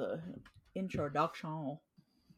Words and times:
the 0.00 0.18
introduction. 0.74 1.50
Oh 1.50 1.78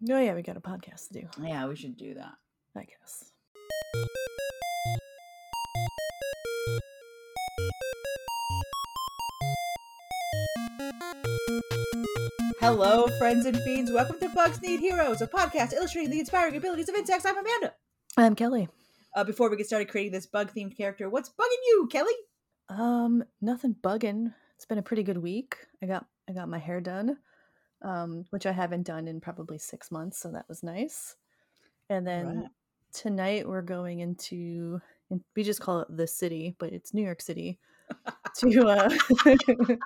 yeah, 0.03 0.35
we 0.35 0.43
got 0.43 0.57
a 0.57 0.61
podcast 0.61 1.09
to 1.09 1.21
do. 1.21 1.29
Yeah, 1.41 1.69
we 1.69 1.77
should 1.77 1.97
do 1.97 2.15
that. 2.15 2.35
I 2.75 2.85
guess. 2.85 3.31
Hello, 12.59 13.07
friends 13.19 13.47
and 13.47 13.57
fiends. 13.59 13.93
Welcome 13.93 14.19
to 14.19 14.29
Bugs 14.31 14.61
Need 14.61 14.81
Heroes, 14.81 15.21
a 15.21 15.29
podcast 15.29 15.73
illustrating 15.73 16.11
the 16.11 16.19
inspiring 16.19 16.57
abilities 16.57 16.89
of 16.89 16.97
insects. 16.97 17.25
I'm 17.25 17.39
Amanda. 17.39 17.75
I'm 18.17 18.35
Kelly. 18.35 18.69
Uh, 19.15 19.23
before 19.23 19.49
we 19.51 19.57
get 19.57 19.67
started 19.67 19.89
creating 19.89 20.13
this 20.13 20.27
bug 20.27 20.51
themed 20.53 20.77
character, 20.77 21.09
what's 21.09 21.29
bugging 21.29 21.63
you, 21.69 21.89
Kelly? 21.93 22.15
Um, 22.69 23.23
nothing 23.41 23.77
bugging. 23.81 24.35
It's 24.57 24.67
been 24.67 24.79
a 24.79 24.83
pretty 24.83 25.05
good 25.05 25.19
week. 25.19 25.59
I 25.81 25.87
got 25.87 26.07
I 26.29 26.33
got 26.33 26.49
my 26.49 26.59
hair 26.59 26.81
done, 26.81 27.19
um, 27.83 28.25
which 28.31 28.47
I 28.47 28.53
haven't 28.53 28.85
done 28.87 29.09
in 29.09 29.21
probably 29.21 29.59
six 29.59 29.91
months, 29.91 30.19
so 30.19 30.31
that 30.33 30.49
was 30.49 30.63
nice. 30.63 31.17
And 31.91 32.07
then 32.07 32.27
Right. 32.37 32.49
tonight 32.93 33.49
we're 33.49 33.63
going 33.63 34.01
into 34.01 34.81
we 35.37 35.43
just 35.43 35.61
call 35.61 35.81
it 35.81 35.95
the 35.95 36.07
city, 36.07 36.57
but 36.59 36.73
it's 36.73 36.95
New 36.95 37.03
York 37.05 37.21
City. 37.21 37.59
to 38.39 38.67
uh 38.67 38.89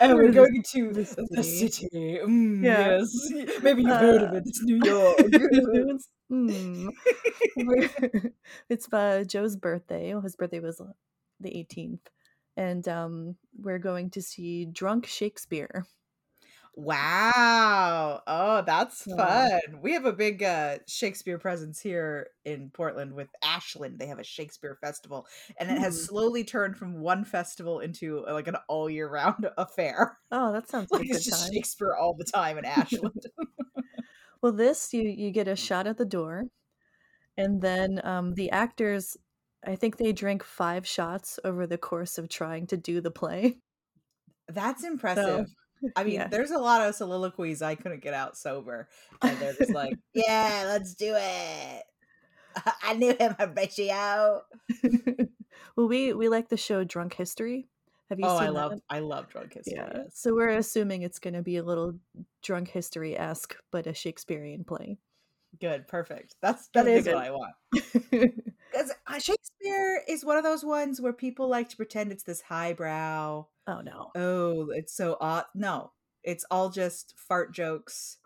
And 0.00 0.14
we're 0.14 0.32
going 0.32 0.62
to 0.72 0.92
the 0.92 1.04
city? 1.04 1.68
city. 1.68 2.18
Mm, 2.24 2.64
Yeah. 2.64 2.98
Yes. 2.98 3.10
Maybe 3.62 3.82
you've 3.82 3.90
heard 3.96 4.22
of 4.22 4.32
Uh, 4.32 4.36
it. 4.36 4.42
It's 4.46 4.62
New 4.62 4.80
York. 4.82 5.16
it's, 5.18 6.08
mm. 6.32 6.88
It's 8.68 8.92
uh, 8.92 9.24
Joe's 9.26 9.56
birthday. 9.56 10.14
His 10.22 10.36
birthday 10.36 10.60
was 10.60 10.80
uh, 10.80 10.92
the 11.40 11.50
18th. 11.50 12.00
And 12.56 12.86
um, 12.88 13.36
we're 13.58 13.78
going 13.78 14.10
to 14.10 14.22
see 14.22 14.66
Drunk 14.66 15.06
Shakespeare. 15.06 15.86
Wow. 16.82 18.22
Oh, 18.26 18.62
that's 18.62 19.04
Yeah. 19.04 19.14
fun. 19.16 19.60
We 19.82 19.92
have 19.92 20.06
a 20.06 20.12
big 20.14 20.42
uh, 20.42 20.78
Shakespeare 20.88 21.38
presence 21.38 21.80
here 21.80 22.28
in 22.44 22.70
Portland 22.70 23.12
with 23.14 23.28
Ashland. 23.42 23.98
They 23.98 24.06
have 24.06 24.18
a 24.18 24.24
Shakespeare 24.24 24.76
festival, 24.80 25.26
and 25.58 25.70
it 25.70 25.78
has 25.78 25.98
Hmm. 25.98 26.04
slowly 26.06 26.42
turned 26.42 26.76
from 26.78 27.00
one 27.00 27.24
festival 27.24 27.80
into 27.80 28.26
uh, 28.26 28.32
like 28.32 28.48
an 28.48 28.56
all 28.68 28.88
year 28.88 29.08
round 29.10 29.50
affair. 29.58 30.18
Oh, 30.30 30.52
that 30.52 30.68
sounds 30.68 30.90
like 30.92 31.00
Like 31.00 31.06
a 31.06 31.08
good 31.08 31.18
it's 31.18 31.24
just 31.24 31.38
time. 31.40 31.52
Shakespeare 31.52 31.94
all 31.94 32.14
the 32.14 32.24
time 32.24 32.56
in 32.58 32.64
Ashland. 32.64 33.26
Well, 34.42 34.52
this 34.52 34.92
you 34.92 35.02
you 35.02 35.30
get 35.30 35.48
a 35.48 35.56
shot 35.56 35.86
at 35.86 35.96
the 35.96 36.04
door, 36.04 36.44
and 37.36 37.62
then 37.62 38.00
um, 38.04 38.34
the 38.34 38.50
actors. 38.50 39.16
I 39.66 39.76
think 39.76 39.96
they 39.98 40.12
drink 40.12 40.44
five 40.44 40.86
shots 40.86 41.38
over 41.44 41.66
the 41.66 41.78
course 41.78 42.18
of 42.18 42.28
trying 42.30 42.66
to 42.68 42.76
do 42.78 43.00
the 43.00 43.10
play. 43.12 43.58
That's 44.48 44.84
impressive. 44.84 45.46
I 45.96 46.04
mean, 46.04 46.14
yeah. 46.14 46.28
there's 46.28 46.50
a 46.50 46.58
lot 46.58 46.86
of 46.86 46.94
soliloquies 46.94 47.62
I 47.62 47.74
couldn't 47.74 48.02
get 48.02 48.14
out 48.14 48.36
sober, 48.36 48.88
and 49.22 49.36
they're 49.38 49.54
just 49.54 49.72
like, 49.72 49.94
"Yeah, 50.14 50.64
let's 50.66 50.94
do 50.94 51.14
it." 51.16 51.84
I 52.82 52.94
knew 52.94 53.14
him, 53.18 53.34
Horatio. 53.38 54.42
well, 55.76 55.88
we 55.88 56.12
we 56.12 56.28
like 56.28 56.48
the 56.48 56.56
show 56.56 56.84
Drunk 56.84 57.14
History. 57.14 57.68
Have 58.08 58.18
you 58.18 58.26
Oh, 58.26 58.38
seen 58.38 58.48
I 58.48 58.50
love. 58.50 58.80
I 58.90 58.98
love 58.98 59.28
drunk 59.28 59.54
history. 59.54 59.74
Yeah. 59.76 60.02
So 60.12 60.34
we're 60.34 60.48
assuming 60.48 61.02
it's 61.02 61.20
going 61.20 61.34
to 61.34 61.42
be 61.42 61.58
a 61.58 61.62
little 61.62 61.94
drunk 62.42 62.68
history 62.68 63.16
esque, 63.16 63.54
but 63.70 63.86
a 63.86 63.94
Shakespearean 63.94 64.64
play. 64.64 64.98
Good, 65.60 65.88
perfect. 65.88 66.36
That's 66.40 66.68
that 66.74 66.86
is 66.86 67.06
what. 67.06 67.16
I 67.16 67.30
want. 67.30 67.54
Because 68.72 68.92
Shakespeare 69.18 70.02
is 70.06 70.24
one 70.24 70.36
of 70.36 70.44
those 70.44 70.64
ones 70.64 71.00
where 71.00 71.12
people 71.12 71.48
like 71.48 71.68
to 71.70 71.76
pretend 71.76 72.12
it's 72.12 72.22
this 72.22 72.40
highbrow. 72.40 73.46
oh 73.66 73.80
no. 73.80 74.10
Oh, 74.14 74.70
it's 74.70 74.94
so 74.94 75.16
odd. 75.20 75.46
No, 75.56 75.90
it's 76.22 76.44
all 76.50 76.70
just 76.70 77.14
fart 77.18 77.52
jokes 77.52 78.18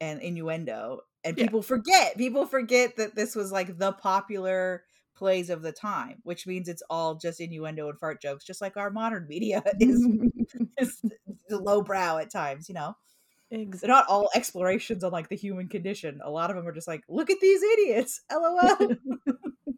and 0.00 0.20
innuendo, 0.22 1.00
and 1.24 1.36
Yeah. 1.36 1.44
people 1.44 1.62
forget. 1.62 2.16
People 2.16 2.46
forget 2.46 2.96
that 2.96 3.14
this 3.14 3.36
was 3.36 3.52
like 3.52 3.78
the 3.78 3.92
popular 3.92 4.84
plays 5.14 5.50
of 5.50 5.60
the 5.60 5.72
time, 5.72 6.20
which 6.24 6.46
means 6.46 6.68
it's 6.68 6.82
all 6.88 7.16
just 7.16 7.38
innuendo 7.38 7.90
and 7.90 7.98
fart 7.98 8.20
jokes, 8.22 8.44
just 8.44 8.62
like 8.62 8.78
our 8.78 8.90
modern 8.90 9.26
media 9.28 9.62
is, 9.78 10.06
is 10.78 11.02
lowbrow 11.50 12.16
at 12.16 12.30
times. 12.30 12.66
You 12.68 12.76
know, 12.76 12.96
Ex- 13.52 13.80
they're 13.80 13.88
not 13.88 14.06
all 14.08 14.30
explorations 14.34 15.04
on 15.04 15.12
like 15.12 15.28
the 15.28 15.36
human 15.36 15.68
condition. 15.68 16.20
A 16.24 16.30
lot 16.30 16.50
of 16.50 16.56
them 16.56 16.66
are 16.66 16.72
just 16.72 16.88
like, 16.88 17.04
look 17.08 17.30
at 17.30 17.40
these 17.40 17.62
idiots. 17.62 18.22
LOL. 18.32 18.96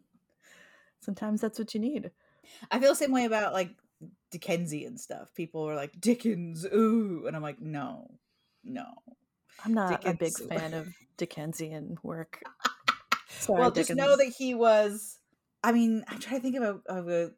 Sometimes 1.01 1.41
that's 1.41 1.59
what 1.59 1.73
you 1.73 1.79
need. 1.79 2.11
I 2.71 2.79
feel 2.79 2.89
the 2.89 2.95
same 2.95 3.11
way 3.11 3.25
about 3.25 3.53
like 3.53 3.71
Dickensian 4.31 4.97
stuff. 4.97 5.33
People 5.35 5.69
are 5.69 5.75
like 5.75 5.99
Dickens, 5.99 6.65
ooh, 6.65 7.25
and 7.27 7.35
I'm 7.35 7.41
like, 7.41 7.61
no, 7.61 8.11
no. 8.63 8.85
I'm 9.63 9.73
not 9.73 10.05
a 10.05 10.13
big 10.13 10.37
fan 10.37 10.73
of 10.73 10.87
Dickensian 11.17 11.97
work. 12.03 12.41
Sorry, 13.29 13.59
well, 13.59 13.71
just 13.71 13.93
know 13.93 14.15
that 14.15 14.33
he 14.37 14.53
was. 14.53 15.19
I 15.63 15.71
mean, 15.71 16.03
I'm 16.07 16.19
trying 16.19 16.39
to 16.39 16.43
think 16.43 16.55
of 16.57 16.63
a, 16.63 16.91
of 16.91 17.09
a. 17.09 17.31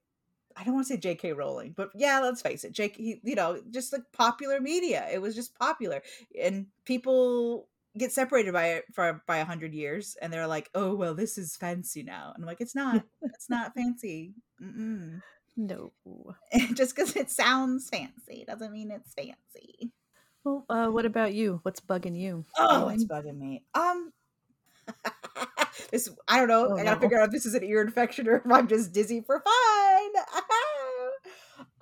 I 0.57 0.63
don't 0.63 0.73
want 0.73 0.87
to 0.87 0.93
say 0.93 0.99
J.K. 0.99 1.33
Rowling, 1.33 1.73
but 1.75 1.91
yeah, 1.93 2.19
let's 2.19 2.41
face 2.41 2.63
it, 2.63 2.71
J.K. 2.71 3.19
You 3.23 3.35
know, 3.35 3.61
just 3.69 3.93
like 3.93 4.03
popular 4.11 4.59
media. 4.59 5.07
It 5.11 5.21
was 5.21 5.35
just 5.35 5.57
popular, 5.57 6.01
and 6.41 6.67
people 6.85 7.67
get 7.97 8.11
separated 8.11 8.53
by 8.53 8.67
it 8.67 8.85
for 8.93 9.21
by 9.27 9.37
a 9.37 9.45
hundred 9.45 9.73
years, 9.73 10.17
and 10.21 10.33
they're 10.33 10.47
like, 10.47 10.69
oh 10.73 10.95
well, 10.95 11.13
this 11.13 11.37
is 11.37 11.55
fancy 11.55 12.03
now, 12.03 12.31
and 12.33 12.43
I'm 12.43 12.47
like, 12.47 12.61
it's 12.61 12.75
not. 12.75 13.03
it's 13.21 13.49
not 13.49 13.73
fancy. 13.75 14.33
Mm-mm. 14.61 15.21
No. 15.57 15.91
just 16.73 16.95
because 16.95 17.15
it 17.15 17.31
sounds 17.31 17.89
fancy 17.89 18.45
doesn't 18.47 18.71
mean 18.71 18.91
it's 18.91 19.13
fancy. 19.13 19.91
Well, 20.43 20.65
uh, 20.69 20.87
what 20.87 21.05
about 21.05 21.33
you? 21.33 21.59
What's 21.63 21.81
bugging 21.81 22.17
you? 22.17 22.45
Oh, 22.57 22.89
it's 22.89 23.03
bugging 23.03 23.37
me. 23.37 23.63
Um, 23.73 24.13
this 25.91 26.09
I 26.27 26.39
don't 26.39 26.47
know. 26.47 26.69
Oh, 26.71 26.77
I 26.77 26.83
gotta 26.83 26.95
no. 26.95 27.01
figure 27.01 27.19
out 27.19 27.27
if 27.27 27.31
this 27.31 27.45
is 27.45 27.53
an 27.53 27.63
ear 27.63 27.81
infection 27.81 28.27
or 28.27 28.37
if 28.37 28.51
I'm 28.51 28.67
just 28.67 28.91
dizzy 28.93 29.21
for 29.21 29.41
fun. 29.41 30.23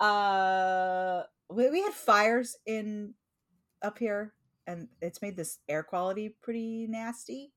uh, 0.00 1.22
we, 1.50 1.70
we 1.70 1.82
had 1.82 1.92
fires 1.92 2.56
in 2.66 3.14
up 3.82 3.98
here, 3.98 4.34
and 4.66 4.88
it's 5.00 5.22
made 5.22 5.36
this 5.36 5.58
air 5.68 5.82
quality 5.82 6.34
pretty 6.42 6.86
nasty. 6.88 7.52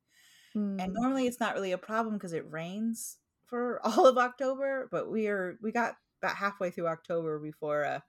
And 0.53 0.93
Hmm. 0.93 0.93
normally 0.93 1.27
it's 1.27 1.39
not 1.39 1.55
really 1.55 1.73
a 1.73 1.77
problem 1.77 2.15
because 2.15 2.33
it 2.33 2.49
rains 2.51 3.17
for 3.45 3.79
all 3.85 4.07
of 4.07 4.17
October, 4.17 4.87
but 4.91 5.11
we 5.11 5.27
are 5.27 5.57
we 5.61 5.71
got 5.71 5.95
about 6.21 6.35
halfway 6.35 6.71
through 6.71 6.87
October 6.87 7.39
before 7.39 7.85
uh, 7.85 7.99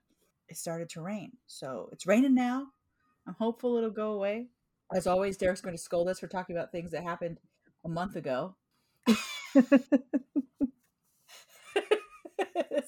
it 0.49 0.57
started 0.57 0.89
to 0.91 1.01
rain. 1.01 1.31
So 1.47 1.89
it's 1.91 2.07
raining 2.07 2.35
now. 2.35 2.67
I'm 3.27 3.35
hopeful 3.37 3.77
it'll 3.77 3.89
go 3.89 4.13
away. 4.13 4.47
As 4.93 5.07
always, 5.07 5.37
Derek's 5.37 5.61
going 5.61 5.75
to 5.75 5.81
scold 5.81 6.09
us 6.09 6.19
for 6.19 6.27
talking 6.27 6.55
about 6.55 6.71
things 6.71 6.91
that 6.91 7.03
happened 7.03 7.39
a 7.83 7.89
month 7.89 8.15
ago. 8.15 8.55
this 9.07 9.17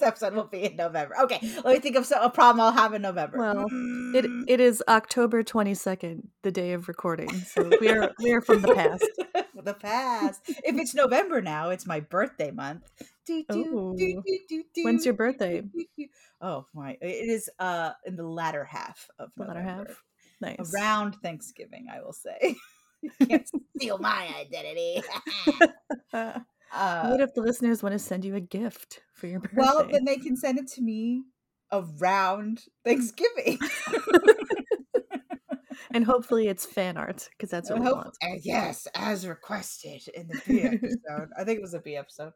episode 0.02 0.34
will 0.34 0.44
be 0.46 0.64
in 0.64 0.76
November. 0.76 1.16
Okay, 1.24 1.40
let 1.64 1.74
me 1.74 1.80
think 1.80 1.96
of 1.96 2.06
so- 2.06 2.22
a 2.22 2.30
problem 2.30 2.62
I'll 2.62 2.72
have 2.72 2.94
in 2.94 3.02
November. 3.02 3.38
Well, 3.38 3.66
it 3.66 4.26
Mm. 4.26 4.44
it 4.48 4.60
is 4.60 4.84
October 4.88 5.44
twenty 5.44 5.74
second, 5.74 6.30
the 6.44 6.52
day 6.52 6.74
of 6.74 6.88
recording. 6.88 7.30
So 7.32 7.70
we 7.80 7.90
are 7.90 8.12
we 8.20 8.32
are 8.32 8.42
from 8.42 8.62
the 8.62 8.74
past. 8.74 9.08
the 9.64 9.74
past. 9.74 10.42
If 10.48 10.78
it's 10.78 10.94
November 10.94 11.42
now, 11.42 11.70
it's 11.70 11.86
my 11.88 12.00
birthday 12.02 12.52
month. 12.52 12.84
Do, 13.26 13.44
do, 13.50 13.60
Ooh. 13.60 13.96
do, 13.98 14.22
do, 14.26 14.40
do, 14.50 14.64
do, 14.76 14.84
When's 14.84 15.06
your 15.06 15.14
birthday? 15.14 15.62
do, 15.62 15.70
do, 15.74 15.86
do. 15.98 16.06
Oh 16.42 16.66
my! 16.74 16.98
It 17.02 17.30
is 17.30 17.50
uh 17.60 17.92
in 18.06 18.16
the 18.18 18.28
latter 18.28 18.66
half 18.66 19.10
of 19.20 19.32
The 19.38 19.46
latter 19.46 19.62
half. 19.62 20.04
Nice. 20.42 20.74
around 20.74 21.16
Thanksgiving. 21.22 21.88
I 21.94 22.02
will 22.02 22.14
say. 22.14 22.56
you 23.04 23.28
can't 23.28 23.48
steal 23.78 23.98
my 24.00 24.30
identity. 24.40 25.04
Uh, 26.76 27.08
what 27.08 27.22
if 27.22 27.32
the 27.36 27.42
listeners 27.42 27.84
want 27.84 27.94
to 27.94 28.00
send 28.00 28.26
you 28.26 28.34
a 28.36 28.40
gift 28.42 29.02
for 29.14 29.28
your 29.28 29.40
birthday? 29.40 29.58
well, 29.58 29.88
then 29.92 30.06
they 30.06 30.18
can 30.18 30.36
send 30.36 30.58
it 30.58 30.68
to 30.68 30.82
me 30.82 31.22
around 31.72 32.62
Thanksgiving. 32.84 33.60
and 35.94 36.04
hopefully 36.04 36.48
it's 36.48 36.66
fan 36.66 36.98
art 36.98 37.30
because 37.32 37.52
that's 37.52 37.70
I 37.70 37.74
what 37.76 37.82
we 37.82 37.88
hope- 37.88 37.98
want. 37.98 38.18
uh, 38.24 38.38
yes, 38.44 38.88
as 38.96 39.28
requested 39.28 40.02
in 40.16 40.28
the 40.28 40.42
B 40.48 40.62
episode. 40.64 41.30
I 41.38 41.44
think 41.44 41.60
it 41.60 41.62
was 41.62 41.76
a 41.76 41.80
B 41.80 41.96
episode. 41.96 42.34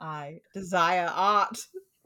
I 0.00 0.38
desire 0.54 1.10
art 1.14 1.58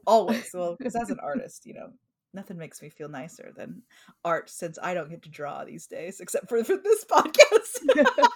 always. 0.05 0.49
Well, 0.53 0.75
because 0.77 0.95
as 0.95 1.09
an 1.09 1.19
artist, 1.21 1.65
you 1.65 1.73
know, 1.75 1.87
nothing 2.33 2.57
makes 2.57 2.81
me 2.81 2.89
feel 2.89 3.09
nicer 3.09 3.51
than 3.55 3.81
art 4.23 4.49
since 4.49 4.77
I 4.81 4.93
don't 4.93 5.09
get 5.09 5.21
to 5.23 5.29
draw 5.29 5.63
these 5.65 5.87
days, 5.87 6.19
except 6.19 6.49
for, 6.49 6.63
for 6.63 6.77
this 6.77 7.05
podcast. 7.11 8.05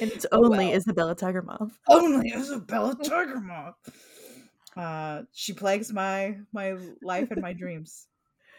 And 0.00 0.10
it's 0.10 0.26
Oh, 0.32 0.44
only 0.44 0.66
well. 0.66 0.74
Isabella 0.76 1.14
Tiger 1.14 1.42
Moth. 1.42 1.78
Only 1.88 2.32
Isabella 2.32 2.96
Tiger 3.02 3.40
Moth. 3.40 3.74
Uh, 4.76 5.22
she 5.32 5.52
plagues 5.52 5.92
my 5.92 6.36
my 6.52 6.76
life 7.02 7.30
and 7.30 7.40
my 7.40 7.52
dreams. 7.62 8.06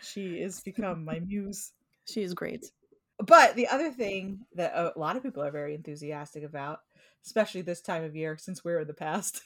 She 0.02 0.40
has 0.42 0.62
become 0.62 1.04
my 1.04 1.20
muse. 1.20 1.72
She 2.06 2.22
is 2.22 2.34
great. 2.34 2.66
But 3.20 3.56
the 3.56 3.68
other 3.68 3.92
thing 3.92 4.40
that 4.56 4.74
a 4.76 4.94
lot 4.98 5.18
of 5.18 5.24
people 5.24 5.44
are 5.44 5.52
very 5.52 5.74
enthusiastic 5.76 6.44
about, 6.44 6.80
especially 7.26 7.62
this 7.62 7.82
time 7.82 8.04
of 8.04 8.16
year 8.16 8.38
since 8.38 8.64
we're 8.64 8.80
in 8.82 8.88
the 8.88 8.94
past, 8.94 9.42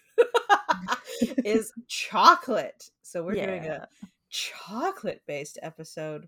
is 1.44 1.72
chocolate. 1.88 2.90
So 3.04 3.24
we're 3.24 3.34
doing 3.36 3.66
a 3.66 3.88
chocolate 4.30 5.22
based 5.28 5.58
episode 5.62 6.28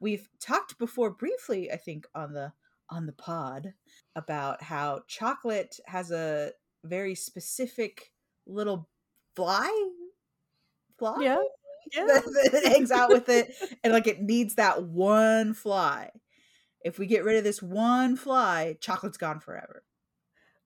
we've 0.00 0.28
talked 0.40 0.78
before 0.78 1.10
briefly, 1.10 1.70
I 1.70 1.76
think, 1.76 2.06
on 2.14 2.32
the 2.34 2.52
on 2.90 3.06
the 3.06 3.12
pod 3.12 3.72
about 4.16 4.62
how 4.62 5.02
chocolate 5.06 5.78
has 5.86 6.10
a 6.10 6.50
very 6.84 7.14
specific 7.14 8.10
little 8.46 8.88
fly 9.34 9.70
fly 10.98 11.16
Yeah. 11.20 11.36
Yeah. 11.92 12.06
that, 12.06 12.50
that 12.52 12.64
hangs 12.72 12.90
out 12.90 13.10
with 13.10 13.28
it 13.28 13.52
and 13.84 13.92
like 13.92 14.06
it 14.06 14.22
needs 14.22 14.54
that 14.54 14.82
one 14.84 15.52
fly 15.52 16.10
if 16.82 16.98
we 16.98 17.06
get 17.06 17.22
rid 17.24 17.36
of 17.36 17.44
this 17.44 17.60
one 17.60 18.16
fly 18.16 18.76
chocolate's 18.80 19.18
gone 19.18 19.40
forever 19.40 19.82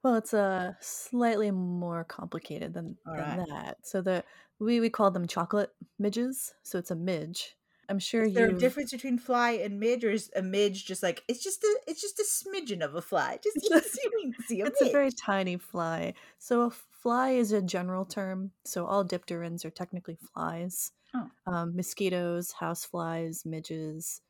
Well, 0.07 0.15
it's 0.15 0.33
uh, 0.33 0.75
slightly 0.79 1.51
more 1.51 2.05
complicated 2.05 2.73
than, 2.75 2.97
All 3.05 3.15
than 3.17 3.39
right. 3.39 3.49
that. 3.49 3.79
So 3.83 4.01
the 4.01 4.23
we 4.61 4.79
we 4.79 4.89
call 4.89 5.11
them 5.11 5.27
chocolate 5.27 5.71
midges. 5.99 6.55
So 6.63 6.79
it's 6.79 6.93
a 6.93 6.95
midge. 6.95 7.57
I'm 7.89 7.99
sure 7.99 8.23
is 8.23 8.33
there 8.33 8.47
a 8.47 8.53
difference 8.53 8.93
between 8.93 9.19
fly 9.19 9.51
and 9.51 9.81
midge 9.81 10.05
or 10.05 10.13
is 10.13 10.31
a 10.37 10.43
midge 10.43 10.87
just 10.87 11.03
like 11.03 11.25
it's 11.27 11.43
just 11.43 11.65
a 11.65 11.81
it's 11.89 12.01
just 12.01 12.21
a 12.21 12.25
smidgen 12.25 12.85
of 12.85 12.95
a 12.95 13.03
fly 13.03 13.41
just 13.43 13.57
you 13.65 13.71
can 13.73 14.45
see, 14.47 14.61
a 14.61 14.67
It's 14.67 14.81
a 14.81 14.93
very 14.93 15.11
tiny 15.11 15.57
fly. 15.57 16.15
So 16.39 16.63
a 16.63 16.71
fly 16.71 17.31
is 17.31 17.51
a 17.51 17.61
general 17.61 18.05
term. 18.05 18.53
So 18.65 18.87
all 18.87 19.05
dipterans 19.05 19.65
are 19.65 19.71
technically 19.71 20.19
flies. 20.33 20.93
Oh. 21.17 21.31
Um, 21.49 21.75
mosquitoes, 21.75 22.53
house 22.53 22.85
flies, 22.85 23.45
midges, 23.45 24.21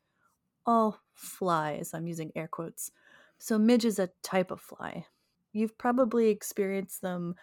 all 0.65 1.01
flies. 1.13 1.93
I'm 1.93 2.07
using 2.07 2.31
air 2.35 2.47
quotes. 2.47 2.91
So 3.37 3.59
midge 3.59 3.85
is 3.85 3.99
a 3.99 4.09
type 4.23 4.49
of 4.49 4.59
fly. 4.59 5.05
You've 5.57 5.77
probably 5.77 6.29
experienced 6.29 7.01
them 7.01 7.35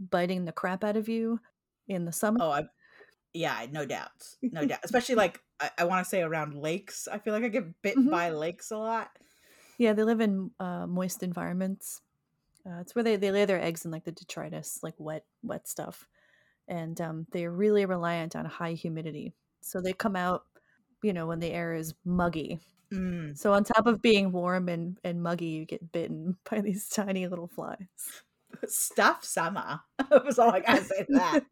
biting 0.00 0.44
the 0.46 0.52
crap 0.52 0.84
out 0.84 0.96
of 0.96 1.08
you 1.08 1.40
in 1.88 2.04
the 2.04 2.12
summer. 2.12 2.40
oh 2.40 2.50
i 2.50 2.62
yeah 3.34 3.66
no 3.70 3.86
doubts 3.86 4.38
no 4.52 4.66
doubt 4.66 4.80
especially 4.84 5.14
like 5.16 5.42
i, 5.60 5.70
I 5.78 5.84
want 5.84 6.04
to 6.04 6.08
say 6.10 6.22
around 6.22 6.54
lakes 6.54 7.08
i 7.08 7.18
feel 7.18 7.34
like 7.34 7.44
i 7.44 7.48
get 7.48 7.82
bit 7.82 7.96
Mhm. 7.96 8.10
by 8.10 8.30
lakes 8.30 8.70
a 8.70 8.78
lot 8.78 9.10
Yeah, 9.78 9.92
they 9.92 10.02
live 10.04 10.20
in 10.20 10.50
uh, 10.58 10.86
moist 10.86 11.22
environments. 11.22 12.02
Uh, 12.66 12.80
it's 12.80 12.94
where 12.94 13.02
they, 13.02 13.16
they 13.16 13.30
lay 13.30 13.44
their 13.44 13.60
eggs 13.62 13.84
in 13.84 13.90
like 13.90 14.04
the 14.04 14.12
detritus, 14.12 14.82
like 14.82 14.94
wet 14.98 15.26
wet 15.42 15.68
stuff, 15.68 16.08
and 16.68 17.00
um, 17.00 17.26
they're 17.32 17.52
really 17.52 17.86
reliant 17.86 18.36
on 18.36 18.44
high 18.46 18.74
humidity. 18.74 19.34
So 19.62 19.80
they 19.80 19.92
come 19.92 20.16
out, 20.16 20.46
you 21.02 21.12
know, 21.12 21.26
when 21.26 21.40
the 21.40 21.50
air 21.52 21.74
is 21.74 21.94
muggy. 22.04 22.58
Mm. 22.92 23.36
So 23.36 23.52
on 23.52 23.64
top 23.64 23.86
of 23.86 24.00
being 24.00 24.32
warm 24.32 24.68
and, 24.68 24.98
and 25.04 25.22
muggy, 25.22 25.46
you 25.46 25.64
get 25.66 25.92
bitten 25.92 26.36
by 26.50 26.60
these 26.60 26.88
tiny 26.88 27.26
little 27.26 27.48
flies. 27.48 27.76
stuff 28.66 29.22
summer 29.22 29.78
was 30.24 30.38
all 30.38 30.50
i 30.50 30.60
gotta 30.60 30.82
say 30.82 31.04
to 31.04 31.12
that 31.12 31.44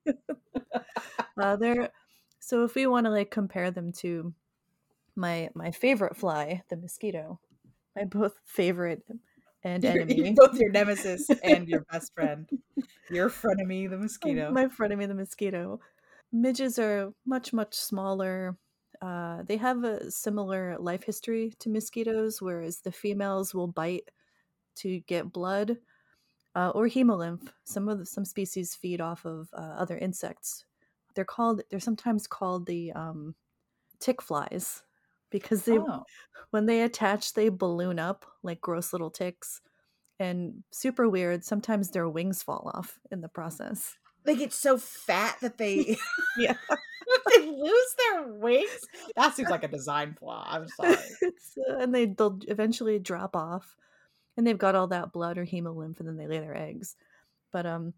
Uh, 1.38 1.54
they're 1.56 1.90
so 2.40 2.64
if 2.64 2.74
we 2.74 2.86
want 2.86 3.04
to 3.04 3.10
like 3.10 3.30
compare 3.30 3.70
them 3.70 3.92
to 3.92 4.32
my 5.14 5.50
my 5.54 5.70
favorite 5.70 6.16
fly, 6.16 6.62
the 6.70 6.76
mosquito, 6.76 7.38
my 7.94 8.04
both 8.04 8.40
favorite 8.44 9.02
and 9.62 9.84
enemy. 9.84 10.34
both 10.36 10.58
your 10.58 10.70
nemesis 10.70 11.28
and 11.42 11.68
your 11.68 11.84
best 11.92 12.14
friend 12.14 12.48
your 13.10 13.28
frenemy 13.28 13.88
the 13.90 13.98
mosquito 13.98 14.50
My 14.50 14.66
frenemy, 14.66 15.06
the 15.08 15.14
mosquito. 15.14 15.80
Midges 16.32 16.78
are 16.78 17.12
much, 17.24 17.52
much 17.52 17.74
smaller. 17.74 18.56
Uh, 19.06 19.42
they 19.44 19.56
have 19.56 19.84
a 19.84 20.10
similar 20.10 20.76
life 20.80 21.04
history 21.04 21.52
to 21.60 21.70
mosquitoes, 21.70 22.42
whereas 22.42 22.80
the 22.80 22.90
females 22.90 23.54
will 23.54 23.68
bite 23.68 24.10
to 24.74 24.98
get 25.00 25.32
blood 25.32 25.76
uh, 26.56 26.70
or 26.70 26.88
hemolymph. 26.88 27.48
Some 27.64 27.88
of 27.88 28.00
the, 28.00 28.06
some 28.06 28.24
species 28.24 28.74
feed 28.74 29.00
off 29.00 29.24
of 29.24 29.48
uh, 29.52 29.76
other 29.78 29.96
insects. 29.96 30.64
They're 31.14 31.24
called. 31.24 31.62
They're 31.70 31.78
sometimes 31.78 32.26
called 32.26 32.66
the 32.66 32.90
um, 32.92 33.36
tick 34.00 34.20
flies 34.20 34.82
because 35.30 35.62
they 35.62 35.78
oh. 35.78 36.02
when 36.50 36.66
they 36.66 36.82
attach, 36.82 37.34
they 37.34 37.48
balloon 37.48 38.00
up 38.00 38.26
like 38.42 38.60
gross 38.60 38.92
little 38.92 39.10
ticks. 39.10 39.60
And 40.18 40.64
super 40.72 41.08
weird. 41.08 41.44
Sometimes 41.44 41.90
their 41.90 42.08
wings 42.08 42.42
fall 42.42 42.72
off 42.74 42.98
in 43.12 43.20
the 43.20 43.28
process. 43.28 43.94
They 44.26 44.36
get 44.36 44.52
so 44.52 44.76
fat 44.78 45.36
that 45.40 45.58
they 45.58 45.96
Yeah. 46.38 46.56
they 47.36 47.46
lose 47.46 47.94
their 47.98 48.26
wings 48.28 48.80
that 49.14 49.34
seems 49.34 49.48
like 49.48 49.62
a 49.64 49.68
design 49.68 50.14
flaw 50.18 50.44
i'm 50.48 50.66
sorry 50.76 50.96
uh, 51.22 51.76
and 51.78 51.94
they 51.94 52.06
they'll 52.06 52.38
eventually 52.48 52.98
drop 52.98 53.34
off, 53.36 53.76
and 54.36 54.46
they've 54.46 54.58
got 54.58 54.74
all 54.74 54.88
that 54.88 55.12
blood 55.12 55.38
or 55.38 55.46
hemolymph, 55.46 55.98
and 56.00 56.08
then 56.08 56.16
they 56.16 56.26
lay 56.26 56.38
their 56.40 56.56
eggs. 56.56 56.96
But 57.52 57.64
um, 57.64 57.94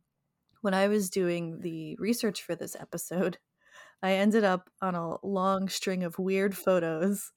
when 0.61 0.75
I 0.75 0.87
was 0.89 1.11
doing 1.11 1.61
the 1.61 1.97
research 1.99 2.43
for 2.43 2.55
this 2.55 2.77
episode, 2.79 3.39
I 4.03 4.13
ended 4.13 4.45
up 4.45 4.71
on 4.81 4.95
a 4.95 5.17
long 5.27 5.69
string 5.69 6.05
of 6.05 6.19
weird 6.19 6.57
photos 6.57 7.33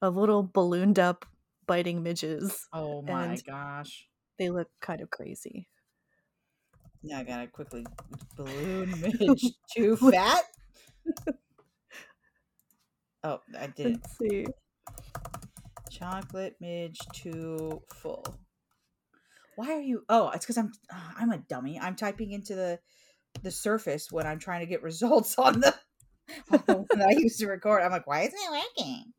of 0.00 0.16
little 0.16 0.42
ballooned 0.42 0.98
up 0.98 1.24
biting 1.66 2.02
midges. 2.02 2.66
oh 2.72 3.02
my 3.02 3.36
gosh 3.46 4.08
They 4.38 4.50
look 4.50 4.68
kind 4.80 5.00
of 5.00 5.10
crazy. 5.10 5.68
Now 7.02 7.18
i 7.18 7.24
gotta 7.24 7.46
quickly 7.46 7.84
balloon 8.36 8.94
midge 9.00 9.52
too 9.74 9.96
fat 9.96 10.44
oh 13.24 13.40
i 13.58 13.66
did 13.66 14.00
Let's 14.02 14.18
see. 14.18 14.46
chocolate 15.90 16.56
midge 16.60 16.98
too 17.12 17.82
full. 17.94 18.24
Why 19.56 19.72
are 19.72 19.80
you 19.80 20.04
oh 20.08 20.30
it's 20.30 20.44
because 20.44 20.56
i'm 20.56 20.72
ah, 20.90 21.14
i'm 21.18 21.30
a 21.30 21.38
dummy. 21.38 21.78
I'm 21.78 21.94
typing 21.96 22.32
into 22.32 22.54
the 22.54 22.78
the 23.42 23.50
surface 23.50 24.10
when 24.10 24.26
i'm 24.26 24.38
trying 24.38 24.60
to 24.60 24.66
get 24.66 24.82
results 24.90 25.38
on 25.38 25.60
the 25.60 25.74
on 26.50 26.62
the 26.66 26.74
one 26.74 27.02
i 27.02 27.10
used 27.10 27.38
to 27.40 27.46
record. 27.46 27.82
I'm 27.82 27.92
like 27.92 28.06
why 28.06 28.22
isn't 28.22 28.38
it 28.38 28.64
working? 28.78 29.12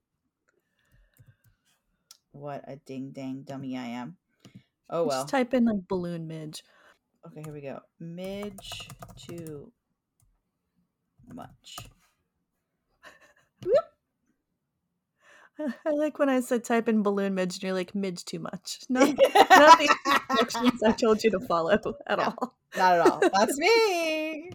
What 2.32 2.64
a 2.68 2.78
ding 2.78 3.12
dang 3.14 3.44
dummy 3.44 3.78
i 3.78 3.86
am. 3.86 4.18
Oh 4.90 5.06
well. 5.06 5.22
Just 5.22 5.30
type 5.30 5.54
in 5.54 5.66
like 5.66 5.88
balloon 5.88 6.28
midge. 6.28 6.64
Okay 7.26 7.42
here 7.44 7.54
we 7.54 7.62
go 7.62 7.80
midge 8.00 8.88
too 9.18 9.72
much 11.34 11.78
I 15.86 15.92
like 15.92 16.18
when 16.18 16.30
I 16.30 16.40
said 16.42 16.64
type 16.64 16.90
in 16.90 17.04
balloon 17.04 17.36
midge, 17.36 17.56
and 17.56 17.64
you're 17.64 17.74
like 17.74 17.94
midge 17.94 18.26
too 18.26 18.40
much. 18.40 18.80
Not, 18.90 19.08
not 19.08 19.78
the 19.78 19.88
instructions 20.32 20.82
I 20.84 20.92
told 20.94 21.24
you 21.24 21.30
to 21.32 21.40
follow 21.42 21.72
at 22.08 22.18
No. 22.18 22.24
all. 22.24 22.58
not 22.76 22.94
at 22.96 23.00
all 23.02 23.20
that's 23.32 23.58
me 23.60 24.50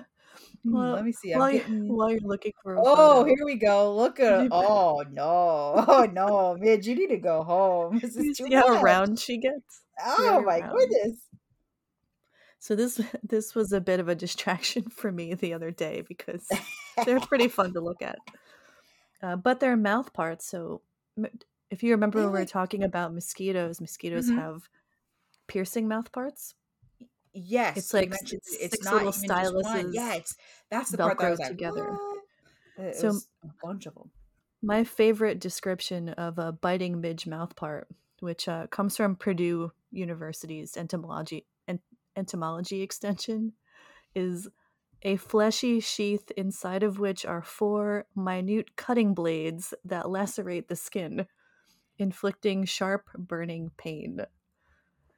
Hmm, 0.63 0.73
Well, 0.73 0.93
let 0.93 1.03
me 1.03 1.11
see 1.11 1.33
while, 1.33 1.51
getting 1.51 1.83
you, 1.85 1.93
while 1.95 2.11
you're 2.11 2.19
looking 2.23 2.51
for 2.61 2.77
Oh, 2.85 3.25
here 3.25 3.43
we 3.43 3.55
go. 3.55 3.95
Look 3.95 4.19
at 4.19 4.43
You- 4.43 4.49
oh 4.51 5.03
no. 5.11 5.83
Oh 5.87 6.07
no, 6.11 6.55
Midge, 6.59 6.87
you 6.87 6.95
need 6.95 7.07
to 7.07 7.17
go 7.17 7.43
home. 7.43 7.99
This 8.01 8.15
you 8.15 8.31
is 8.31 8.37
too 8.37 8.45
see 8.45 8.53
how 8.53 8.81
round 8.81 9.19
she 9.19 9.39
gets. 9.39 9.81
Oh 10.05 10.41
my 10.45 10.59
round. 10.59 10.71
goodness. 10.71 11.17
So 12.63 12.77
this 12.77 13.01
this 13.23 13.53
was 13.55 13.73
a 13.73 13.81
bit 13.81 13.99
of 13.99 14.07
a 14.07 14.15
distraction 14.15 14.83
for 14.89 15.11
me 15.11 15.33
the 15.33 15.53
other 15.53 15.69
day 15.69 16.01
because 16.07 16.47
they're 17.05 17.19
pretty 17.19 17.49
fun 17.49 17.73
to 17.73 17.81
look 17.81 18.01
at. 18.01 18.17
Uh, 19.21 19.37
but 19.37 19.61
they're 19.61 19.77
mouth 19.77 20.11
parts. 20.11 20.45
So 20.45 20.81
if 21.71 21.81
you 21.81 21.91
remember 21.91 22.19
when 22.19 22.33
we 22.33 22.39
were 22.39 22.45
talking 22.45 22.83
about 22.83 23.13
mosquitoes, 23.13 23.79
mosquitoes 23.79 24.29
Mhm. 24.29 24.35
have 24.35 24.67
piercing 25.47 25.87
mouth 25.87 26.11
parts. 26.11 26.55
Yes, 27.31 27.77
It's 27.77 27.93
like 27.93 28.09
mentioned 28.09 28.41
s- 28.45 28.57
it's 28.59 28.73
six 28.73 28.83
not 28.85 28.95
little 29.05 29.13
styluses 29.13 29.93
Yeah, 29.93 30.15
it's 30.15 30.35
that's 30.69 30.91
the 30.91 30.97
part 30.97 31.17
that 31.19 31.25
I 31.27 31.29
was 31.29 31.39
like, 31.39 31.47
together. 31.47 31.97
So- 32.99 33.17
a 33.43 33.47
bunch 33.61 33.85
of 33.85 33.93
them. 33.95 34.11
My 34.61 34.83
favorite 34.83 35.39
description 35.39 36.09
of 36.09 36.37
a 36.37 36.51
biting 36.51 36.99
midge 36.99 37.25
mouth 37.25 37.55
part, 37.55 37.87
which 38.19 38.49
uh, 38.49 38.67
comes 38.67 38.97
from 38.97 39.15
Purdue 39.15 39.71
University's 39.89 40.75
entomology 40.75 41.37
en- 41.37 41.52
entomology 42.15 42.81
extension, 42.83 43.53
is 44.15 44.49
a 45.03 45.17
fleshy 45.17 45.79
sheath 45.79 46.31
inside 46.37 46.83
of 46.83 46.99
which 46.99 47.25
are 47.25 47.43
four 47.43 48.07
minute 48.15 48.75
cutting 48.77 49.13
blades 49.13 49.73
that 49.85 50.09
lacerate 50.09 50.67
the 50.69 50.75
skin, 50.75 51.27
inflicting 51.97 52.65
sharp 52.65 53.09
burning 53.15 53.71
pain. 53.77 54.21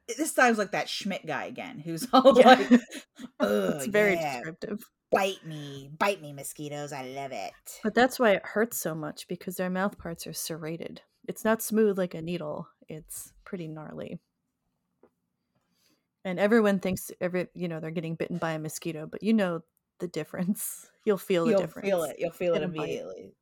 This 0.08 0.32
sounds 0.32 0.58
like 0.58 0.70
that 0.70 0.88
Schmidt 0.88 1.26
guy 1.26 1.44
again, 1.46 1.80
who's 1.80 2.06
all 2.12 2.34
Yeah. 2.34 2.44
like, 2.44 2.70
it's 3.40 3.86
very 3.86 4.16
yeah, 4.16 4.16
descriptive. 4.16 4.84
bite 5.12 5.44
me, 5.44 5.90
bite 5.98 6.20
me, 6.22 6.32
mosquitoes. 6.32 6.92
I 6.92 7.04
love 7.06 7.32
it." 7.32 7.54
But 7.82 7.94
that's 7.94 8.18
why 8.18 8.32
it 8.32 8.44
hurts 8.44 8.76
so 8.76 8.94
much 8.94 9.28
because 9.28 9.56
their 9.56 9.70
mouth 9.70 9.96
parts 9.98 10.26
are 10.26 10.32
serrated. 10.34 11.02
It's 11.26 11.44
not 11.44 11.62
smooth 11.62 11.96
like 11.98 12.12
a 12.14 12.20
needle. 12.20 12.68
It's 12.88 13.32
pretty 13.44 13.66
gnarly. 13.68 14.20
And 16.26 16.40
everyone 16.40 16.80
thinks 16.80 17.12
every 17.20 17.46
you 17.54 17.68
know 17.68 17.78
they're 17.78 17.92
getting 17.92 18.16
bitten 18.16 18.38
by 18.38 18.50
a 18.52 18.58
mosquito, 18.58 19.06
but 19.06 19.22
you 19.22 19.32
know 19.32 19.60
the 20.00 20.08
difference. 20.08 20.90
You'll 21.06 21.18
feel 21.18 21.44
the 21.44 21.52
You'll 21.52 21.60
difference. 21.60 21.86
feel 21.88 22.02
it. 22.02 22.16
You'll 22.18 22.32
feel 22.32 22.54
it 22.54 22.58
bite. 22.60 22.64
immediately. 22.68 23.32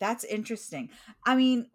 That's 0.00 0.24
interesting. 0.24 0.88
I 1.26 1.36
mean, 1.36 1.66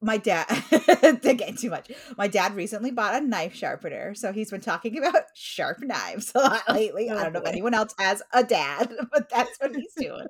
my 0.00 0.16
dad 0.16 0.46
getting 1.22 1.56
too 1.56 1.68
much. 1.68 1.90
My 2.16 2.26
dad 2.26 2.54
recently 2.56 2.90
bought 2.90 3.20
a 3.22 3.24
knife 3.24 3.54
sharpener, 3.54 4.14
so 4.14 4.32
he's 4.32 4.50
been 4.50 4.62
talking 4.62 4.96
about 5.06 5.24
sharp 5.34 5.80
knives 5.82 6.32
a 6.34 6.38
lot 6.38 6.62
lately. 6.70 7.10
I 7.10 7.14
Oh, 7.14 7.24
don't 7.24 7.34
know 7.34 7.40
if 7.40 7.46
anyone 7.48 7.74
else 7.74 7.94
has 7.98 8.22
a 8.32 8.42
dad, 8.42 8.92
but 9.12 9.28
that's 9.28 9.58
what 9.60 9.76
he's 9.76 9.92
doing. 9.94 10.26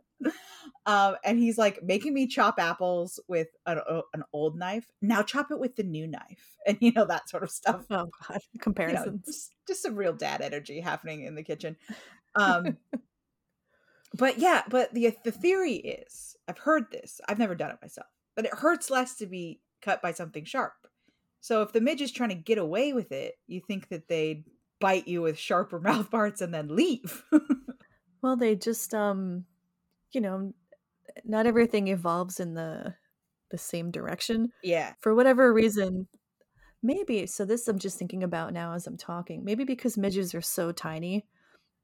Um, 0.84 1.14
and 1.24 1.38
he's 1.38 1.58
like 1.58 1.82
making 1.82 2.12
me 2.12 2.26
chop 2.26 2.56
apples 2.58 3.20
with 3.28 3.48
an, 3.66 3.80
an 4.14 4.24
old 4.32 4.58
knife. 4.58 4.90
Now 5.00 5.22
chop 5.22 5.50
it 5.50 5.60
with 5.60 5.76
the 5.76 5.84
new 5.84 6.08
knife, 6.08 6.56
and 6.66 6.76
you 6.80 6.92
know 6.92 7.04
that 7.04 7.28
sort 7.28 7.44
of 7.44 7.50
stuff. 7.50 7.84
Oh 7.90 8.08
God, 8.28 8.40
comparisons. 8.60 9.06
You 9.06 9.12
know, 9.12 9.20
just, 9.24 9.50
just 9.68 9.82
some 9.82 9.94
real 9.94 10.12
dad 10.12 10.40
energy 10.40 10.80
happening 10.80 11.24
in 11.24 11.34
the 11.36 11.44
kitchen. 11.44 11.76
Um, 12.34 12.78
but 14.14 14.38
yeah, 14.38 14.62
but 14.68 14.92
the 14.92 15.14
the 15.24 15.30
theory 15.30 15.74
is, 15.74 16.36
I've 16.48 16.58
heard 16.58 16.86
this. 16.90 17.20
I've 17.28 17.38
never 17.38 17.54
done 17.54 17.70
it 17.70 17.78
myself, 17.80 18.08
but 18.34 18.44
it 18.44 18.54
hurts 18.54 18.90
less 18.90 19.16
to 19.16 19.26
be 19.26 19.60
cut 19.82 20.02
by 20.02 20.12
something 20.12 20.44
sharp. 20.44 20.74
So 21.40 21.62
if 21.62 21.72
the 21.72 21.80
midge 21.80 22.00
is 22.00 22.12
trying 22.12 22.30
to 22.30 22.34
get 22.36 22.58
away 22.58 22.92
with 22.92 23.12
it, 23.12 23.34
you 23.46 23.60
think 23.60 23.88
that 23.88 24.08
they'd 24.08 24.44
bite 24.80 25.06
you 25.06 25.22
with 25.22 25.38
sharper 25.38 25.78
mouth 25.80 26.10
parts 26.10 26.40
and 26.40 26.52
then 26.52 26.74
leave. 26.74 27.24
well, 28.20 28.36
they 28.36 28.56
just 28.56 28.94
um 28.94 29.44
you 30.12 30.20
know, 30.20 30.52
not 31.24 31.46
everything 31.46 31.88
evolves 31.88 32.40
in 32.40 32.54
the 32.54 32.94
the 33.50 33.58
same 33.58 33.90
direction. 33.90 34.50
Yeah. 34.62 34.94
For 35.00 35.14
whatever 35.14 35.52
reason, 35.52 36.08
maybe 36.82 37.26
so 37.26 37.44
this 37.44 37.68
I'm 37.68 37.78
just 37.78 37.98
thinking 37.98 38.22
about 38.22 38.52
now 38.52 38.74
as 38.74 38.86
I'm 38.86 38.96
talking. 38.96 39.44
Maybe 39.44 39.64
because 39.64 39.96
midges 39.96 40.34
are 40.34 40.42
so 40.42 40.72
tiny. 40.72 41.26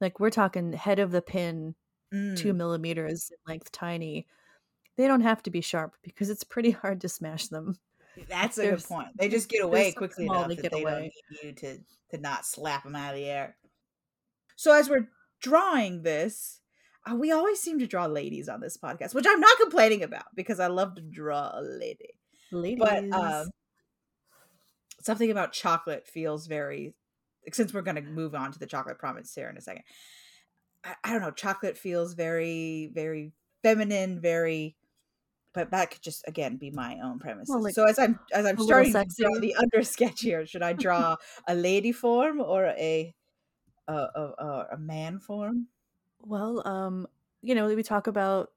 Like 0.00 0.18
we're 0.18 0.30
talking 0.30 0.73
head 0.73 0.99
of 0.99 1.11
the 1.11 1.23
pin, 1.23 1.75
mm. 2.12 2.37
two 2.37 2.52
millimeters 2.52 3.30
in 3.30 3.37
length 3.52 3.70
tiny. 3.70 4.26
They 4.97 5.06
don't 5.06 5.20
have 5.20 5.42
to 5.44 5.50
be 5.50 5.61
sharp 5.61 5.94
because 6.02 6.30
it's 6.30 6.44
pretty 6.44 6.70
hard 6.70 7.00
to 7.02 7.08
smash 7.08 7.49
them. 7.49 7.78
That's 8.28 8.58
a 8.58 8.70
good 8.70 8.85
point. 8.85 9.08
They 9.16 9.28
just 9.28 9.49
get 9.49 9.62
away 9.62 9.92
quickly 9.92 10.26
enough 10.26 10.49
that 10.49 10.73
they 10.73 10.82
away. 10.82 10.90
don't 10.90 11.02
need 11.02 11.12
you 11.42 11.52
to 11.52 11.78
to 12.11 12.18
not 12.20 12.44
slap 12.44 12.82
them 12.82 12.97
out 12.97 13.11
of 13.11 13.16
the 13.16 13.26
air. 13.26 13.56
So 14.56 14.73
as 14.73 14.88
we're 14.88 15.08
drawing 15.40 16.02
this, 16.02 16.61
we 17.14 17.33
always 17.33 17.61
seem 17.61 17.78
to 17.78 17.87
draw 17.87 18.07
ladies 18.07 18.49
on 18.49 18.61
this 18.61 18.76
podcast, 18.76 19.14
which 19.14 19.26
I'm 19.28 19.40
not 19.40 19.59
complaining 19.59 20.02
about 20.02 20.26
because 20.35 20.61
I 20.61 20.67
love 20.67 20.95
to 20.97 21.02
draw 21.02 21.50
a 21.55 21.62
lady. 21.62 22.14
Ladies. 22.52 22.78
But 22.78 23.12
um, 23.12 23.50
something 25.00 25.31
about 25.31 25.52
chocolate 25.52 26.07
feels 26.07 26.47
very. 26.47 26.95
Since 27.52 27.73
we're 27.73 27.83
going 27.83 27.97
to 27.97 28.02
move 28.02 28.35
on 28.35 28.52
to 28.52 28.59
the 28.59 28.67
chocolate 28.67 28.99
promise 28.99 29.35
here 29.35 29.49
in 29.49 29.57
a 29.57 29.61
second, 29.61 29.85
I, 30.85 30.95
I 31.05 31.12
don't 31.12 31.23
know. 31.23 31.31
Chocolate 31.31 31.78
feels 31.78 32.14
very, 32.14 32.90
very 32.93 33.33
feminine, 33.62 34.21
very 34.21 34.76
but 35.55 35.71
that 35.71 35.90
could 35.90 36.02
just 36.02 36.23
again 36.28 36.57
be 36.57 36.71
my 36.71 36.99
own 37.02 37.19
premise. 37.19 37.49
Well, 37.49 37.62
like, 37.62 37.75
so 37.75 37.85
as 37.85 37.99
I'm 37.99 38.19
as 38.33 38.47
I'm 38.47 38.59
starting 38.59 38.93
to 38.93 39.07
draw 39.19 39.38
the 39.40 39.55
under 39.57 39.83
sketch 39.83 40.21
here, 40.21 40.47
should 40.47 40.62
I 40.62 40.73
draw 40.73 41.17
a 41.49 41.55
lady 41.55 41.93
form 41.93 42.40
or 42.40 42.67
a 42.67 43.14
a, 43.88 43.93
a, 43.93 44.67
a 44.73 44.76
man 44.78 45.19
form? 45.19 45.69
Well, 46.22 46.66
um, 46.66 47.06
you 47.42 47.54
know, 47.54 47.66
we 47.66 47.82
talk 47.82 48.06
about 48.06 48.50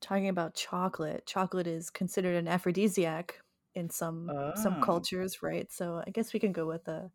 talking 0.00 0.28
about 0.28 0.54
chocolate. 0.54 1.26
Chocolate 1.26 1.66
is 1.66 1.90
considered 1.90 2.36
an 2.36 2.48
aphrodisiac 2.48 3.40
in 3.74 3.90
some 3.90 4.30
oh. 4.30 4.52
some 4.56 4.80
cultures, 4.80 5.42
right? 5.42 5.70
So 5.72 6.02
I 6.06 6.10
guess 6.10 6.32
we 6.32 6.40
can 6.40 6.52
go 6.52 6.66
with 6.66 6.86
a 6.88 7.10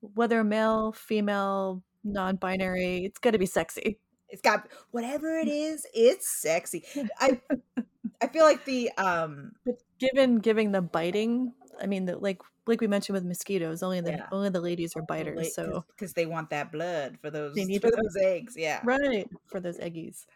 whether 0.00 0.44
male, 0.44 0.92
female, 0.92 1.82
non-binary. 2.02 3.04
It's 3.04 3.18
got 3.18 3.32
to 3.32 3.38
be 3.38 3.46
sexy. 3.46 3.98
It's 4.28 4.42
got 4.42 4.68
whatever 4.90 5.38
it 5.38 5.48
is. 5.48 5.86
It's 5.94 6.28
sexy. 6.28 6.84
I 7.18 7.40
I 8.22 8.28
feel 8.28 8.44
like 8.44 8.64
the 8.64 8.90
um, 8.96 9.52
but 9.64 9.82
given 9.98 10.38
giving 10.38 10.72
the 10.72 10.82
biting, 10.82 11.52
I 11.80 11.86
mean, 11.86 12.06
the, 12.06 12.16
like 12.16 12.40
like 12.66 12.80
we 12.80 12.86
mentioned 12.86 13.14
with 13.14 13.24
mosquitoes, 13.24 13.82
only 13.82 14.00
the 14.00 14.12
yeah. 14.12 14.26
only 14.32 14.48
the 14.48 14.60
ladies 14.60 14.96
are 14.96 15.02
biters, 15.02 15.54
so 15.54 15.84
because 15.88 16.12
they 16.14 16.26
want 16.26 16.50
that 16.50 16.72
blood 16.72 17.18
for 17.20 17.30
those 17.30 17.54
they 17.54 17.64
need 17.64 17.82
for 17.82 17.90
those 17.90 18.16
eggs, 18.22 18.54
yeah, 18.56 18.80
right 18.84 19.28
for 19.46 19.60
those 19.60 19.78
eggies. 19.78 20.26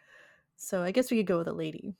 So 0.55 0.83
I 0.83 0.91
guess 0.91 1.09
we 1.09 1.17
could 1.17 1.27
go 1.27 1.37
with 1.39 1.47
a 1.47 1.53
lady. 1.53 1.95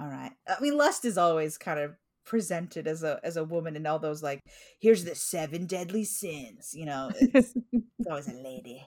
All 0.00 0.06
right. 0.06 0.32
I 0.46 0.60
mean, 0.60 0.76
lust 0.76 1.04
is 1.04 1.18
always 1.18 1.58
kind 1.58 1.80
of 1.80 1.96
presented 2.24 2.86
as 2.86 3.02
a 3.02 3.18
as 3.24 3.38
a 3.38 3.44
woman 3.44 3.74
and 3.74 3.86
all 3.86 3.98
those 3.98 4.22
like 4.22 4.44
here's 4.78 5.02
the 5.04 5.14
seven 5.14 5.64
deadly 5.64 6.04
sins 6.04 6.74
you 6.74 6.84
know 6.84 7.10
it's, 7.18 7.54
it's 7.72 8.06
always 8.06 8.28
a 8.28 8.34
lady 8.34 8.84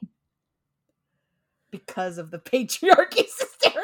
because 1.72 2.18
of 2.18 2.32
the 2.32 2.40
patriarchy 2.52 3.28
sister 3.28 3.82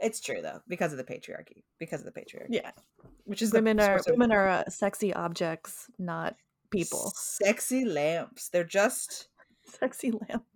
it's 0.00 0.20
true 0.20 0.42
though 0.42 0.60
because 0.68 0.92
of 0.92 0.98
the 0.98 1.04
patriarchy 1.04 1.62
because 1.78 2.00
of 2.00 2.12
the 2.12 2.20
patriarchy. 2.20 2.48
Yeah. 2.50 2.70
Which 3.24 3.42
is 3.42 3.52
women 3.52 3.80
are 3.80 4.00
women 4.08 4.32
are 4.32 4.48
uh, 4.48 4.64
sexy 4.68 5.14
objects 5.14 5.90
not 5.98 6.36
people. 6.70 7.12
Sexy 7.14 7.84
lamps. 7.84 8.48
They're 8.48 8.64
just 8.64 9.28
sexy 9.64 10.10
lamps. 10.10 10.46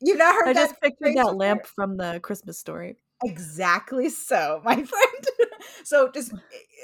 You 0.00 0.16
know 0.16 0.42
i 0.46 0.52
just 0.54 0.80
pictured 0.80 1.16
that 1.16 1.34
lamp 1.34 1.66
from 1.66 1.96
the 1.96 2.20
christmas 2.22 2.58
story. 2.58 2.96
Exactly 3.24 4.08
so 4.08 4.60
my 4.64 4.74
friend. 4.74 5.26
So 5.84 6.10
just 6.12 6.32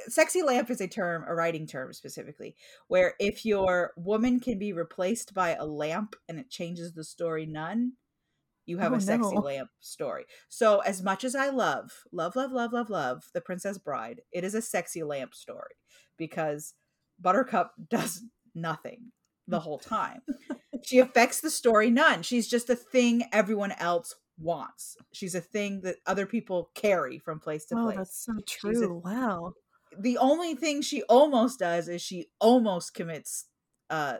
sexy 0.09 0.43
lamp 0.43 0.71
is 0.71 0.81
a 0.81 0.89
term 0.89 1.25
a 1.27 1.35
writing 1.35 1.67
term 1.67 1.93
specifically 1.93 2.55
where 2.89 3.15
if 3.19 3.45
your 3.45 3.93
woman 3.97 4.41
can 4.41 4.59
be 4.59 4.73
replaced 4.73 5.35
by 5.35 5.55
a 5.55 5.65
lamp 5.65 6.17
and 6.29 6.39
it 6.39 6.51
changes 6.51 6.93
the 6.93 7.05
story 7.05 7.47
none 7.47 7.93
you 8.67 8.79
have 8.79 8.93
oh, 8.93 8.97
a 8.97 9.01
sexy 9.01 9.35
no. 9.35 9.41
lamp 9.41 9.71
story. 9.81 10.25
So 10.49 10.81
as 10.81 11.03
much 11.03 11.25
as 11.25 11.35
I 11.35 11.51
love, 11.51 11.91
love, 12.13 12.37
love, 12.37 12.53
love, 12.53 12.73
love, 12.73 12.91
love 12.91 13.25
the 13.35 13.41
Princess 13.41 13.79
Bride, 13.79 14.23
it 14.33 14.45
is 14.45 14.55
a 14.55 14.63
sexy 14.63 15.03
lamp 15.03 15.35
story 15.35 15.75
because 16.17 16.75
Buttercup 17.21 17.73
does 17.89 18.23
nothing 18.55 19.13
the 19.47 19.61
whole 19.61 19.79
time. 19.79 20.23
she 20.83 20.99
affects 20.99 21.41
the 21.41 21.51
story 21.51 21.91
none. 21.91 22.23
She's 22.23 22.49
just 22.49 22.71
a 22.71 22.77
thing 22.77 23.25
everyone 23.33 23.73
else 23.73 24.15
wants. 24.39 24.97
She's 25.13 25.35
a 25.35 25.41
thing 25.41 25.83
that 25.83 25.97
other 26.07 26.27
people 26.27 26.71
carry 26.75 27.19
from 27.19 27.41
place 27.41 27.67
to 27.67 27.77
oh, 27.77 27.85
place. 27.85 27.97
That's 27.99 28.25
so 28.25 28.33
true. 28.49 28.97
A, 29.05 29.09
wow. 29.09 29.53
The 29.99 30.19
only 30.19 30.55
thing 30.55 30.83
she 30.83 31.03
almost 31.05 31.59
does 31.59 31.89
is 31.89 32.03
she 32.03 32.27
almost 32.41 32.95
commits 32.95 33.47
uh 33.91 34.17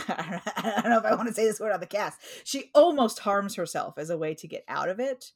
I 0.08 0.80
don't 0.82 0.90
know 0.90 0.98
if 0.98 1.04
I 1.04 1.14
want 1.14 1.28
to 1.28 1.34
say 1.34 1.44
this 1.44 1.60
word 1.60 1.72
on 1.72 1.80
the 1.80 1.86
cast. 1.86 2.20
She 2.44 2.70
almost 2.74 3.20
harms 3.20 3.54
herself 3.54 3.98
as 3.98 4.10
a 4.10 4.18
way 4.18 4.34
to 4.34 4.48
get 4.48 4.64
out 4.68 4.88
of 4.88 5.00
it. 5.00 5.32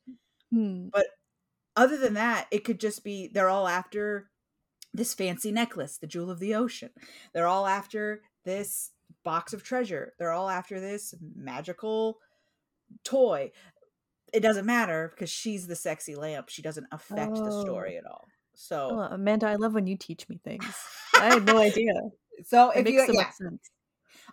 Hmm. 0.53 0.89
But 0.93 1.07
other 1.77 1.97
than 1.97 2.15
that, 2.15 2.47
it 2.51 2.65
could 2.65 2.81
just 2.81 3.05
be 3.05 3.29
they're 3.29 3.49
all 3.49 3.69
after 3.69 4.31
this 4.95 5.15
fancy 5.15 5.53
necklace, 5.53 5.97
the 5.97 6.07
jewel 6.07 6.31
of 6.31 6.39
the 6.39 6.55
ocean. 6.55 6.91
They're 7.33 7.47
all 7.47 7.67
after 7.67 8.23
this 8.45 8.91
box 9.25 9.53
of 9.53 9.63
treasure. 9.63 10.13
They're 10.19 10.33
all 10.33 10.49
after 10.49 10.81
this 10.81 11.15
magical 11.35 12.19
toy. 13.05 13.53
It 14.33 14.41
doesn't 14.41 14.67
matter 14.67 15.13
because 15.15 15.31
she's 15.31 15.67
the 15.67 15.77
sexy 15.77 16.15
lamp. 16.15 16.49
She 16.49 16.63
doesn't 16.63 16.87
affect 16.93 17.37
oh. 17.37 17.45
the 17.45 17.61
story 17.63 17.97
at 17.97 18.07
all. 18.07 18.27
So, 18.55 18.91
oh, 18.93 19.15
Amanda, 19.15 19.47
I 19.47 19.57
love 19.57 19.75
when 19.75 19.87
you 19.87 19.97
teach 19.97 20.29
me 20.29 20.39
things. 20.45 20.65
I 21.17 21.35
had 21.35 21.47
no 21.47 21.59
idea. 21.59 21.93
So 22.45 22.71
it 22.71 22.87
if 22.87 22.93
you, 22.93 23.07
so 23.07 23.13
yeah, 23.13 23.31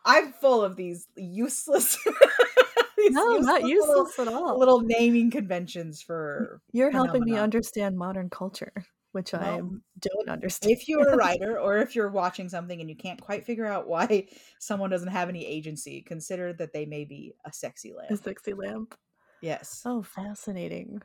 I'm 0.05 0.33
full 0.33 0.63
of 0.63 0.75
these 0.75 1.07
useless. 1.15 1.97
these 2.97 3.11
no, 3.11 3.33
useless 3.33 3.45
not 3.45 3.63
useless 3.63 4.17
little, 4.17 4.33
at 4.33 4.41
all. 4.41 4.59
Little 4.59 4.81
naming 4.81 5.31
conventions 5.31 6.01
for. 6.01 6.61
You're 6.71 6.91
helping 6.91 7.23
me 7.23 7.37
understand 7.37 7.97
modern 7.97 8.29
culture, 8.29 8.73
which 9.11 9.33
well, 9.33 9.43
I 9.43 9.57
don't 9.99 10.29
understand. 10.29 10.71
If 10.71 10.87
you're 10.87 11.09
a 11.09 11.17
writer 11.17 11.59
or 11.59 11.77
if 11.77 11.95
you're 11.95 12.09
watching 12.09 12.49
something 12.49 12.79
and 12.79 12.89
you 12.89 12.95
can't 12.95 13.21
quite 13.21 13.45
figure 13.45 13.65
out 13.65 13.87
why 13.87 14.27
someone 14.59 14.89
doesn't 14.89 15.09
have 15.09 15.29
any 15.29 15.45
agency, 15.45 16.01
consider 16.01 16.53
that 16.53 16.73
they 16.73 16.85
may 16.85 17.05
be 17.05 17.33
a 17.45 17.53
sexy 17.53 17.93
lamp. 17.93 18.11
A 18.11 18.17
sexy 18.17 18.53
lamp. 18.53 18.95
Yes. 19.41 19.83
Oh, 19.85 20.01
fascinating. 20.01 21.01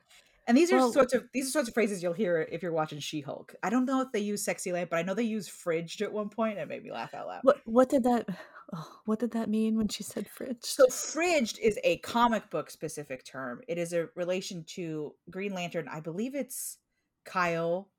And 0.47 0.57
these 0.57 0.71
are 0.73 0.77
well, 0.77 0.93
sorts 0.93 1.15
of 1.15 1.25
these 1.33 1.49
are 1.49 1.51
sorts 1.51 1.69
of 1.69 1.75
phrases 1.75 2.03
you'll 2.03 2.13
hear 2.13 2.47
if 2.53 2.63
you're 2.63 2.73
watching 2.73 2.99
She-Hulk. 2.99 3.55
I 3.63 3.71
don't 3.71 3.87
know 3.87 4.03
if 4.03 4.13
they 4.13 4.21
use 4.21 4.45
sexy 4.45 4.73
lamp, 4.73 4.91
but 4.91 4.99
I 4.99 5.03
know 5.03 5.15
they 5.15 5.23
use 5.23 5.49
fridged 5.49 6.03
at 6.03 6.13
one 6.13 6.29
point. 6.29 6.59
It 6.59 6.69
made 6.69 6.83
me 6.83 6.93
laugh 6.93 7.15
out 7.15 7.27
loud. 7.27 7.41
What 7.45 7.61
what 7.65 7.89
did 7.89 8.05
that 8.05 8.29
oh, 8.75 9.01
what 9.05 9.19
did 9.19 9.33
that 9.33 9.49
mean 9.49 9.77
when 9.77 9.89
she 9.89 10.03
said 10.03 10.27
fridged? 10.29 10.65
So 10.65 10.87
fridged 10.87 11.59
is 11.61 11.79
a 11.85 11.99
comic 11.99 12.51
book 12.51 12.71
specific 12.71 13.25
term. 13.25 13.61
It 13.69 13.79
is 13.79 13.93
a 13.93 14.09
relation 14.15 14.65
to 14.75 15.15
Green 15.31 15.55
Lantern. 15.55 15.89
I 15.89 16.01
believe 16.01 16.35
it's 16.35 16.79
Kyle 17.25 17.91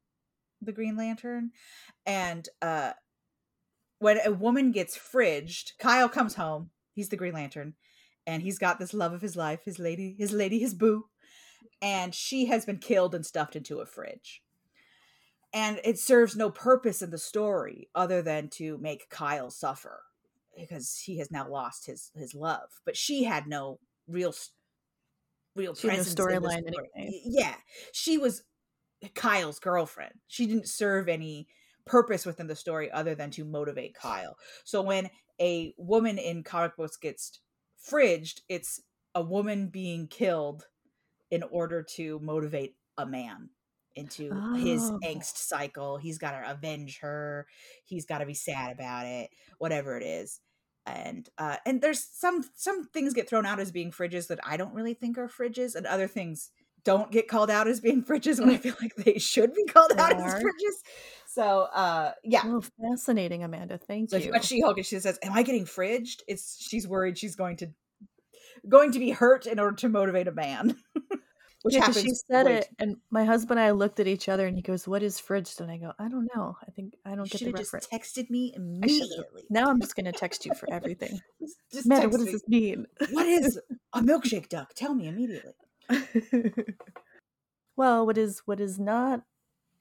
the 0.61 0.71
Green 0.71 0.95
Lantern. 0.95 1.51
And 2.05 2.47
uh 2.61 2.93
when 3.99 4.19
a 4.25 4.31
woman 4.31 4.71
gets 4.71 4.97
fridged, 4.97 5.77
Kyle 5.79 6.09
comes 6.09 6.35
home. 6.35 6.71
He's 6.93 7.09
the 7.09 7.17
Green 7.17 7.33
Lantern, 7.33 7.73
and 8.27 8.43
he's 8.43 8.59
got 8.59 8.77
this 8.77 8.93
love 8.93 9.13
of 9.13 9.21
his 9.21 9.35
life, 9.35 9.61
his 9.63 9.79
lady, 9.79 10.15
his 10.17 10.31
lady, 10.31 10.59
his 10.59 10.73
boo 10.73 11.05
and 11.81 12.15
she 12.15 12.45
has 12.45 12.65
been 12.65 12.77
killed 12.77 13.13
and 13.13 13.25
stuffed 13.25 13.55
into 13.55 13.79
a 13.79 13.85
fridge. 13.85 14.41
And 15.53 15.79
it 15.83 15.99
serves 15.99 16.35
no 16.35 16.49
purpose 16.49 17.01
in 17.01 17.11
the 17.11 17.17
story 17.17 17.89
other 17.95 18.21
than 18.21 18.49
to 18.51 18.77
make 18.77 19.09
Kyle 19.09 19.49
suffer 19.49 20.01
because 20.57 21.01
he 21.05 21.17
has 21.19 21.31
now 21.31 21.49
lost 21.49 21.85
his 21.85 22.11
his 22.15 22.33
love. 22.33 22.69
But 22.85 22.97
she 22.97 23.23
had 23.23 23.47
no 23.47 23.79
real 24.07 24.33
real 25.55 25.73
storyline 25.73 26.63
anyway. 26.67 27.21
Yeah, 27.25 27.55
she 27.91 28.17
was 28.17 28.43
Kyle's 29.13 29.59
girlfriend. 29.59 30.13
She 30.27 30.45
didn't 30.47 30.67
serve 30.67 31.07
any 31.07 31.47
purpose 31.85 32.25
within 32.25 32.47
the 32.47 32.55
story 32.55 32.91
other 32.91 33.15
than 33.15 33.29
to 33.31 33.45
motivate 33.45 33.93
Kyle. 33.95 34.37
So 34.63 34.81
when 34.81 35.09
a 35.39 35.73
woman 35.77 36.17
in 36.17 36.43
comic 36.43 36.75
books 36.75 36.97
gets 36.97 37.39
fridged, 37.89 38.41
it's 38.49 38.81
a 39.13 39.21
woman 39.21 39.67
being 39.67 40.07
killed 40.07 40.65
in 41.31 41.43
order 41.43 41.83
to 41.83 42.19
motivate 42.19 42.75
a 42.97 43.05
man 43.05 43.49
into 43.95 44.23
his 44.55 44.81
Oh. 44.83 44.99
angst 45.05 45.37
cycle. 45.37 45.97
He's 45.97 46.17
got 46.17 46.31
to 46.31 46.51
avenge 46.51 46.99
her. 46.99 47.47
He's 47.85 48.05
got 48.05 48.17
to 48.17 48.25
be 48.25 48.33
sad 48.33 48.71
about 48.73 49.05
it, 49.05 49.29
whatever 49.57 49.95
it 49.97 50.03
is. 50.03 50.41
And 50.85 51.27
uh 51.37 51.57
and 51.65 51.81
there's 51.81 52.03
some 52.03 52.43
some 52.55 52.85
things 52.85 53.13
get 53.13 53.27
thrown 53.27 53.45
out 53.45 53.59
as 53.59 53.71
being 53.71 53.91
fridges 53.91 54.27
that 54.27 54.39
I 54.43 54.57
don't 54.57 54.73
really 54.73 54.93
think 54.93 55.17
are 55.17 55.27
fridges 55.27 55.75
and 55.75 55.85
other 55.85 56.07
things 56.07 56.51
don't 56.83 57.11
get 57.11 57.27
called 57.27 57.49
out 57.49 57.67
as 57.67 57.79
being 57.79 58.03
fridges 58.03 58.39
when 58.39 58.51
I 58.51 58.57
feel 58.57 58.75
like 58.81 58.95
they 58.95 59.17
should 59.17 59.53
be 59.53 59.65
called 59.65 59.91
They 59.95 60.01
out 60.01 60.13
as 60.13 60.35
fridges. 60.35 60.75
So 61.27 61.67
uh 61.73 62.11
yeah. 62.23 62.43
Oh, 62.45 62.61
fascinating, 62.81 63.43
Amanda. 63.43 63.77
Thank 63.79 64.11
So 64.11 64.17
you. 64.17 64.31
She-Hulk 64.41 64.77
and 64.77 64.85
she 64.85 64.99
says, 64.99 65.17
Am 65.23 65.33
I 65.33 65.43
getting 65.43 65.65
fridged? 65.65 66.21
It's 66.27 66.57
she's 66.69 66.87
worried 66.87 67.17
she's 67.17 67.35
going 67.35 67.57
to 67.57 67.67
going 68.67 68.91
to 68.91 68.99
be 68.99 69.11
hurt 69.11 69.45
in 69.45 69.59
order 69.59 69.75
to 69.77 69.89
motivate 69.89 70.27
a 70.27 70.31
man. 70.31 70.77
Which 71.65 71.73
Yeah, 71.73 71.85
happens 71.85 72.01
she 72.01 72.13
said 72.13 72.45
it, 72.45 72.69
and 72.77 72.97
my 73.09 73.25
husband 73.25 73.59
and 73.59 73.67
I 73.67 73.71
looked 73.71 73.99
at 73.99 74.05
each 74.05 74.29
other, 74.29 74.45
and 74.45 74.55
he 74.55 74.61
goes, 74.61 74.87
"What 74.87 75.01
is 75.01 75.19
fridged?" 75.19 75.59
And 75.61 75.71
I 75.71 75.77
go, 75.77 75.93
"I 75.97 76.07
don't 76.07 76.29
know. 76.35 76.55
I 76.61 76.69
think 76.69 76.93
I 77.03 77.15
don't 77.15 77.25
You 77.33 77.39
get 77.39 77.51
the 77.57 77.57
have 77.57 77.81
just 77.81 77.91
texted 77.91 78.29
me 78.29 78.53
immediately. 78.55 79.45
Now 79.49 79.71
I'm 79.71 79.81
just 79.81 79.95
gonna 79.95 80.11
text 80.11 80.45
you 80.45 80.53
for 80.53 80.71
everything. 80.71 81.19
Just, 81.41 81.57
just 81.73 81.85
Amanda, 81.87 82.09
what 82.09 82.17
does 82.17 82.27
me. 82.27 82.31
this 82.33 82.47
mean? 82.47 82.85
What 83.09 83.25
is 83.25 83.59
a 83.93 84.01
milkshake 84.01 84.47
duck? 84.47 84.73
Tell 84.75 84.93
me 84.93 85.07
immediately. 85.07 85.53
well, 87.75 88.05
what 88.05 88.19
is 88.19 88.43
what 88.45 88.59
is 88.59 88.77
not 88.77 89.23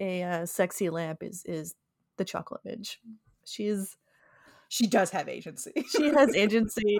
a 0.00 0.22
uh, 0.22 0.46
sexy 0.46 0.88
lamp 0.88 1.22
is 1.22 1.42
is 1.44 1.74
the 2.16 2.24
chocolate 2.24 2.62
midge. 2.64 2.98
She's 3.44 3.94
She 4.70 4.86
does 4.86 5.10
have 5.10 5.28
agency. 5.28 5.72
she 5.94 6.06
has 6.08 6.34
agency. 6.34 6.98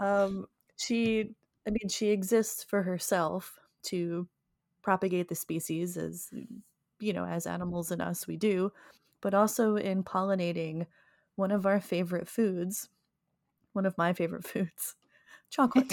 Um, 0.00 0.46
she, 0.76 1.34
I 1.66 1.70
mean, 1.70 1.88
she 1.88 2.08
exists 2.10 2.64
for 2.64 2.82
herself 2.82 3.58
to 3.84 4.28
propagate 4.82 5.28
the 5.28 5.34
species, 5.34 5.96
as 5.96 6.30
you 7.00 7.12
know, 7.12 7.24
as 7.24 7.46
animals 7.46 7.90
and 7.90 8.02
us 8.02 8.26
we 8.26 8.36
do, 8.36 8.72
but 9.20 9.34
also 9.34 9.76
in 9.76 10.02
pollinating 10.04 10.86
one 11.36 11.50
of 11.50 11.66
our 11.66 11.80
favorite 11.80 12.28
foods, 12.28 12.88
one 13.72 13.86
of 13.86 13.96
my 13.96 14.12
favorite 14.12 14.44
foods, 14.46 14.96
chocolate. 15.50 15.92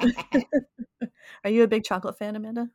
Are 1.44 1.50
you 1.50 1.62
a 1.62 1.68
big 1.68 1.84
chocolate 1.84 2.18
fan, 2.18 2.36
Amanda? 2.36 2.70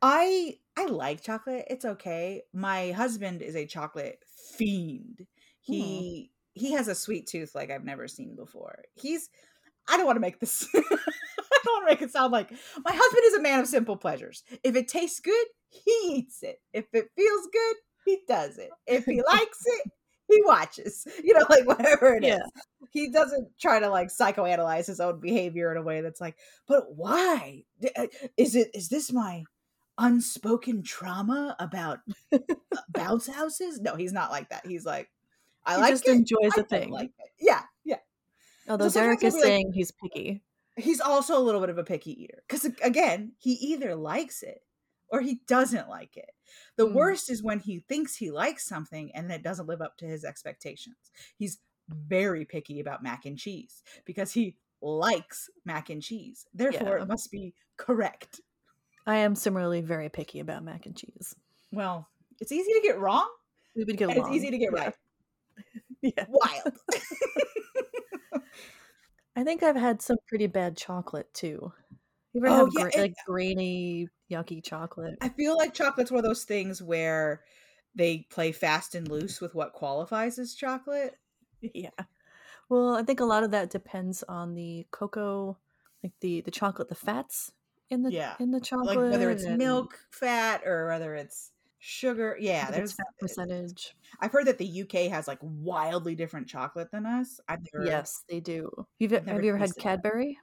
I 0.00 0.58
I 0.76 0.86
like 0.86 1.22
chocolate. 1.22 1.66
It's 1.70 1.84
okay. 1.84 2.42
My 2.52 2.90
husband 2.90 3.40
is 3.40 3.54
a 3.54 3.66
chocolate 3.66 4.22
fiend. 4.56 5.26
He 5.60 6.32
he 6.54 6.72
has 6.72 6.88
a 6.88 6.94
sweet 6.94 7.26
tooth 7.26 7.54
like 7.54 7.70
I've 7.70 7.84
never 7.84 8.08
seen 8.08 8.34
before. 8.34 8.82
He's 8.94 9.30
I 9.88 9.96
don't 9.96 10.06
want 10.06 10.16
to 10.16 10.20
make 10.20 10.40
this 10.40 10.68
I 11.62 11.64
don't 11.64 11.74
want 11.74 11.88
to 11.88 11.92
make 11.94 12.02
it 12.02 12.10
sound 12.12 12.32
like 12.32 12.50
my 12.84 12.92
husband 12.92 13.22
is 13.26 13.34
a 13.34 13.40
man 13.42 13.60
of 13.60 13.66
simple 13.68 13.96
pleasures. 13.96 14.42
If 14.64 14.74
it 14.76 14.88
tastes 14.88 15.20
good, 15.20 15.46
he 15.70 15.90
eats 16.10 16.42
it. 16.42 16.60
If 16.72 16.86
it 16.92 17.10
feels 17.16 17.48
good, 17.52 17.76
he 18.04 18.18
does 18.28 18.58
it. 18.58 18.70
If 18.86 19.04
he 19.04 19.22
likes 19.32 19.64
it, 19.66 19.90
he 20.28 20.42
watches. 20.44 21.06
You 21.24 21.34
know, 21.34 21.46
like 21.48 21.66
whatever 21.66 22.14
it 22.16 22.24
is. 22.24 22.30
Yeah. 22.30 22.86
He 22.90 23.10
doesn't 23.10 23.48
try 23.60 23.78
to 23.80 23.88
like 23.88 24.08
psychoanalyze 24.08 24.86
his 24.86 25.00
own 25.00 25.20
behavior 25.20 25.70
in 25.70 25.76
a 25.78 25.82
way 25.82 26.00
that's 26.00 26.20
like, 26.20 26.36
but 26.66 26.94
why? 26.96 27.64
Uh, 27.96 28.06
Is 28.36 28.54
it 28.56 28.70
is 28.74 28.88
this 28.88 29.12
my 29.12 29.44
unspoken 29.98 30.82
trauma 30.82 31.54
about 31.58 32.00
uh, 32.32 32.38
bounce 32.88 33.26
houses? 33.28 33.80
No, 33.80 33.94
he's 33.96 34.12
not 34.12 34.30
like 34.30 34.48
that. 34.50 34.66
He's 34.66 34.84
like, 34.84 35.08
I 35.64 35.76
He 35.76 35.80
like 35.80 35.90
just 35.92 36.08
it. 36.08 36.12
enjoys 36.12 36.52
I 36.54 36.56
the 36.62 36.64
thing. 36.64 36.90
like. 36.90 37.12
Yeah, 37.40 37.62
yeah. 37.84 37.96
Although 38.68 38.88
sometimes 38.88 39.20
Derek 39.20 39.24
is 39.24 39.34
be 39.34 39.40
like- 39.40 39.46
saying 39.46 39.72
he's 39.74 39.90
picky. 39.92 40.42
He's 40.76 41.00
also 41.00 41.36
a 41.38 41.42
little 41.42 41.60
bit 41.60 41.70
of 41.70 41.78
a 41.78 41.84
picky 41.84 42.22
eater 42.24 42.42
because 42.48 42.64
again, 42.82 43.32
he 43.38 43.52
either 43.52 43.94
likes 43.94 44.42
it 44.42 44.62
or 45.08 45.20
he 45.20 45.40
doesn't 45.46 45.88
like 45.88 46.16
it. 46.16 46.30
The 46.76 46.86
Mm. 46.86 46.94
worst 46.94 47.30
is 47.30 47.42
when 47.42 47.58
he 47.60 47.80
thinks 47.80 48.16
he 48.16 48.30
likes 48.30 48.64
something 48.66 49.14
and 49.14 49.30
it 49.30 49.42
doesn't 49.42 49.66
live 49.66 49.82
up 49.82 49.98
to 49.98 50.06
his 50.06 50.24
expectations. 50.24 50.96
He's 51.36 51.58
very 51.88 52.44
picky 52.46 52.80
about 52.80 53.02
mac 53.02 53.26
and 53.26 53.38
cheese 53.38 53.82
because 54.06 54.32
he 54.32 54.56
likes 54.80 55.50
mac 55.64 55.90
and 55.90 56.02
cheese. 56.02 56.46
Therefore, 56.54 56.96
Yeah. 56.96 57.02
it 57.02 57.08
must 57.08 57.30
be 57.30 57.54
correct. 57.76 58.40
I 59.06 59.16
am 59.18 59.34
similarly 59.34 59.80
very 59.82 60.08
picky 60.08 60.40
about 60.40 60.64
mac 60.64 60.86
and 60.86 60.96
cheese. 60.96 61.34
Well, 61.70 62.08
it's 62.40 62.52
easy 62.52 62.72
to 62.72 62.80
get 62.80 62.98
wrong 62.98 63.28
We 63.74 63.84
would 63.84 63.96
get 63.96 64.10
it's 64.16 64.28
easy 64.30 64.50
to 64.50 64.58
get 64.58 64.70
Yeah. 64.72 64.84
right. 64.84 64.94
Yeah. 66.02 66.26
Wild. 66.28 66.78
I 69.36 69.44
think 69.44 69.62
I've 69.62 69.76
had 69.76 70.02
some 70.02 70.18
pretty 70.28 70.46
bad 70.46 70.76
chocolate 70.76 71.32
too. 71.32 71.72
You 72.32 72.40
ever 72.44 72.48
Oh, 72.48 72.64
have 72.66 72.68
yeah, 72.74 72.82
gra- 72.82 72.92
and- 72.94 73.02
like 73.02 73.14
grainy, 73.26 74.08
yucky 74.30 74.62
chocolate? 74.62 75.16
I 75.20 75.28
feel 75.30 75.56
like 75.56 75.74
chocolate's 75.74 76.10
one 76.10 76.18
of 76.18 76.24
those 76.24 76.44
things 76.44 76.82
where 76.82 77.44
they 77.94 78.26
play 78.30 78.52
fast 78.52 78.94
and 78.94 79.08
loose 79.08 79.40
with 79.40 79.54
what 79.54 79.72
qualifies 79.74 80.38
as 80.38 80.54
chocolate. 80.54 81.14
yeah. 81.60 81.90
Well, 82.68 82.94
I 82.96 83.02
think 83.02 83.20
a 83.20 83.24
lot 83.24 83.44
of 83.44 83.50
that 83.52 83.70
depends 83.70 84.22
on 84.24 84.54
the 84.54 84.86
cocoa, 84.90 85.58
like 86.02 86.12
the 86.20 86.40
the 86.42 86.50
chocolate, 86.50 86.88
the 86.88 86.94
fats 86.94 87.52
in 87.90 88.02
the 88.02 88.10
Yeah. 88.12 88.36
in 88.40 88.50
the 88.50 88.58
Like 88.58 88.64
chocolate, 88.68 89.10
whether 89.10 89.30
it's 89.30 89.44
and 89.44 89.58
milk 89.58 89.98
fat 90.10 90.62
or 90.66 90.86
whether 90.88 91.14
it's 91.14 91.51
sugar. 91.84 92.36
Yeah, 92.38 92.70
there's 92.70 92.96
percentage. 93.18 93.96
I've 94.20 94.30
heard 94.30 94.46
that 94.46 94.56
the 94.58 94.82
UK 94.82 95.10
has 95.10 95.26
like 95.26 95.38
wildly 95.42 96.14
different 96.14 96.46
chocolate 96.46 96.90
than 96.92 97.04
us. 97.04 97.40
I've 97.48 97.58
never 97.74 97.84
Yes, 97.84 98.22
they 98.28 98.38
do. 98.40 98.70
You've 99.00 99.10
have 99.10 99.26
you 99.42 99.50
ever 99.50 99.58
had 99.58 99.70
tasted 99.70 99.80
that. 99.80 100.02
Cadbury? 100.02 100.38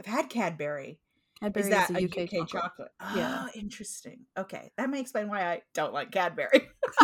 I've 0.00 0.06
had 0.06 0.30
Cadbury. 0.30 0.98
Cadbury 1.40 1.62
Is 1.64 1.68
that 1.70 1.90
a 1.90 1.98
a 1.98 2.04
UK, 2.04 2.18
UK, 2.22 2.48
chocolate. 2.48 2.48
chocolate? 2.48 2.92
Yeah. 3.14 3.44
Oh, 3.46 3.50
interesting. 3.54 4.20
Okay. 4.38 4.72
That 4.78 4.88
may 4.88 5.00
explain 5.00 5.28
why 5.28 5.42
I 5.42 5.62
don't 5.74 5.92
like 5.92 6.10
Cadbury. 6.10 6.68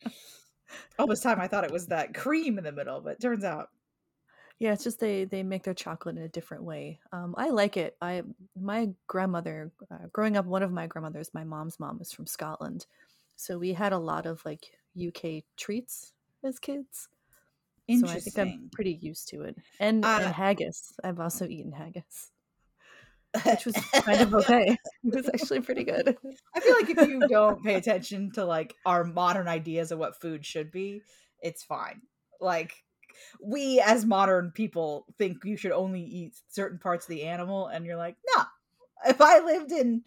All 0.98 1.06
this 1.06 1.20
time 1.20 1.40
I 1.40 1.46
thought 1.46 1.64
it 1.64 1.70
was 1.70 1.86
that 1.88 2.14
cream 2.14 2.56
in 2.56 2.64
the 2.64 2.72
middle, 2.72 3.00
but 3.02 3.12
it 3.14 3.20
turns 3.20 3.44
out 3.44 3.68
Yeah, 4.58 4.72
it's 4.72 4.82
just 4.84 4.98
they 4.98 5.24
they 5.24 5.42
make 5.42 5.62
their 5.62 5.74
chocolate 5.74 6.16
in 6.16 6.22
a 6.22 6.28
different 6.28 6.64
way. 6.64 6.98
Um, 7.12 7.34
I 7.38 7.50
like 7.50 7.76
it. 7.76 7.96
I 8.00 8.22
my 8.60 8.90
grandmother, 9.06 9.70
uh, 9.90 10.08
growing 10.12 10.36
up, 10.36 10.46
one 10.46 10.62
of 10.62 10.72
my 10.72 10.86
grandmothers, 10.86 11.32
my 11.32 11.44
mom's 11.44 11.78
mom, 11.78 12.00
is 12.00 12.12
from 12.12 12.26
Scotland, 12.26 12.86
so 13.36 13.58
we 13.58 13.72
had 13.72 13.92
a 13.92 13.98
lot 13.98 14.26
of 14.26 14.44
like 14.44 14.72
UK 14.94 15.44
treats 15.56 16.12
as 16.42 16.58
kids. 16.58 17.08
So 17.90 18.08
I 18.08 18.20
think 18.20 18.38
I'm 18.38 18.70
pretty 18.72 18.92
used 18.92 19.28
to 19.28 19.42
it. 19.42 19.56
And 19.80 20.04
Uh, 20.04 20.20
and 20.22 20.32
haggis. 20.34 20.92
I've 21.02 21.20
also 21.20 21.46
eaten 21.46 21.72
haggis, 21.72 22.32
which 23.44 23.64
was 23.66 23.76
kind 24.04 24.20
of 24.20 24.34
okay. 24.34 24.76
It 25.04 25.14
was 25.14 25.28
actually 25.28 25.60
pretty 25.60 25.84
good. 25.84 26.16
I 26.54 26.60
feel 26.60 26.74
like 26.74 26.90
if 26.90 27.08
you 27.08 27.26
don't 27.28 27.62
pay 27.64 27.76
attention 27.76 28.30
to 28.32 28.44
like 28.44 28.74
our 28.84 29.04
modern 29.04 29.48
ideas 29.48 29.90
of 29.92 29.98
what 29.98 30.20
food 30.20 30.44
should 30.44 30.70
be, 30.70 31.02
it's 31.40 31.62
fine. 31.62 32.02
Like 32.40 32.84
we 33.42 33.80
as 33.80 34.04
modern 34.04 34.50
people 34.52 35.06
think 35.18 35.44
you 35.44 35.56
should 35.56 35.72
only 35.72 36.02
eat 36.02 36.34
certain 36.48 36.78
parts 36.78 37.04
of 37.06 37.10
the 37.10 37.24
animal 37.24 37.66
and 37.68 37.84
you're 37.86 37.96
like, 37.96 38.16
"No. 38.36 38.44
If 39.06 39.20
I 39.20 39.40
lived 39.40 39.72
in 39.72 40.04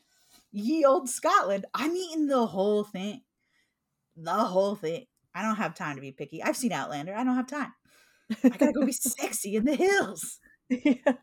ye 0.51 0.85
old 0.85 1.09
Scotland, 1.09 1.65
I'm 1.73 1.95
eating 1.95 2.27
the 2.27 2.45
whole 2.47 2.83
thing. 2.83 3.21
The 4.17 4.31
whole 4.33 4.75
thing. 4.75 5.05
I 5.33 5.41
don't 5.43 5.55
have 5.57 5.75
time 5.75 5.95
to 5.95 6.01
be 6.01 6.11
picky. 6.11 6.43
I've 6.43 6.57
seen 6.57 6.73
Outlander. 6.73 7.15
I 7.15 7.23
don't 7.23 7.35
have 7.35 7.47
time. 7.47 7.73
I 8.43 8.49
gotta 8.49 8.73
go 8.73 8.85
be 8.85 8.91
sexy 8.93 9.55
in 9.55 9.65
the 9.65 9.75
hills. 9.75 10.39
yeah. 10.69 10.95
I 11.05 11.13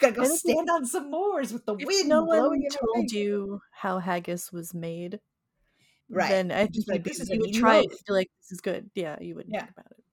gotta 0.00 0.14
go 0.14 0.22
And 0.22 0.32
stand 0.32 0.68
on 0.70 0.86
some 0.86 1.10
moors 1.10 1.52
with 1.52 1.66
the 1.66 1.74
wind 1.74 2.08
no 2.08 2.24
one 2.24 2.38
blowing 2.40 2.62
in 2.62 2.70
my 2.72 2.78
told 2.94 3.10
you 3.12 3.60
how 3.72 3.98
haggis 3.98 4.52
was 4.52 4.74
made, 4.74 5.20
Right. 6.08 6.28
then 6.30 6.52
I 6.52 6.66
Just 6.66 6.88
like, 6.88 7.04
"This 7.04 7.20
is 7.20 7.30
you 7.30 7.40
would 7.40 7.52
try 7.54 7.78
it 7.78 7.90
loaf." 7.90 8.00
feel 8.06 8.14
like 8.16 8.30
this 8.40 8.52
is 8.52 8.60
good. 8.60 8.90
Yeah, 8.94 9.18
you 9.20 9.34
wouldn't 9.34 9.54
Yeah. 9.54 9.60
think 9.60 9.70
about 9.70 9.92
it. 9.92 10.03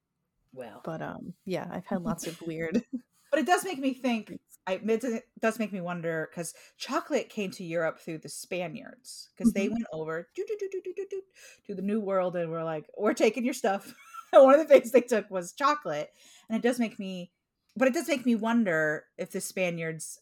Well, 0.53 0.81
But 0.83 1.01
um, 1.01 1.33
yeah, 1.45 1.67
I've 1.71 1.85
had 1.85 2.01
lots 2.03 2.27
of 2.27 2.39
weird. 2.45 2.83
but 3.31 3.39
it 3.39 3.45
does 3.45 3.63
make 3.63 3.79
me 3.79 3.93
think 3.93 4.37
I, 4.67 4.73
it 4.83 5.23
does- 5.41 5.59
make 5.59 5.71
me 5.73 5.81
wonder 5.81 6.29
because 6.29 6.53
chocolate 6.77 7.29
came 7.29 7.51
to 7.51 7.63
Europe 7.63 7.99
through 7.99 8.19
the 8.19 8.29
Spaniards 8.29 9.29
because 9.35 9.53
they 9.53 9.67
Mhm. 9.67 9.71
went 9.71 9.85
over 9.93 10.27
doo, 10.35 10.45
doo, 10.47 10.55
doo, 10.59 11.21
to 11.67 11.75
the 11.75 11.81
New 11.81 11.99
World 11.99 12.35
and 12.35 12.51
were 12.51 12.63
like, 12.63 12.85
we're 12.97 13.13
taking 13.13 13.43
your 13.45 13.53
stuff. 13.53 13.93
and 14.33 14.43
one 14.43 14.53
of 14.53 14.59
the 14.59 14.65
things 14.71 14.91
they 14.91 15.01
took 15.01 15.29
was 15.31 15.53
chocolate, 15.53 16.11
and 16.49 16.57
it 16.57 16.61
does 16.67 16.79
make 16.79 16.99
me, 16.99 17.31
but 17.75 17.87
it 17.87 17.93
does 17.93 18.07
make 18.07 18.25
me 18.25 18.35
wonder 18.35 19.05
if 19.17 19.31
the 19.31 19.41
Spaniards' 19.41 20.19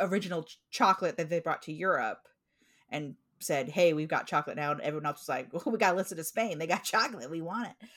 original 0.00 0.42
ch- 0.44 0.58
chocolate 0.70 1.16
that 1.16 1.30
they 1.30 1.40
brought 1.40 1.62
to 1.62 1.72
Europe 1.72 2.28
and 2.90 3.14
said, 3.40 3.68
"Hey, 3.68 3.92
we've 3.92 4.08
got 4.08 4.26
chocolate 4.26 4.56
now," 4.56 4.72
and 4.72 4.80
everyone 4.80 5.06
else 5.06 5.20
was 5.22 5.28
like, 5.28 5.48
"Well, 5.52 5.72
we 5.72 5.78
got 5.78 5.92
to 5.92 5.96
listen 5.96 6.16
to 6.18 6.24
Spain. 6.24 6.58
They 6.58 6.66
got 6.66 6.84
chocolate. 6.84 7.30
We 7.30 7.40
want 7.42 7.68
it." 7.68 7.88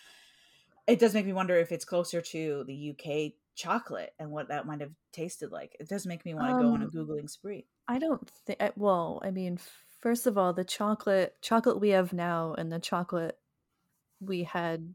It 0.89 0.99
does 0.99 1.13
make 1.13 1.25
me 1.25 1.33
wonder 1.33 1.55
if 1.55 1.71
it's 1.71 1.85
closer 1.85 2.21
to 2.21 2.63
the 2.65 2.73
UK 2.73 3.33
chocolate 3.55 4.13
and 4.19 4.31
what 4.31 4.47
that 4.49 4.65
might 4.65 4.81
have 4.81 4.91
tasted 5.11 5.51
like. 5.51 5.75
It 5.79 5.87
does 5.89 6.05
make 6.05 6.25
me 6.25 6.33
want 6.33 6.49
to 6.49 6.63
go 6.63 6.73
on 6.73 6.81
a 6.81 6.85
Um, 6.85 6.91
googling 6.91 7.29
spree. 7.29 7.67
I 7.87 7.99
don't 7.99 8.27
think. 8.29 8.59
Well, 8.75 9.21
I 9.23 9.31
mean, 9.31 9.59
first 9.99 10.27
of 10.27 10.37
all, 10.37 10.53
the 10.53 10.63
chocolate 10.63 11.35
chocolate 11.41 11.79
we 11.79 11.89
have 11.89 12.13
now 12.13 12.53
and 12.57 12.71
the 12.71 12.79
chocolate 12.79 13.37
we 14.19 14.43
had 14.43 14.93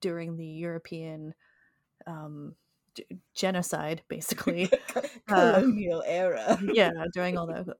during 0.00 0.36
the 0.36 0.46
European 0.46 1.34
um, 2.06 2.54
g- 2.94 3.06
genocide, 3.34 4.02
basically. 4.08 4.70
Colonial 5.26 6.02
era. 6.06 6.58
yeah, 6.72 6.90
during 7.14 7.38
all 7.38 7.46
the 7.46 7.74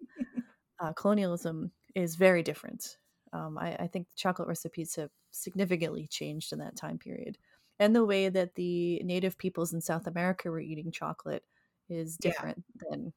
uh, 0.81 0.93
colonialism, 0.95 1.73
is 1.95 2.17
very 2.17 2.43
different. 2.43 2.97
Um, 3.33 3.57
I, 3.59 3.77
I 3.77 3.87
think 3.87 4.09
chocolate 4.17 4.49
recipes 4.49 4.97
have 4.97 5.11
significantly 5.31 6.07
changed 6.07 6.53
in 6.53 6.59
that 6.61 6.77
time 6.77 6.99
period. 6.99 7.39
And 7.83 7.97
the 7.97 8.05
way 8.05 8.29
that 8.29 8.55
the 8.55 9.01
native 9.05 9.39
peoples 9.39 9.73
in 9.73 9.81
South 9.81 10.07
America 10.07 10.51
were 10.51 10.61
eating 10.61 10.93
chocolate 10.93 11.45
is 11.89 12.17
Yeah. 12.19 12.33
different 12.33 12.65
than, 12.77 13.13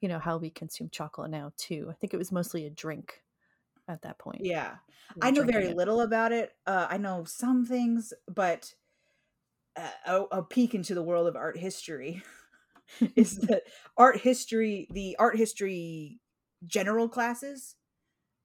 you 0.00 0.08
know, 0.08 0.18
how 0.20 0.38
we 0.38 0.50
consume 0.50 0.90
chocolate 0.90 1.30
now 1.30 1.52
too. 1.56 1.88
I 1.90 1.94
think 1.94 2.14
it 2.14 2.18
was 2.18 2.32
mostly 2.32 2.66
a 2.66 2.70
drink 2.70 3.24
at 3.88 4.02
that 4.02 4.18
point. 4.18 4.46
Yeah. 4.46 4.78
I 5.20 5.30
know 5.30 5.44
very 5.44 5.68
it. 5.68 5.74
little 5.74 6.00
about 6.00 6.32
it. 6.32 6.56
Uh, 6.66 6.86
I 6.88 6.96
know 6.98 7.24
some 7.24 7.64
things, 7.66 8.12
but 8.26 8.74
uh, 9.76 9.90
a, 10.06 10.22
a 10.38 10.42
peek 10.42 10.74
into 10.74 10.94
the 10.94 11.02
world 11.02 11.26
of 11.26 11.36
art 11.36 11.58
history 11.58 12.22
is 13.16 13.38
that 13.48 13.64
art 13.96 14.20
history, 14.20 14.88
the 14.92 15.16
art 15.18 15.36
history 15.36 16.20
general 16.66 17.08
classes 17.08 17.76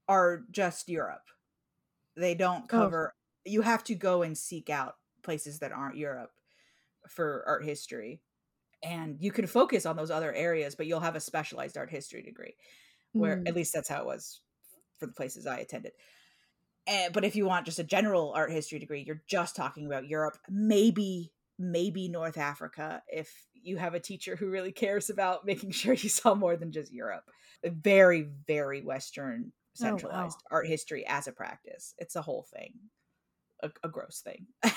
are 0.07 0.43
just 0.51 0.89
Europe. 0.89 1.29
They 2.15 2.35
don't 2.35 2.69
Oh. 2.73 2.91
cover, 2.91 3.13
you 3.45 3.61
have 3.63 3.83
to 3.85 3.95
go 3.95 4.23
and 4.23 4.37
seek 4.37 4.69
out 4.69 4.95
places 5.23 5.59
that 5.59 5.71
aren't 5.71 5.97
Europe 5.97 6.31
for 7.09 7.43
art 7.47 7.65
history. 7.65 8.21
And 8.83 9.21
you 9.21 9.31
can 9.31 9.47
focus 9.47 9.85
on 9.85 9.97
those 9.97 10.11
other 10.11 10.33
areas, 10.33 10.75
but 10.75 10.87
you'll 10.87 11.01
have 11.01 11.15
a 11.15 11.21
specialized 11.21 11.77
art 11.77 11.91
history 11.91 12.23
degree 12.23 12.57
where 13.15 13.41
Mm. 13.41 13.47
at 13.47 13.55
least 13.55 13.73
that's 13.73 13.89
how 13.89 14.01
it 14.01 14.07
was 14.07 14.41
for 14.99 15.07
the 15.07 15.13
places 15.13 15.47
I 15.47 15.59
attended. 15.59 15.93
And, 16.85 17.13
but 17.13 17.23
if 17.23 17.35
you 17.35 17.45
want 17.45 17.65
just 17.65 17.79
a 17.79 17.83
general 17.83 18.33
art 18.33 18.51
history 18.51 18.79
degree, 18.79 19.01
you're 19.01 19.23
just 19.27 19.55
talking 19.55 19.85
about 19.85 20.07
Europe, 20.07 20.37
maybe 20.49 21.33
maybe 21.59 22.09
North 22.09 22.37
Africa 22.37 23.03
if 23.07 23.47
you 23.53 23.77
have 23.77 23.93
a 23.93 23.99
teacher 23.99 24.35
who 24.35 24.49
really 24.49 24.71
cares 24.71 25.09
about 25.09 25.45
making 25.45 25.69
sure 25.71 25.93
you 25.93 26.09
saw 26.09 26.33
more 26.35 26.57
than 26.57 26.71
just 26.71 26.91
Europe. 26.91 27.29
Very 27.63 28.23
very 28.23 28.81
western 28.81 29.53
Oh, 29.79 29.97
wow. 29.97 30.33
centralized 30.33 30.43
art 30.51 30.67
history 30.67 31.05
as 31.05 31.27
a 31.27 31.31
practice. 31.31 31.93
It's 31.99 32.15
a 32.15 32.21
whole 32.23 32.43
thing. 32.43 32.79
A, 33.63 33.71
a 33.83 33.89
gross 33.89 34.21
thing. 34.23 34.45
I 34.63 34.71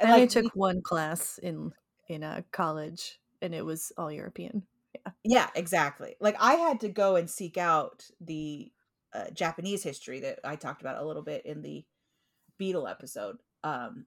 and 0.00 0.10
only 0.10 0.20
like 0.22 0.30
took 0.30 0.54
one 0.54 0.82
class 0.82 1.38
in 1.38 1.72
in 2.08 2.22
a 2.22 2.44
college, 2.52 3.18
and 3.40 3.54
it 3.54 3.64
was 3.64 3.92
all 3.96 4.10
European. 4.10 4.64
Yeah, 4.94 5.12
yeah, 5.24 5.50
exactly. 5.54 6.16
Like 6.20 6.36
I 6.40 6.54
had 6.54 6.80
to 6.80 6.88
go 6.88 7.16
and 7.16 7.30
seek 7.30 7.56
out 7.56 8.04
the 8.20 8.72
uh, 9.14 9.30
Japanese 9.32 9.82
history 9.82 10.20
that 10.20 10.40
I 10.44 10.56
talked 10.56 10.82
about 10.82 11.02
a 11.02 11.06
little 11.06 11.22
bit 11.22 11.46
in 11.46 11.62
the 11.62 11.84
Beetle 12.58 12.86
episode. 12.86 13.38
Um, 13.64 14.06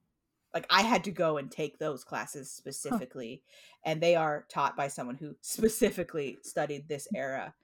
like 0.52 0.66
I 0.70 0.82
had 0.82 1.04
to 1.04 1.10
go 1.10 1.38
and 1.38 1.50
take 1.50 1.78
those 1.78 2.04
classes 2.04 2.50
specifically, 2.50 3.42
and 3.84 4.00
they 4.00 4.14
are 4.14 4.46
taught 4.48 4.76
by 4.76 4.88
someone 4.88 5.16
who 5.16 5.34
specifically 5.40 6.38
studied 6.42 6.88
this 6.88 7.08
era 7.14 7.54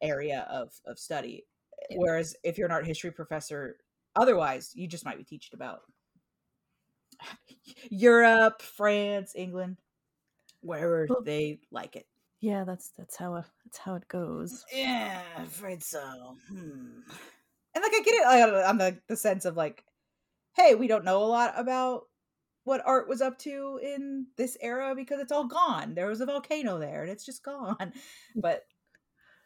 area 0.00 0.46
of 0.50 0.72
of 0.86 0.98
study. 0.98 1.44
Yeah. 1.90 1.96
Whereas 1.98 2.36
if 2.42 2.58
you're 2.58 2.66
an 2.66 2.72
art 2.72 2.86
history 2.86 3.10
professor, 3.12 3.76
otherwise 4.18 4.72
you 4.74 4.86
just 4.86 5.04
might 5.04 5.18
be 5.18 5.24
teaching 5.24 5.54
about 5.54 5.80
Europe, 7.90 8.62
France, 8.62 9.32
England, 9.34 9.78
wherever 10.60 11.06
Well- 11.08 11.22
they 11.22 11.60
like 11.70 11.96
it. 11.96 12.06
Yeah, 12.40 12.62
that's 12.62 12.90
that's 12.96 13.16
how 13.16 13.34
uh, 13.34 13.42
that's 13.64 13.78
how 13.78 13.96
it 13.96 14.06
goes. 14.06 14.64
Yeah, 14.72 15.20
I'm 15.36 15.42
afraid 15.42 15.82
so. 15.82 16.36
Hmm. 16.48 17.00
And 17.74 17.82
like 17.82 17.92
I 17.94 18.02
get 18.04 18.14
it 18.14 18.52
like, 18.52 18.68
on 18.68 18.78
the 18.78 18.96
the 19.08 19.16
sense 19.16 19.44
of 19.44 19.56
like, 19.56 19.84
hey, 20.54 20.76
we 20.76 20.86
don't 20.86 21.04
know 21.04 21.22
a 21.22 21.26
lot 21.26 21.54
about 21.56 22.02
what 22.62 22.82
art 22.86 23.08
was 23.08 23.22
up 23.22 23.38
to 23.38 23.80
in 23.82 24.26
this 24.36 24.56
era 24.60 24.94
because 24.94 25.18
it's 25.20 25.32
all 25.32 25.48
gone. 25.48 25.94
There 25.94 26.06
was 26.06 26.20
a 26.20 26.26
volcano 26.26 26.78
there 26.78 27.02
and 27.02 27.10
it's 27.10 27.24
just 27.26 27.42
gone. 27.42 27.92
But 28.36 28.62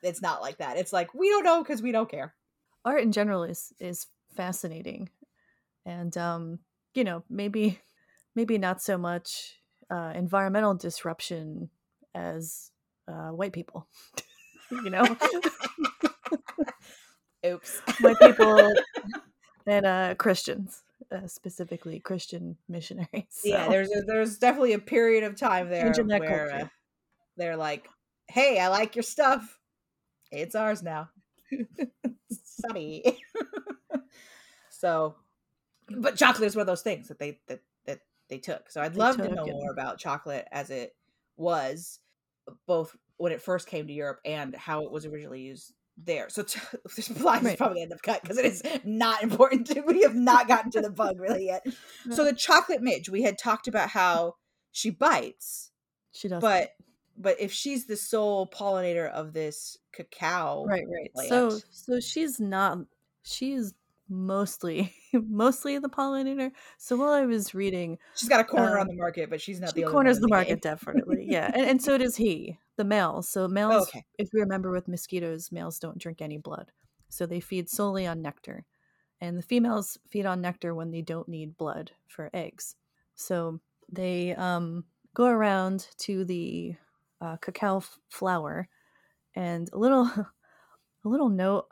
it's 0.03 0.21
not 0.21 0.43
like 0.43 0.59
that. 0.59 0.77
It's 0.77 0.93
like 0.93 1.15
we 1.15 1.31
don't 1.31 1.45
know 1.45 1.63
because 1.63 1.81
we 1.81 1.93
don't 1.93 2.11
care. 2.11 2.35
Art 2.85 3.01
in 3.03 3.13
general 3.13 3.45
is 3.45 3.73
is 3.81 4.07
fascinating, 4.35 5.09
and 5.87 6.17
um, 6.17 6.59
you 6.95 7.05
know 7.05 7.23
maybe 7.29 7.81
maybe 8.35 8.59
not 8.59 8.83
so 8.83 8.99
much 8.99 9.61
uh, 9.91 10.13
environmental 10.15 10.75
disruption 10.75 11.71
as 12.15 12.71
uh, 13.09 13.29
white 13.29 13.53
people. 13.53 13.89
you 14.71 14.91
know, 14.91 15.03
Oops. 17.47 17.83
white 18.01 18.19
people 18.21 18.73
and 19.67 19.87
uh, 19.87 20.15
Christians, 20.17 20.83
uh, 21.11 21.27
specifically 21.27 22.01
Christian 22.01 22.57
missionaries. 22.69 23.41
Yeah, 23.45 23.69
there's 23.69 23.91
a, 23.91 24.03
there's 24.07 24.39
definitely 24.39 24.75
a 24.75 24.79
period 24.79 25.25
of 25.25 25.37
time 25.37 25.69
there 25.69 25.93
where 25.93 26.55
uh, 26.55 26.67
they're 27.37 27.57
like, 27.57 27.89
"Hey, 28.29 28.59
I 28.59 28.69
like 28.69 28.97
your 28.97 29.03
stuff. 29.03 29.59
It's 30.31 30.55
ours 30.55 30.83
now." 30.83 31.11
Sorry. 32.31 33.03
So, 34.83 35.15
but 35.89 36.17
chocolate 36.17 36.49
is 36.49 36.57
one 36.57 36.63
of 36.63 36.67
those 36.67 36.83
things 36.83 37.07
that 37.07 37.21
they 37.21 37.39
that 37.47 37.61
that 37.87 38.01
they 38.29 38.39
took. 38.39 38.69
So 38.69 38.83
I'd 38.83 38.97
love 38.97 39.17
to 39.17 39.29
know 39.29 39.45
and- 39.45 39.53
more 39.53 39.71
about 39.71 39.99
chocolate 39.99 40.49
as 40.51 40.71
it 40.71 40.97
was, 41.37 42.01
both 42.67 42.97
when 43.17 43.31
it 43.31 43.41
first 43.41 43.69
came 43.69 43.87
to 43.87 43.93
Europe 43.93 44.19
and 44.25 44.57
how 44.57 44.85
it 44.85 44.91
was 44.91 45.07
originally 45.07 45.41
used 45.43 45.73
there. 45.97 46.29
So 46.31 46.43
t- 46.43 46.59
this 46.97 47.21
line 47.21 47.47
is 47.47 47.55
probably 47.55 47.83
end 47.83 47.93
of 47.93 48.03
cut 48.03 48.23
because 48.23 48.39
it 48.39 48.45
is 48.45 48.61
not 48.83 49.23
important. 49.23 49.69
To, 49.69 49.81
we 49.87 50.03
have 50.03 50.17
not 50.17 50.49
gotten 50.49 50.73
to 50.73 50.81
the 50.81 50.91
bug 50.91 51.21
really 51.21 51.47
yet. 51.47 51.65
So 52.11 52.25
the 52.25 52.33
chocolate 52.33 52.83
midge, 52.83 53.09
we 53.09 53.23
had 53.23 53.39
talked 53.39 53.69
about 53.69 53.89
how 53.89 54.35
she 54.73 54.91
bites, 54.91 55.71
she 56.11 56.27
does. 56.27 56.41
but 56.41 56.71
but 57.17 57.41
if 57.41 57.53
she's 57.53 57.87
the 57.87 57.97
sole 57.97 58.49
pollinator 58.49 59.09
of 59.09 59.33
this 59.33 59.77
cacao, 59.93 60.65
right 60.67 60.83
right 60.89 61.29
so 61.29 61.49
plant. 61.51 61.65
so 61.71 62.01
she's 62.01 62.41
not 62.41 62.79
she's 63.23 63.75
mostly 64.13 64.95
mostly 65.13 65.79
the 65.79 65.89
pollinator. 65.89 66.53
So 66.79 66.97
while 66.97 67.11
i 67.11 67.25
was 67.25 67.55
reading 67.55 67.99
she's 68.15 68.29
got 68.29 68.41
a 68.41 68.45
corner 68.45 68.79
on 68.79 68.83
um, 68.83 68.89
the 68.89 68.97
market, 68.97 69.31
but 69.31 69.41
she's 69.41 69.61
not 69.61 69.75
she 69.75 69.83
the 69.83 69.91
corners 69.91 70.17
one 70.17 70.23
the 70.23 70.29
market 70.29 70.63
definitely 70.63 71.27
yeah 71.29 71.51
and, 71.55 71.67
and 71.67 71.83
so 71.83 71.99
does 71.99 72.17
he 72.17 72.59
the 72.77 72.85
male. 72.85 73.23
So 73.23 73.49
males 73.49 73.89
okay. 73.89 74.05
if 74.19 74.29
we 74.33 74.41
remember 74.41 74.71
with 74.71 74.89
mosquitoes 74.89 75.51
males 75.51 75.79
don't 75.79 75.99
drink 75.99 76.21
any 76.21 76.39
blood. 76.39 76.73
So 77.09 77.27
they 77.27 77.41
feed 77.41 77.69
solely 77.69 78.07
on 78.07 78.23
nectar 78.23 78.65
and 79.21 79.39
the 79.39 79.43
females 79.43 79.99
feed 80.11 80.27
on 80.27 80.41
nectar 80.41 80.75
when 80.75 80.91
they 80.91 81.03
don't 81.03 81.29
need 81.29 81.57
blood 81.57 81.93
for 82.09 82.29
eggs. 82.35 82.75
So 83.15 83.61
they 83.91 84.35
um, 84.35 84.85
go 85.15 85.27
around 85.27 85.87
to 85.99 86.25
the 86.25 86.75
uh, 87.21 87.37
cacao 87.37 87.79
f- 87.79 87.99
flower 88.09 88.69
and 89.37 89.71
a 89.73 89.79
little 89.79 90.07
a 91.05 91.09
little 91.09 91.29
note 91.29 91.67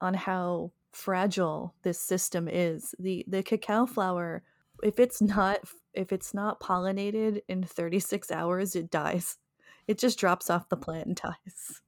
on 0.00 0.14
how 0.14 0.72
fragile 0.96 1.74
this 1.82 2.00
system 2.00 2.48
is 2.50 2.94
the 2.98 3.22
the 3.28 3.42
cacao 3.42 3.84
flower 3.84 4.42
if 4.82 4.98
it's 4.98 5.20
not 5.20 5.58
if 5.92 6.10
it's 6.10 6.32
not 6.32 6.58
pollinated 6.58 7.40
in 7.48 7.62
36 7.62 8.30
hours 8.30 8.74
it 8.74 8.90
dies 8.90 9.36
it 9.86 9.98
just 9.98 10.18
drops 10.18 10.48
off 10.48 10.70
the 10.70 10.76
plant 10.76 11.06
and 11.06 11.16
dies 11.16 11.82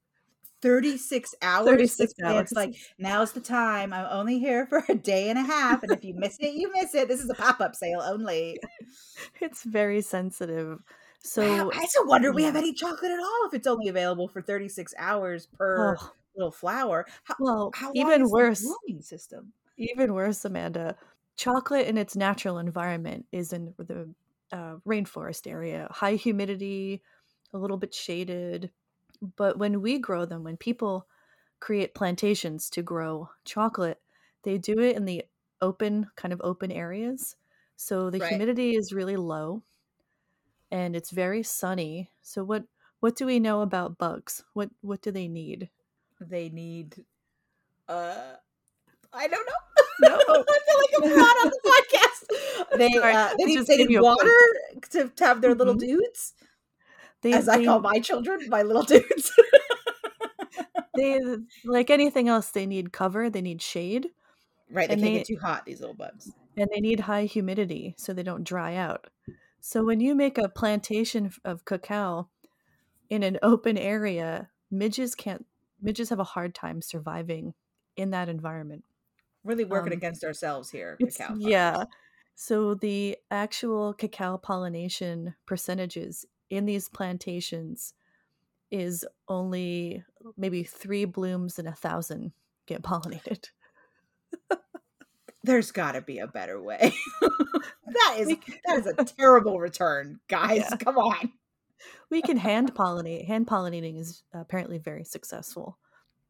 36 0.61 1.35
hours. 1.41 1.67
36 1.67 1.97
This 1.97 2.13
plant's 2.15 2.51
hours. 2.51 2.67
like, 2.67 2.75
now's 2.97 3.31
the 3.31 3.39
time. 3.39 3.93
I'm 3.93 4.07
only 4.11 4.39
here 4.39 4.67
for 4.67 4.83
a 4.89 4.93
day 4.93 5.29
and 5.29 5.39
a 5.39 5.41
half. 5.41 5.83
And 5.83 5.91
if 5.93 6.03
you 6.03 6.13
miss 6.13 6.35
it, 6.37 6.53
you 6.53 6.69
miss 6.73 6.93
it. 6.93 7.07
This 7.07 7.21
is 7.21 7.29
a 7.29 7.33
pop 7.33 7.61
up 7.61 7.77
sale 7.77 8.01
only. 8.01 8.59
it's 9.39 9.63
very 9.63 10.01
sensitive 10.01 10.79
so 11.21 11.65
wow, 11.65 11.71
it's 11.73 11.95
a 11.97 12.05
wonder 12.05 12.31
we 12.31 12.43
have 12.43 12.55
any 12.55 12.73
chocolate 12.73 13.11
at 13.11 13.19
all 13.19 13.47
if 13.47 13.53
it's 13.53 13.67
only 13.67 13.89
available 13.89 14.27
for 14.27 14.41
36 14.41 14.93
hours 14.97 15.47
per 15.47 15.97
oh, 15.99 16.11
little 16.35 16.51
flower. 16.51 17.05
How, 17.25 17.35
well 17.37 17.71
how 17.73 17.93
even 17.93 18.29
worse 18.29 18.79
system? 19.01 19.53
even 19.77 20.13
worse 20.13 20.43
amanda 20.45 20.95
chocolate 21.37 21.87
in 21.87 21.97
its 21.97 22.15
natural 22.15 22.57
environment 22.57 23.25
is 23.31 23.53
in 23.53 23.73
the 23.77 24.13
uh, 24.51 24.75
rainforest 24.87 25.47
area 25.49 25.87
high 25.91 26.15
humidity 26.15 27.01
a 27.53 27.57
little 27.57 27.77
bit 27.77 27.93
shaded 27.93 28.71
but 29.35 29.57
when 29.57 29.81
we 29.81 29.99
grow 29.99 30.25
them 30.25 30.43
when 30.43 30.57
people 30.57 31.07
create 31.59 31.95
plantations 31.95 32.69
to 32.69 32.81
grow 32.81 33.29
chocolate 33.45 34.01
they 34.43 34.57
do 34.57 34.79
it 34.79 34.95
in 34.95 35.05
the 35.05 35.23
open 35.61 36.07
kind 36.15 36.33
of 36.33 36.41
open 36.43 36.71
areas 36.71 37.35
so 37.75 38.09
the 38.09 38.17
Right. 38.19 38.29
humidity 38.29 38.75
is 38.75 38.93
really 38.93 39.17
low 39.17 39.63
and 40.71 40.95
it's 40.95 41.11
very 41.11 41.43
sunny 41.43 42.11
so 42.21 42.43
what 42.43 42.65
what 42.99 43.15
do 43.15 43.25
we 43.25 43.39
know 43.39 43.61
about 43.61 43.97
bugs 43.97 44.43
what 44.53 44.69
what 44.81 45.01
do 45.01 45.11
they 45.11 45.27
need 45.27 45.69
They 46.19 46.49
need, 46.49 47.05
uh, 47.87 48.13
I 49.13 49.27
don't 49.27 49.45
know. 49.47 50.09
No. 50.09 50.15
I 50.29 50.59
feel 50.65 51.03
like 51.03 51.11
I'm 51.11 51.17
not 51.17 51.37
on 51.45 51.49
the 51.51 51.59
podcast. 52.73 52.77
They, 52.77 52.97
uh, 52.97 53.29
they 53.37 53.45
need, 53.45 53.55
just 53.55 53.67
they 53.67 53.77
need 53.77 53.89
you 53.89 53.99
a 53.99 54.15
quiz. 54.15 54.17
water 54.17 54.81
to, 54.91 55.09
to 55.15 55.25
have 55.25 55.41
their 55.41 55.55
little 55.55 55.75
Mhm. 55.75 55.79
dudes, 55.79 56.33
they, 57.21 57.33
as 57.33 57.49
I 57.49 57.63
call 57.65 57.79
my 57.81 57.99
children, 57.99 58.47
my 58.49 58.61
little 58.63 58.83
dudes. 58.83 59.31
they 60.95 61.19
like 61.65 61.89
anything 61.89 62.27
else 62.27 62.49
they 62.51 62.65
need 62.65 62.91
cover 62.91 63.29
they 63.29 63.41
need 63.41 63.61
shade 63.61 64.07
right, 64.71 64.87
they 64.87 64.93
And 64.93 65.01
can't 65.01 65.13
they- 65.13 65.17
get 65.19 65.27
too 65.27 65.37
hot. 65.41 65.65
These 65.65 65.79
little 65.79 65.95
bugs. 65.95 66.31
and 66.57 66.69
they 66.73 66.81
need 66.81 67.01
high 67.01 67.25
humidity 67.25 67.95
so 67.97 68.13
they 68.13 68.23
don't 68.23 68.43
dry 68.43 68.75
out 68.75 69.07
so 69.61 69.83
when 69.83 69.99
you 69.99 70.15
make 70.15 70.37
a 70.37 70.49
plantation 70.49 71.31
of 71.45 71.65
cacao 71.65 72.29
in 73.09 73.23
an 73.23 73.37
open 73.41 73.77
area 73.77 74.49
midges 74.71 75.15
can't 75.15 75.45
midges 75.81 76.09
have 76.09 76.19
a 76.19 76.23
hard 76.23 76.53
time 76.55 76.81
surviving 76.81 77.53
in 77.95 78.11
that 78.11 78.29
environment. 78.29 78.83
Really 79.43 79.65
working 79.65 79.93
Um, 79.93 79.97
against 79.97 80.23
ourselves 80.23 80.69
here, 80.69 80.97
cacao 80.97 81.35
yeah. 81.37 81.83
So 82.35 82.73
the 82.73 83.17
actual 83.31 83.93
cacao 83.93 84.37
pollination 84.37 85.35
percentages 85.45 86.25
in 86.49 86.65
these 86.65 86.89
plantations 86.89 87.93
is 88.71 89.05
only 89.27 90.03
maybe 90.37 90.63
three 90.63 91.05
blooms 91.05 91.59
in 91.59 91.67
a 91.67 91.73
thousand 91.75 92.31
get 92.65 92.81
pollinated. 92.81 93.45
There's 95.43 95.71
got 95.71 95.93
to 95.93 96.01
be 96.01 96.19
a 96.19 96.27
better 96.27 96.61
way. 96.61 96.93
that 97.21 98.15
is 98.19 98.27
that 98.65 98.79
is 98.79 98.87
a 98.87 99.05
terrible 99.05 99.59
return, 99.59 100.19
guys. 100.27 100.65
Yeah. 100.69 100.75
Come 100.77 100.97
on. 100.97 101.31
We 102.09 102.21
can 102.21 102.37
hand 102.37 102.73
pollinate. 102.73 103.25
Hand 103.25 103.47
pollinating 103.47 103.99
is 103.99 104.23
apparently 104.33 104.77
very 104.77 105.03
successful, 105.03 105.77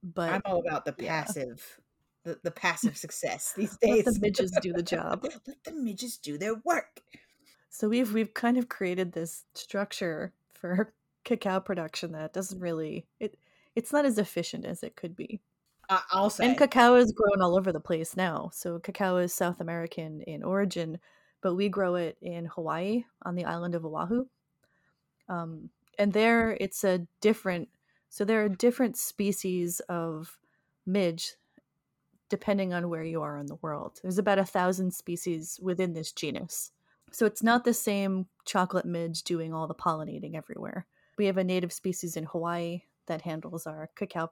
but 0.03 0.31
I'm 0.31 0.41
all 0.45 0.61
about 0.65 0.85
the 0.85 0.95
yeah. 0.97 1.23
passive, 1.23 1.79
the, 2.23 2.39
the 2.43 2.51
passive 2.51 2.97
success 3.05 3.53
these 3.55 3.77
days. 3.77 4.05
let 4.05 4.15
the 4.15 4.19
midges 4.19 4.51
do 4.61 4.73
the 4.73 4.83
job. 4.97 5.23
Let 5.47 5.63
the 5.63 5.73
midges 5.73 6.17
do 6.17 6.37
their 6.37 6.55
work. 6.63 7.01
So 7.69 7.87
we've 7.87 8.13
we've 8.13 8.33
kind 8.33 8.57
of 8.57 8.69
created 8.69 9.11
this 9.11 9.45
structure 9.53 10.33
for 10.53 10.93
cacao 11.23 11.59
production 11.59 12.13
that 12.13 12.33
doesn't 12.33 12.59
really 12.59 13.05
it 13.19 13.37
it's 13.75 13.93
not 13.93 14.05
as 14.05 14.17
efficient 14.17 14.65
as 14.65 14.83
it 14.83 14.95
could 14.95 15.15
be. 15.15 15.39
I 15.89 16.01
I'll 16.11 16.33
And 16.39 16.57
cacao 16.57 16.95
is 16.95 17.11
grown 17.11 17.41
all 17.41 17.57
over 17.57 17.71
the 17.71 17.79
place 17.79 18.15
now. 18.15 18.49
So 18.53 18.79
cacao 18.79 19.17
is 19.17 19.33
South 19.33 19.59
American 19.59 20.21
in 20.21 20.43
origin, 20.43 20.99
but 21.41 21.55
we 21.55 21.69
grow 21.69 21.95
it 21.95 22.17
in 22.21 22.45
Hawaii 22.45 23.05
on 23.23 23.35
the 23.35 23.45
island 23.45 23.75
of 23.75 23.85
Oahu. 23.85 24.25
Um, 25.29 25.69
and 25.97 26.13
there 26.13 26.57
it's 26.59 26.83
a 26.83 27.05
different 27.21 27.69
so 28.09 28.25
there 28.25 28.43
are 28.43 28.49
different 28.49 28.97
species 28.97 29.79
of 29.81 30.39
midge 30.85 31.35
depending 32.29 32.73
on 32.73 32.89
where 32.89 33.03
you 33.03 33.21
are 33.21 33.37
in 33.37 33.47
the 33.47 33.57
world. 33.61 33.99
There's 34.01 34.19
about 34.19 34.39
a 34.39 34.45
thousand 34.45 34.93
species 34.93 35.59
within 35.61 35.93
this 35.93 36.11
genus. 36.11 36.71
So 37.11 37.25
it's 37.25 37.41
not 37.41 37.63
the 37.63 37.73
same 37.73 38.27
chocolate 38.45 38.85
midge 38.85 39.23
doing 39.23 39.53
all 39.53 39.67
the 39.67 39.73
pollinating 39.73 40.35
everywhere. 40.35 40.85
We 41.17 41.25
have 41.25 41.37
a 41.37 41.43
native 41.43 41.73
species 41.73 42.15
in 42.15 42.25
Hawaii 42.25 42.83
that 43.07 43.23
handles 43.23 43.65
our 43.65 43.89
cacao 43.95 44.31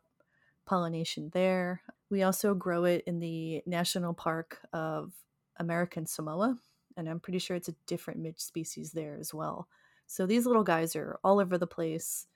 pollination 0.66 1.32
there. 1.34 1.82
We 2.10 2.24
also 2.24 2.54
grow 2.54 2.86
it 2.86 3.04
in 3.08 3.20
the 3.20 3.64
National 3.66 4.14
Park 4.14 4.60
of 4.74 5.14
American 5.58 6.06
Samoa, 6.06 6.58
and 6.96 7.10
I'm 7.10 7.20
pretty 7.20 7.40
sure 7.40 7.56
it's 7.58 7.70
a 7.70 7.76
different 7.88 8.20
midge 8.20 8.40
species 8.40 8.92
there 8.92 9.18
as 9.20 9.34
well. 9.34 9.68
So 10.08 10.26
these 10.26 10.46
little 10.46 10.63
guys 10.63 10.96
are 10.96 11.20
all 11.24 11.39
over 11.39 11.58
the 11.58 11.67
place 11.67 12.28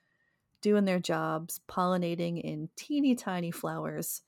doing 0.60 0.84
their 0.84 1.00
jobs, 1.00 1.60
pollinating 1.68 2.40
in 2.40 2.68
teeny 2.76 3.14
tiny 3.16 3.50
flowers 3.50 4.22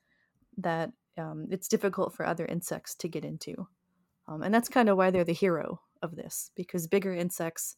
that 0.57 0.90
um, 1.16 1.46
it's 1.50 1.68
difficult 1.68 2.14
for 2.14 2.26
other 2.26 2.46
insects 2.46 2.94
to 2.96 3.09
get 3.09 3.24
into. 3.24 3.68
Um, 4.26 4.42
and 4.42 4.52
that's 4.52 4.68
kind 4.68 4.88
of 4.88 4.96
why 4.96 5.11
they're 5.11 5.24
the 5.24 5.33
hero 5.33 5.80
of 6.02 6.16
this, 6.16 6.50
because 6.57 6.87
bigger 6.87 7.14
insects 7.14 7.76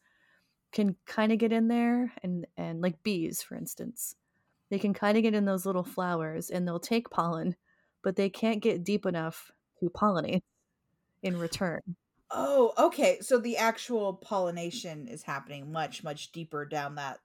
can 0.72 0.96
kind 1.06 1.32
of 1.32 1.38
get 1.38 1.52
in 1.52 1.68
there, 1.68 2.12
and, 2.22 2.46
and 2.56 2.80
like 2.80 3.02
bees, 3.02 3.42
for 3.42 3.56
instance, 3.56 4.14
they 4.70 4.78
can 4.78 4.94
kind 4.94 5.16
of 5.16 5.22
get 5.22 5.34
in 5.34 5.44
those 5.44 5.66
little 5.66 5.84
flowers 5.84 6.50
and 6.50 6.66
they'll 6.66 6.80
take 6.80 7.10
pollen, 7.10 7.56
but 8.02 8.16
they 8.16 8.28
can't 8.28 8.62
get 8.62 8.84
deep 8.84 9.06
enough 9.06 9.50
to 9.80 9.90
pollinate 9.90 10.42
in 11.22 11.38
return. 11.38 11.80
Oh, 12.30 12.72
okay. 12.78 13.18
So 13.20 13.38
the 13.38 13.56
actual 13.56 14.14
mm. 14.14 14.20
pollination 14.20 15.08
is 15.08 15.22
happening 15.22 15.70
much, 15.70 16.02
much 16.02 16.32
deeper 16.32 16.64
down 16.64 16.96
that 16.96 17.20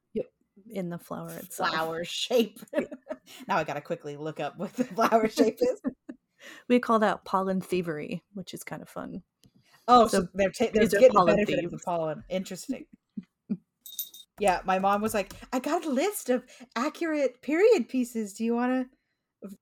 in 0.69 0.89
the 0.89 0.97
flower 0.97 1.31
itself. 1.31 1.69
flower 1.69 2.03
shape. 2.03 2.59
now 3.47 3.57
I 3.57 3.63
gotta 3.63 3.81
quickly 3.81 4.17
look 4.17 4.39
up 4.39 4.57
what 4.57 4.73
the 4.73 4.83
flower 4.83 5.29
shape 5.29 5.59
is. 5.61 5.81
We 6.67 6.79
call 6.79 6.97
that 6.99 7.23
pollen 7.23 7.61
thievery, 7.61 8.23
which 8.33 8.55
is 8.55 8.63
kind 8.63 8.81
of 8.81 8.89
fun. 8.89 9.21
Oh, 9.87 10.07
so, 10.07 10.21
So 10.21 10.27
they're 10.33 10.49
ta- 10.49 10.71
they're 10.73 10.87
getting 10.87 11.09
the 11.09 11.13
pollen 11.13 11.35
benefit 11.35 11.65
of 11.65 11.69
the 11.69 11.77
pollen. 11.77 12.23
Interesting. 12.29 12.87
yeah, 14.39 14.61
my 14.65 14.79
mom 14.79 15.03
was 15.03 15.13
like, 15.13 15.33
"I 15.53 15.59
got 15.59 15.85
a 15.85 15.89
list 15.91 16.31
of 16.31 16.43
accurate 16.75 17.43
period 17.43 17.89
pieces. 17.89 18.33
Do 18.33 18.43
you 18.43 18.55
want 18.55 18.71
to 18.71 18.97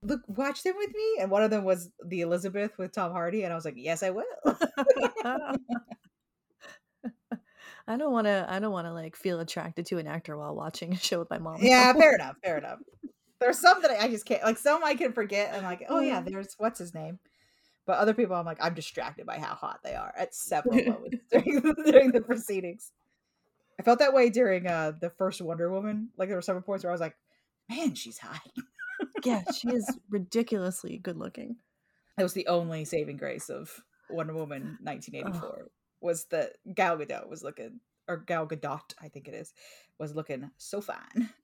look 0.02 0.22
watch 0.28 0.64
them 0.64 0.76
with 0.78 0.90
me?" 0.94 1.18
And 1.22 1.30
one 1.32 1.44
of 1.44 1.50
them 1.52 1.64
was 1.64 1.90
the 2.06 2.22
Elizabeth 2.22 2.78
with 2.78 2.92
Tom 2.94 3.12
Hardy, 3.12 3.44
and 3.44 3.52
I 3.54 3.56
was 3.56 3.66
like, 3.66 3.76
"Yes, 3.78 4.04
I 4.04 4.10
will." 4.12 4.26
I 7.88 7.98
don't 7.98 8.12
want 8.12 8.26
to. 8.28 8.46
I 8.48 8.60
don't 8.60 8.72
want 8.72 8.86
to 8.88 8.94
like 8.94 9.16
feel 9.16 9.40
attracted 9.40 9.86
to 9.88 9.98
an 9.98 10.06
actor 10.08 10.38
while 10.38 10.56
watching 10.56 10.94
a 10.94 10.98
show 10.98 11.20
with 11.20 11.30
my 11.30 11.40
mom. 11.40 11.58
yeah, 11.62 11.92
fair 11.94 12.14
enough. 12.16 12.36
Fair 12.44 12.58
enough. 12.58 12.80
There's 13.40 13.58
some 13.60 13.82
that 13.82 13.92
I 13.92 14.08
just 14.10 14.26
can't 14.26 14.44
like. 14.44 14.58
Some 14.58 14.84
I 14.84 14.96
can 14.96 15.12
forget. 15.14 15.54
I'm 15.56 15.64
like, 15.64 15.86
oh 15.90 16.00
yeah, 16.00 16.22
Mm. 16.22 16.30
there's 16.30 16.54
what's 16.58 16.78
his 16.80 16.94
name. 16.94 17.20
But 17.88 17.98
other 17.98 18.14
people, 18.14 18.36
I'm 18.36 18.46
like, 18.46 18.60
I'm 18.64 18.76
distracted 18.76 19.26
by 19.26 19.40
how 19.40 19.56
hot 19.56 19.80
they 19.84 19.96
are 19.96 20.14
at 20.16 20.36
several 20.36 20.76
moments 20.86 21.18
during, 21.32 21.62
during 21.86 22.12
the 22.12 22.22
proceedings. 22.22 22.92
I 23.80 23.84
felt 23.84 23.98
that 24.00 24.14
way 24.14 24.30
during 24.30 24.68
uh 24.68 24.92
the 25.00 25.10
first 25.10 25.42
Wonder 25.42 25.72
Woman. 25.72 26.10
Like 26.18 26.28
there 26.30 26.38
were 26.38 26.42
several 26.44 26.64
points 26.64 26.84
where 26.84 26.92
I 26.92 26.94
was 26.94 27.02
like, 27.02 27.16
man, 27.70 27.96
she's 27.96 28.20
hot. 28.20 28.42
Yeah, 29.26 29.44
she 29.56 29.70
is 29.70 29.98
ridiculously 30.10 30.98
good 30.98 31.18
looking. 31.18 31.58
That 32.18 32.24
was 32.24 32.34
the 32.34 32.48
only 32.48 32.86
saving 32.86 33.18
grace 33.18 33.50
of 33.50 33.84
Wonder 34.10 34.34
Woman 34.34 34.78
1984 34.82 35.70
was 36.02 36.26
that 36.26 36.54
Gal 36.74 36.98
Gadot 36.98 37.28
was 37.30 37.44
looking, 37.44 37.80
or 38.08 38.18
Gal 38.18 38.48
Gadot, 38.48 38.94
I 39.02 39.08
think 39.10 39.28
it 39.28 39.34
is, 39.34 39.54
was 40.00 40.16
looking 40.16 40.50
so 40.58 40.82
fine. 40.82 41.30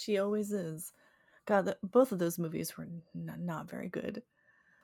She 0.00 0.18
always 0.18 0.52
is. 0.52 0.92
God, 1.46 1.64
the, 1.64 1.76
both 1.82 2.12
of 2.12 2.18
those 2.18 2.38
movies 2.38 2.76
were 2.76 2.84
n- 2.84 3.02
not 3.40 3.68
very 3.68 3.88
good. 3.88 4.22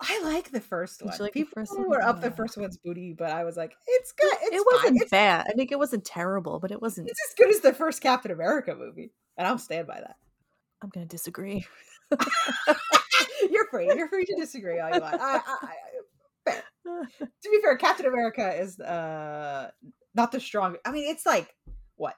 I 0.01 0.21
like 0.25 0.51
the 0.51 0.61
first 0.61 1.03
one. 1.03 1.15
like 1.21 1.33
the 1.35 1.41
People 1.45 1.53
first 1.55 1.79
one? 1.79 1.89
were 1.89 2.03
up 2.03 2.21
the 2.21 2.31
first 2.33 2.57
one's 2.57 2.79
booty, 2.79 3.15
but 3.17 3.31
I 3.31 3.45
was 3.45 3.57
like, 3.57 3.75
it's 3.87 4.13
good. 4.13 4.33
It's 4.43 4.57
it 4.57 4.67
wasn't 4.73 5.03
It's, 5.03 5.11
bad. 5.11 5.47
I 5.49 5.53
think 5.53 5.71
it 5.73 5.79
wasn't 5.79 6.05
terrible, 6.05 6.59
but 6.59 6.71
it 6.73 6.81
wasn't. 6.83 7.09
it's 7.09 7.21
as 7.31 7.35
good 7.37 7.55
as 7.55 7.61
the 7.61 7.73
first 7.75 8.01
Captain 8.01 8.33
America 8.33 8.75
movie, 8.75 9.13
and 9.37 9.47
I'll 9.47 9.59
stand 9.59 9.87
by 9.87 10.01
that. 10.01 10.17
I'm 10.83 10.89
gonna 10.89 11.07
disagree. 11.07 11.65
you're 13.51 13.67
free. 13.71 13.87
You're 13.87 14.09
free 14.09 14.25
to 14.25 14.37
disagree 14.37 14.79
all 14.81 14.95
you 14.95 15.01
want. 15.01 15.21
I, 15.21 15.37
I, 15.37 15.41
I. 15.63 15.71
To 16.87 17.51
be 17.51 17.61
fair, 17.63 17.77
Captain 17.79 18.05
America 18.05 18.61
is 18.61 18.79
uh 18.79 19.71
not 20.15 20.33
the 20.33 20.39
strong. 20.41 20.77
I 20.85 20.93
mean, 20.93 21.11
it's 21.11 21.25
like 21.25 21.55
what 21.97 22.15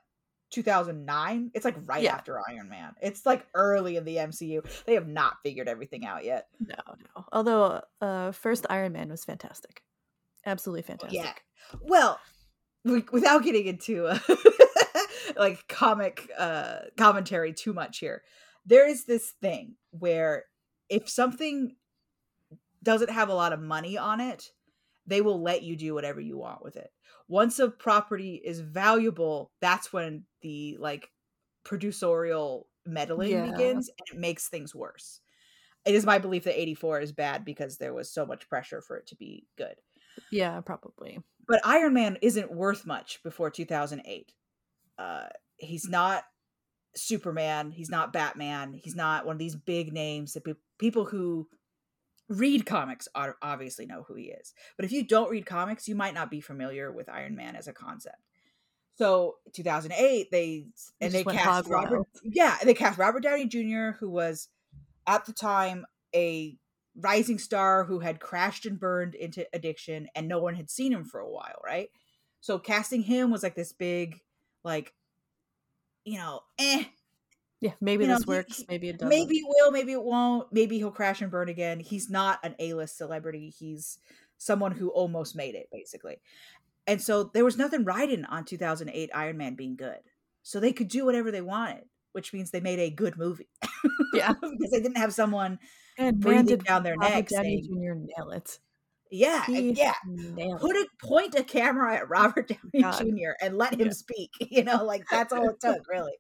2009. 0.51 1.53
It's 1.55 1.65
like 1.65 1.77
right 1.87 2.03
Yeah. 2.03 2.15
after 2.15 2.41
Iron 2.51 2.69
Man. 2.69 2.95
It's 3.01 3.25
like 3.25 3.47
early 3.55 3.97
in 3.97 4.05
the 4.05 4.17
MCU. 4.17 4.65
They 4.85 4.95
have 4.95 5.07
not 5.07 5.35
figured 5.45 5.69
everything 5.69 6.05
out 6.05 6.25
yet. 6.25 6.49
no, 6.59 6.75
no. 6.87 7.25
Although, 7.33 7.83
uh, 8.01 8.33
first 8.33 8.67
Iron 8.69 8.93
Man 8.93 9.09
was 9.09 9.25
fantastic, 9.25 9.83
absolutely 10.45 10.83
fantastic. 10.83 11.15
Yeah. 11.21 11.79
Well, 11.83 12.19
we, 12.85 13.05
without 13.13 13.45
getting 13.45 13.67
into 13.67 14.07
uh, 14.09 14.19
like 15.37 15.67
comic 15.69 16.29
uh 16.37 16.79
commentary 16.97 17.53
too 17.53 17.73
much 17.73 17.99
here, 17.99 18.23
there 18.67 18.89
is 18.89 19.05
this 19.07 19.33
thing 19.33 19.77
where 19.93 20.45
if 20.89 21.09
something 21.09 21.77
doesn't 22.83 23.11
have 23.11 23.29
a 23.29 23.35
lot 23.35 23.53
of 23.53 23.61
money 23.61 23.97
on 23.99 24.21
it, 24.21 24.53
they 25.07 25.21
will 25.21 25.43
let 25.43 25.63
you 25.63 25.77
do 25.77 25.95
whatever 25.95 26.21
you 26.21 26.37
want 26.37 26.63
with 26.63 26.77
it. 26.77 26.91
Once 27.29 27.59
a 27.59 27.71
property 27.71 28.37
is 28.45 28.61
valuable, 28.61 29.53
that's 29.61 29.93
when 29.93 30.25
the 30.43 30.77
like 30.81 31.11
producerial 31.65 32.65
meddling 32.85 33.41
Yeah. 33.41 33.43
begins 33.43 33.89
and 33.89 34.17
it 34.17 34.21
makes 34.21 34.49
things 34.49 34.75
worse. 34.75 35.21
It 35.87 35.95
is 35.95 36.07
my 36.07 36.19
belief 36.19 36.45
that 36.45 36.61
84 36.61 37.01
is 37.01 37.13
bad 37.13 37.45
because 37.45 37.79
there 37.79 37.95
was 37.95 38.13
so 38.13 38.27
much 38.27 38.49
pressure 38.49 38.83
for 38.83 38.97
it 38.99 39.07
to 39.09 39.17
be 39.17 39.47
good 39.57 39.77
Yeah, 40.31 40.61
probably. 40.61 41.23
but 41.47 41.61
Iron 41.65 41.95
Man 41.95 42.19
isn't 42.23 42.53
worth 42.53 42.87
much 42.87 43.23
before 43.23 43.51
2008. 43.51 44.33
Uh, 44.99 45.29
he's 45.59 45.89
not 45.89 46.25
Superman. 46.97 47.71
He's 47.71 47.91
not 47.91 48.13
Batman. 48.13 48.73
He's 48.73 48.97
not 48.97 49.27
one 49.27 49.35
of 49.35 49.39
these 49.39 49.57
big 49.57 49.93
names 49.93 50.33
that 50.33 50.45
pe- 50.45 50.55
people 50.79 51.05
who 51.05 51.49
read 52.29 52.67
comics 52.67 53.09
obviously 53.15 53.87
know 53.87 54.05
who 54.07 54.15
he 54.15 54.25
is. 54.25 54.53
But 54.77 54.85
if 54.85 54.93
you 54.93 55.05
don't 55.05 55.31
read 55.31 55.47
comics, 55.47 55.87
you 55.87 55.95
might 55.95 56.15
not 56.15 56.31
be 56.31 56.41
familiar 56.41 56.91
with 56.91 57.09
Iron 57.09 57.37
Man 57.37 57.55
as 57.57 57.69
a 57.69 57.73
concept. 57.73 58.17
So 58.97 59.37
2008, 59.53 60.31
they 60.31 60.67
and 61.01 61.13
they 61.13 61.23
cast 61.23 61.69
Robert. 61.69 61.91
wild. 61.91 62.07
Yeah, 62.25 62.57
they 62.65 62.75
cast 62.75 62.99
Robert 62.99 63.23
Downey 63.23 63.47
Jr., 63.47 63.91
who 63.99 64.11
was 64.11 64.49
at 65.07 65.27
the 65.27 65.33
time 65.33 65.85
a 66.15 66.57
rising 66.97 67.39
star 67.39 67.85
who 67.85 67.99
had 68.01 68.21
crashed 68.21 68.65
and 68.65 68.81
burned 68.81 69.15
into 69.15 69.47
addiction 69.53 70.09
and 70.15 70.27
no 70.27 70.39
one 70.39 70.55
had 70.55 70.71
seen 70.71 70.93
him 70.93 71.05
for 71.05 71.21
a 71.21 71.31
while, 71.31 71.61
right? 71.65 71.91
So 72.41 72.59
casting 72.59 73.03
him 73.03 73.31
was 73.31 73.43
like 73.43 73.55
this 73.55 73.73
big, 73.73 74.21
like, 74.65 74.95
you 76.07 76.19
know, 76.19 76.41
eh, 76.59 76.85
Yeah, 77.61 77.73
maybe 77.81 78.05
You 78.05 78.11
this 78.11 78.25
he- 78.25 78.29
works. 78.29 78.57
he- 78.59 78.67
maybe 78.69 78.89
it 78.89 78.99
doesn't. 78.99 79.09
maybe 79.09 79.37
it 79.39 79.47
will, 79.47 79.71
maybe 79.73 79.93
it 79.93 80.03
won't. 80.03 80.53
Maybe 80.53 80.79
he'll 80.79 80.91
crash 80.91 81.21
and 81.21 81.31
burn 81.31 81.49
again. 81.49 81.81
He's 81.81 82.09
not 82.09 82.39
an 82.45 82.55
A-list 82.59 82.97
celebrity. 82.97 83.51
He's 83.51 83.99
someone 84.39 84.73
who 84.73 84.89
almost 84.91 85.35
made 85.37 85.55
it, 85.55 85.69
basically. 85.73 86.19
And 86.87 87.03
so 87.03 87.25
there 87.25 87.45
was 87.45 87.57
nothing 87.59 87.85
riding 87.85 88.25
on 88.27 88.45
2008 88.45 89.11
Iron 89.15 89.37
Man 89.37 89.55
being 89.55 89.77
good. 89.77 89.99
So 90.43 90.61
they 90.61 90.73
could 90.73 90.89
do 90.89 91.05
whatever 91.05 91.31
they 91.31 91.43
wanted 91.43 91.85
which 92.13 92.33
means 92.33 92.51
they 92.51 92.61
made 92.61 92.79
a 92.79 92.89
good 92.89 93.19
movie. 93.19 93.47
Yeah. 94.15 94.33
because 94.41 94.71
they 94.71 94.81
didn't 94.81 94.97
have 94.97 95.13
someone 95.13 95.59
And 95.99 96.19
breathing 96.19 96.57
down 96.61 96.83
their 96.83 96.97
neck 96.97 97.29
saying, 97.29 97.65
Jr. 97.65 97.93
nail 97.95 98.31
it. 98.31 98.59
"Yeah, 99.11 99.45
He 99.47 99.73
yeah." 99.73 99.95
Put 100.59 100.77
a 100.77 100.87
point 101.03 101.35
a 101.35 101.43
camera 101.45 101.97
at 101.97 102.09
Robert 102.09 102.49
Downey 102.73 102.83
God. 102.83 102.99
Jr. 102.99 103.33
and 103.41 103.57
let 103.57 103.75
him 103.75 103.87
Yeah. 103.87 103.93
speak. 103.93 104.31
You 104.51 104.65
know, 104.65 104.85
like 104.85 105.05
that's 105.11 105.33
all 105.33 105.49
it 105.49 105.61
took, 105.61 105.87
really. 105.89 106.15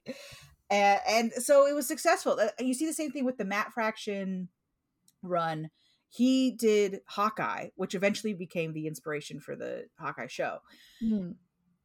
And, 0.70 1.00
and 1.08 1.32
so 1.32 1.66
it 1.66 1.74
was 1.74 1.86
successful. 1.86 2.38
Uh, 2.40 2.48
You 2.58 2.74
see 2.74 2.86
the 2.86 2.92
same 2.92 3.10
thing 3.12 3.24
with 3.24 3.38
the 3.38 3.44
Matt 3.44 3.72
Fraction 3.72 4.48
run. 5.22 5.70
He 6.08 6.52
did 6.52 7.00
Hawkeye, 7.06 7.68
which 7.76 7.94
eventually 7.94 8.32
became 8.34 8.72
the 8.72 8.86
inspiration 8.86 9.40
for 9.40 9.56
the 9.56 9.86
Hawkeye 9.98 10.28
show. 10.28 10.58
Mm. 11.02 11.34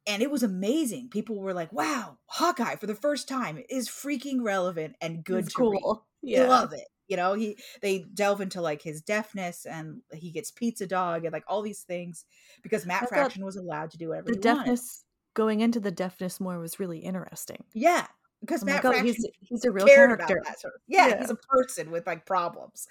and 0.06 0.20
it 0.22 0.30
was 0.32 0.42
amazing. 0.42 1.08
People 1.10 1.36
were 1.38 1.54
like, 1.54 1.72
"Wow, 1.72 2.18
Hawkeye 2.26 2.74
for 2.76 2.86
the 2.88 2.94
first 2.94 3.28
time 3.28 3.62
is 3.68 3.88
freaking 3.88 4.42
relevant 4.42 4.96
and 5.00 5.22
good 5.24 5.44
It's 5.46 5.56
read. 5.58 5.80
cool. 5.80 6.06
I 6.06 6.16
Yeah. 6.22 6.48
love 6.48 6.72
it." 6.72 6.88
You 7.12 7.16
know, 7.18 7.34
he 7.34 7.58
they 7.82 8.06
delve 8.14 8.40
into 8.40 8.62
like 8.62 8.80
his 8.80 9.02
deafness 9.02 9.66
and 9.66 10.00
he 10.14 10.30
gets 10.30 10.50
pizza 10.50 10.86
dog 10.86 11.24
and 11.26 11.32
like 11.32 11.44
all 11.46 11.60
these 11.60 11.82
things 11.82 12.24
because 12.62 12.86
Matt 12.86 13.02
I 13.02 13.06
Fraction 13.06 13.44
was 13.44 13.56
allowed 13.56 13.90
to 13.90 13.98
do 13.98 14.08
whatever 14.08 14.30
The 14.32 14.32
he 14.32 14.48
wanted. 14.48 14.58
deafness 14.64 15.04
going 15.34 15.60
into 15.60 15.78
the 15.78 15.90
deafness 15.90 16.40
more 16.40 16.58
was 16.58 16.80
really 16.80 17.00
interesting. 17.00 17.64
Yeah, 17.74 18.06
because 18.40 18.64
Matt 18.64 18.76
like, 18.76 18.84
oh, 18.86 18.88
Fraction 18.92 19.06
he's 19.06 19.26
he's 19.40 19.64
a 19.66 19.70
real 19.70 19.86
character. 19.86 20.40
sort 20.58 20.74
of. 20.74 20.80
Yeah, 20.88 21.08
Yeah. 21.08 21.20
he's 21.20 21.30
a 21.30 21.36
person 21.36 21.90
with 21.90 22.06
like 22.06 22.24
problems. 22.24 22.88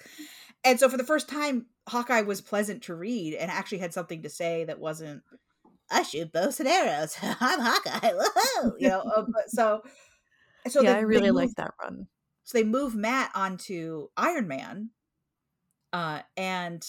And 0.64 0.78
so 0.78 0.88
for 0.88 0.96
the 0.96 1.04
first 1.04 1.28
time, 1.28 1.66
Hawkeye 1.88 2.20
was 2.22 2.40
pleasant 2.40 2.84
to 2.84 2.94
read 2.94 3.34
and 3.34 3.50
actually 3.50 3.78
had 3.78 3.92
something 3.92 4.22
to 4.22 4.28
say 4.28 4.62
that 4.64 4.78
wasn't 4.78 5.22
I 5.90 6.04
shoot 6.04 6.32
bows 6.32 6.60
and 6.60 6.68
arrows. 6.68 7.16
I'm 7.22 7.60
Hawkeye. 7.60 8.12
Woohoo! 8.12 8.72
You 8.78 8.88
know, 8.88 9.00
uh, 9.00 9.22
but 9.26 9.50
so 9.50 9.82
so 10.68 10.80
yeah, 10.80 10.92
they, 10.92 10.98
I 10.98 11.02
really 11.02 11.32
like 11.32 11.50
that 11.56 11.72
run. 11.82 12.06
So 12.44 12.58
they 12.58 12.64
move 12.64 12.94
Matt 12.94 13.30
onto 13.34 14.08
Iron 14.16 14.48
Man, 14.48 14.90
uh, 15.92 16.20
and 16.36 16.84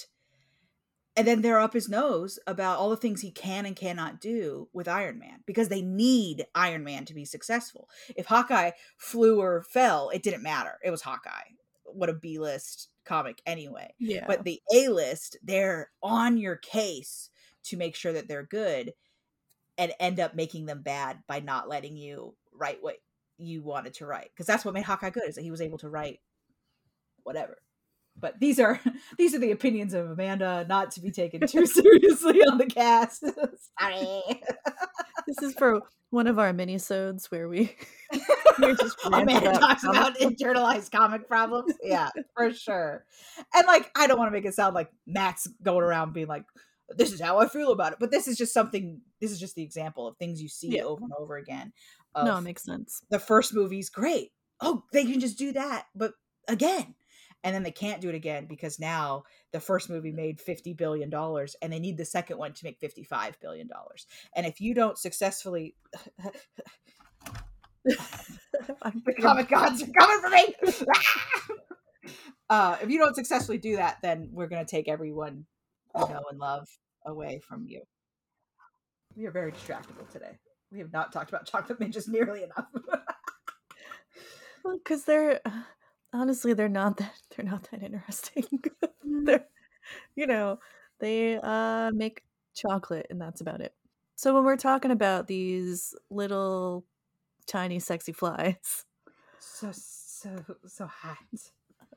and 1.16 1.28
then 1.28 1.42
they're 1.42 1.60
up 1.60 1.74
his 1.74 1.88
nose 1.88 2.40
about 2.48 2.80
all 2.80 2.90
the 2.90 2.98
things 2.98 3.22
he 3.22 3.32
can 3.32 3.66
and 3.66 3.76
cannot 3.76 4.20
do 4.20 4.68
with 4.74 4.88
Iron 4.88 5.20
Man 5.20 5.44
because 5.46 5.70
they 5.70 5.82
need 5.82 6.46
Iron 6.56 6.84
Man 6.84 7.06
to 7.06 7.14
be 7.14 7.26
successful. 7.26 7.88
If 8.16 8.26
Hawkeye 8.26 8.72
flew 8.98 9.40
or 9.40 9.64
fell, 9.64 10.10
it 10.10 10.24
didn't 10.24 10.42
matter. 10.42 10.80
It 10.84 10.90
was 10.90 11.04
Hawkeye. 11.04 11.52
What 11.84 12.10
a 12.10 12.14
B 12.14 12.40
list 12.40 12.90
comic 13.06 13.42
anyway. 13.46 13.94
Yeah. 14.00 14.26
But 14.26 14.44
the 14.44 14.60
A 14.74 14.88
list, 14.88 15.38
they're 15.44 15.92
on 16.02 16.38
your 16.38 16.56
case 16.56 17.30
to 17.66 17.78
make 17.78 17.96
sure 17.96 18.14
that 18.14 18.28
they're 18.28 18.44
good 18.44 18.94
and 19.78 19.94
end 20.00 20.20
up 20.20 20.36
making 20.36 20.66
them 20.66 20.82
bad 20.82 21.20
by 21.28 21.40
not 21.40 21.70
letting 21.70 21.96
you 21.96 22.36
write 22.54 22.80
what 22.82 22.98
you 23.44 23.62
wanted 23.62 23.94
to 23.96 24.06
write. 24.06 24.30
Because 24.34 24.46
that's 24.48 24.66
what 24.66 24.74
made 24.74 24.84
Hawkeye 24.84 25.10
good, 25.10 25.28
is 25.28 25.36
that 25.36 25.42
he 25.44 25.52
was 25.52 25.62
able 25.62 25.78
to 25.80 25.90
write 25.90 26.20
whatever. 27.24 27.58
But 28.16 28.40
these 28.40 28.60
are 28.60 28.80
these 29.18 29.34
are 29.34 29.40
the 29.40 29.52
opinions 29.52 29.94
of 29.94 30.12
Amanda, 30.12 30.66
not 30.70 30.92
to 30.92 31.02
be 31.02 31.12
taken 31.12 31.46
too 31.48 31.66
seriously 31.68 32.42
on 32.42 32.58
the 32.58 32.66
cast. 32.68 33.22
Sorry. 33.80 34.42
this 35.28 35.42
is 35.42 35.54
for 35.56 35.82
one 36.12 36.28
of 36.28 36.38
our 36.38 36.54
minisodes 36.54 37.32
where 37.32 37.50
we 37.50 37.76
we 38.60 38.76
just 38.76 39.04
rant 39.10 39.24
Amanda 39.24 39.50
about 39.50 39.60
talks 39.60 39.84
about 39.84 40.18
internalized 40.20 40.92
comic 40.92 41.28
problems. 41.28 41.74
Yeah, 41.82 42.10
for 42.38 42.54
sure. 42.54 43.04
And 43.56 43.66
like, 43.66 43.90
I 43.96 44.06
don't 44.06 44.20
want 44.20 44.28
to 44.28 44.32
make 44.32 44.46
it 44.46 44.54
sound 44.54 44.76
like 44.76 44.92
Matt's 45.08 45.48
going 45.64 45.82
around 45.84 46.14
being 46.14 46.28
like, 46.28 46.44
"This 46.96 47.12
is 47.14 47.20
how 47.20 47.40
I 47.40 47.48
feel 47.48 47.72
about 47.72 47.94
it," 47.94 47.98
but 48.00 48.12
this 48.12 48.28
is 48.28 48.38
just 48.38 48.54
something. 48.54 49.02
This 49.22 49.32
is 49.32 49.40
just 49.40 49.56
the 49.56 49.64
example 49.64 50.08
of 50.08 50.18
things 50.18 50.40
you 50.40 50.50
see 50.50 50.76
Yeah. 50.76 50.84
over 50.84 51.04
and 51.04 51.14
over 51.18 51.38
again. 51.38 51.74
No, 52.16 52.38
it 52.38 52.42
makes 52.42 52.64
sense. 52.64 53.02
the 53.10 53.20
first 53.20 53.54
movie's 53.54 53.90
great. 53.90 54.32
Oh, 54.62 54.84
they 54.94 55.06
can 55.06 55.20
just 55.20 55.38
do 55.38 55.52
that, 55.54 55.86
but 55.96 56.14
again. 56.48 56.96
And 57.46 57.54
then 57.54 57.64
they 57.64 57.72
can't 57.72 58.00
do 58.00 58.08
it 58.08 58.16
again 58.16 58.46
because 58.46 58.80
now 58.80 59.24
the 59.52 59.60
first 59.60 59.90
movie 59.90 60.14
made 60.14 60.40
$50 60.40 60.78
billion 60.78 61.14
and 61.14 61.74
they 61.74 61.80
need 61.80 61.98
the 61.98 62.06
second 62.06 62.38
one 62.38 62.54
to 62.54 62.64
make 62.64 62.80
$55 62.80 63.34
billion. 63.42 63.70
And 64.34 64.46
if 64.46 64.62
you 64.62 64.74
don't 64.74 64.98
successfully. 64.98 65.76
The 67.84 69.14
comic 69.20 69.50
gods 69.50 69.84
are 69.84 69.88
coming 69.88 70.22
for 70.22 70.30
me! 70.30 70.56
uh, 72.50 72.78
if 72.82 72.90
you 72.90 72.98
don't 72.98 73.16
successfully 73.16 73.58
do 73.58 73.76
that, 73.76 73.98
then 74.02 74.30
we're 74.32 74.48
going 74.48 74.66
to 74.66 74.70
take 74.70 74.88
everyone 74.88 75.46
you 75.96 76.08
know 76.08 76.24
and 76.30 76.40
love 76.40 76.68
away 77.06 77.42
from 77.48 77.66
you. 77.68 77.82
We 79.16 79.26
are 79.26 79.32
very 79.32 79.52
distractible 79.52 80.10
today. 80.10 80.38
We 80.74 80.80
have 80.80 80.92
not 80.92 81.14
talked 81.14 81.30
about 81.30 81.46
chocolate 81.46 81.80
midges 81.80 82.08
nearly 82.08 82.44
enough. 82.44 82.66
Well, 84.64 84.78
because 84.78 85.04
they're 85.04 85.42
honestly 86.14 86.54
they're 86.54 86.70
not 86.70 86.98
that 86.98 87.14
they're 87.36 87.46
not 87.46 87.70
that 87.72 87.84
interesting. 87.84 88.46
they're 89.26 89.46
you 90.16 90.26
know 90.26 90.60
they 91.00 91.38
uh 91.42 91.92
make 91.94 92.24
chocolate 92.56 93.08
and 93.10 93.22
that's 93.22 93.42
about 93.42 93.62
it. 93.62 93.74
So 94.16 94.34
when 94.34 94.46
we're 94.46 94.58
talking 94.58 94.92
about 94.92 95.28
these 95.28 95.94
little 96.10 96.86
tiny 97.46 97.80
sexy 97.80 98.14
flies, 98.14 98.86
so 99.40 99.70
so 99.74 100.44
so 100.66 100.88
hot. 100.88 101.18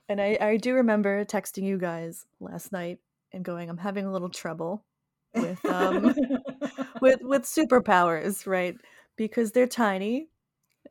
and 0.08 0.20
I 0.20 0.36
I 0.40 0.56
do 0.56 0.74
remember 0.74 1.24
texting 1.24 1.62
you 1.62 1.78
guys 1.78 2.26
last 2.40 2.72
night 2.72 2.98
and 3.32 3.44
going, 3.44 3.70
I'm 3.70 3.78
having 3.78 4.06
a 4.06 4.12
little 4.12 4.28
trouble 4.28 4.84
with 5.36 5.64
um 5.66 6.14
with 7.00 7.18
with 7.22 7.42
superpowers, 7.42 8.46
right? 8.46 8.76
Because 9.16 9.52
they're 9.52 9.66
tiny, 9.66 10.28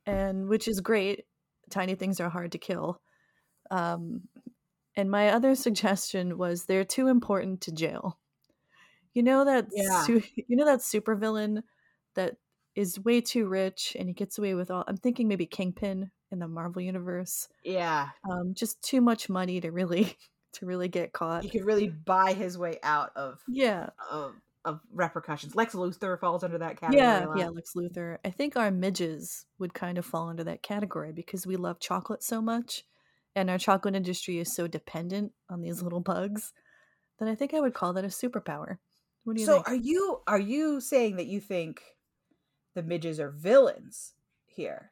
and 0.05 0.47
which 0.47 0.67
is 0.67 0.79
great. 0.81 1.25
Tiny 1.69 1.95
things 1.95 2.19
are 2.19 2.29
hard 2.29 2.51
to 2.53 2.57
kill. 2.57 3.01
Um, 3.71 4.23
and 4.95 5.09
my 5.11 5.29
other 5.29 5.55
suggestion 5.55 6.37
was 6.37 6.65
they're 6.65 6.85
too 6.85 7.07
important 7.07 7.61
to 7.61 7.71
jail. 7.71 8.19
You 9.13 9.23
know 9.23 9.45
that 9.45 9.67
Yeah. 9.71 10.03
su- 10.03 10.21
you 10.35 10.55
know 10.55 10.65
that 10.65 10.79
supervillain 10.79 11.63
that 12.15 12.37
is 12.75 12.99
way 12.99 13.21
too 13.21 13.47
rich 13.47 13.95
and 13.97 14.07
he 14.09 14.13
gets 14.13 14.37
away 14.37 14.53
with 14.53 14.69
all. 14.69 14.83
I'm 14.87 14.97
thinking 14.97 15.27
maybe 15.27 15.45
Kingpin 15.45 16.11
in 16.31 16.39
the 16.39 16.47
Marvel 16.47 16.81
universe. 16.81 17.47
yeah, 17.63 18.09
Um, 18.29 18.53
just 18.53 18.81
too 18.81 19.01
much 19.01 19.29
money 19.29 19.61
to 19.61 19.71
really 19.71 20.17
to 20.55 20.65
really 20.65 20.87
get 20.87 21.13
caught. 21.13 21.43
he 21.43 21.49
could 21.49 21.65
really 21.65 21.87
buy 21.87 22.33
his 22.33 22.57
way 22.57 22.79
out 22.83 23.11
of 23.15 23.41
Yeah, 23.47 23.89
of, 24.11 24.33
of 24.63 24.81
repercussions. 24.91 25.55
Lex 25.55 25.73
Luthor 25.73 26.19
falls 26.19 26.43
under 26.43 26.57
that 26.57 26.79
category. 26.79 27.05
Yeah, 27.05 27.27
yeah, 27.37 27.49
Lex 27.49 27.73
Luthor. 27.75 28.17
I 28.25 28.29
think 28.31 28.57
our 28.57 28.71
midges 28.71 29.45
would 29.59 29.73
kind 29.73 29.97
of 29.97 30.05
fall 30.05 30.29
under 30.29 30.43
that 30.43 30.63
category 30.63 31.11
because 31.11 31.45
we 31.45 31.55
love 31.55 31.79
chocolate 31.79 32.23
so 32.23 32.41
much 32.41 32.83
and 33.35 33.49
our 33.49 33.57
chocolate 33.57 33.95
industry 33.95 34.39
is 34.39 34.53
so 34.53 34.67
dependent 34.67 35.33
on 35.49 35.61
these 35.61 35.81
little 35.81 35.99
bugs 35.99 36.53
that 37.19 37.27
I 37.27 37.35
think 37.35 37.53
I 37.53 37.59
would 37.59 37.73
call 37.73 37.93
that 37.93 38.05
a 38.05 38.07
superpower. 38.07 38.77
What 39.23 39.35
do 39.35 39.41
you 39.41 39.47
So 39.47 39.55
think? 39.55 39.67
are 39.67 39.75
you 39.75 40.21
are 40.27 40.39
you 40.39 40.79
saying 40.81 41.17
that 41.17 41.27
you 41.27 41.39
think 41.39 41.81
the 42.75 42.83
midges 42.83 43.19
are 43.19 43.31
villains 43.31 44.13
here? 44.45 44.91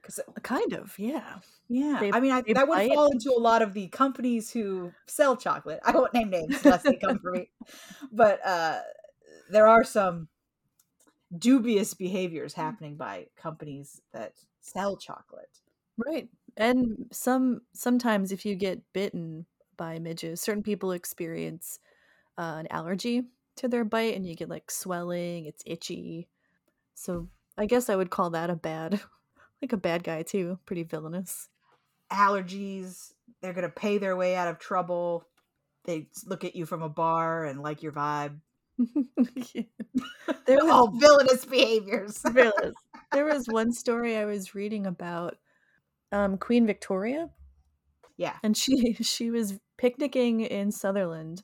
Because 0.00 0.20
kind 0.42 0.72
of, 0.72 0.98
yeah. 0.98 1.36
yeah, 1.68 1.98
They- 2.00 2.12
I 2.12 2.20
mean, 2.20 2.32
I, 2.32 2.42
that 2.54 2.68
would 2.68 2.88
fall 2.88 3.10
into 3.10 3.32
a 3.36 3.40
lot 3.40 3.62
of 3.62 3.74
the 3.74 3.88
companies 3.88 4.50
who 4.50 4.92
sell 5.06 5.36
chocolate. 5.36 5.80
I 5.84 5.92
won't 5.92 6.14
name 6.14 6.30
names 6.30 6.60
unless 6.64 6.82
they 6.82 6.96
come 6.96 7.18
for 7.18 7.32
me, 7.32 7.50
but 8.12 8.44
uh, 8.44 8.80
there 9.50 9.66
are 9.66 9.84
some 9.84 10.28
dubious 11.36 11.94
behaviors 11.94 12.54
happening 12.54 12.96
by 12.96 13.26
companies 13.36 14.00
that 14.12 14.32
sell 14.60 14.96
chocolate. 14.96 15.60
Right. 15.96 16.28
And 16.56 17.06
some 17.12 17.60
sometimes 17.72 18.32
if 18.32 18.44
you 18.44 18.54
get 18.54 18.82
bitten 18.92 19.46
by 19.76 19.98
midges, 19.98 20.40
certain 20.40 20.62
people 20.62 20.92
experience 20.92 21.78
uh, 22.36 22.56
an 22.58 22.66
allergy 22.70 23.22
to 23.56 23.68
their 23.68 23.84
bite 23.84 24.16
and 24.16 24.26
you 24.26 24.34
get 24.34 24.48
like 24.48 24.70
swelling, 24.70 25.44
it's 25.46 25.62
itchy. 25.66 26.28
So 26.94 27.28
I 27.56 27.66
guess 27.66 27.88
I 27.88 27.96
would 27.96 28.10
call 28.10 28.30
that 28.30 28.50
a 28.50 28.56
bad 28.56 29.00
like 29.62 29.72
a 29.72 29.76
bad 29.76 30.02
guy 30.04 30.22
too, 30.22 30.58
pretty 30.66 30.82
villainous. 30.84 31.48
allergies. 32.12 33.12
They're 33.42 33.52
gonna 33.52 33.68
pay 33.68 33.98
their 33.98 34.16
way 34.16 34.34
out 34.36 34.48
of 34.48 34.58
trouble. 34.58 35.26
They 35.84 36.08
look 36.26 36.44
at 36.44 36.56
you 36.56 36.66
from 36.66 36.82
a 36.82 36.88
bar 36.88 37.44
and 37.44 37.60
like 37.62 37.82
your 37.82 37.92
vibe. 37.92 38.38
Yeah. 39.54 39.62
Was 40.48 40.70
Oh, 40.70 40.90
villainous 40.98 41.44
behaviors. 41.44 42.18
villainous. 42.26 42.74
There 43.12 43.24
was 43.24 43.46
one 43.48 43.72
story 43.72 44.16
I 44.16 44.24
was 44.24 44.54
reading 44.54 44.86
about 44.86 45.36
um, 46.12 46.38
Queen 46.38 46.66
Victoria, 46.66 47.28
yeah. 48.16 48.36
and 48.42 48.56
she 48.56 48.94
she 48.94 49.30
was 49.30 49.58
picnicking 49.78 50.40
in 50.40 50.70
Sutherland, 50.72 51.42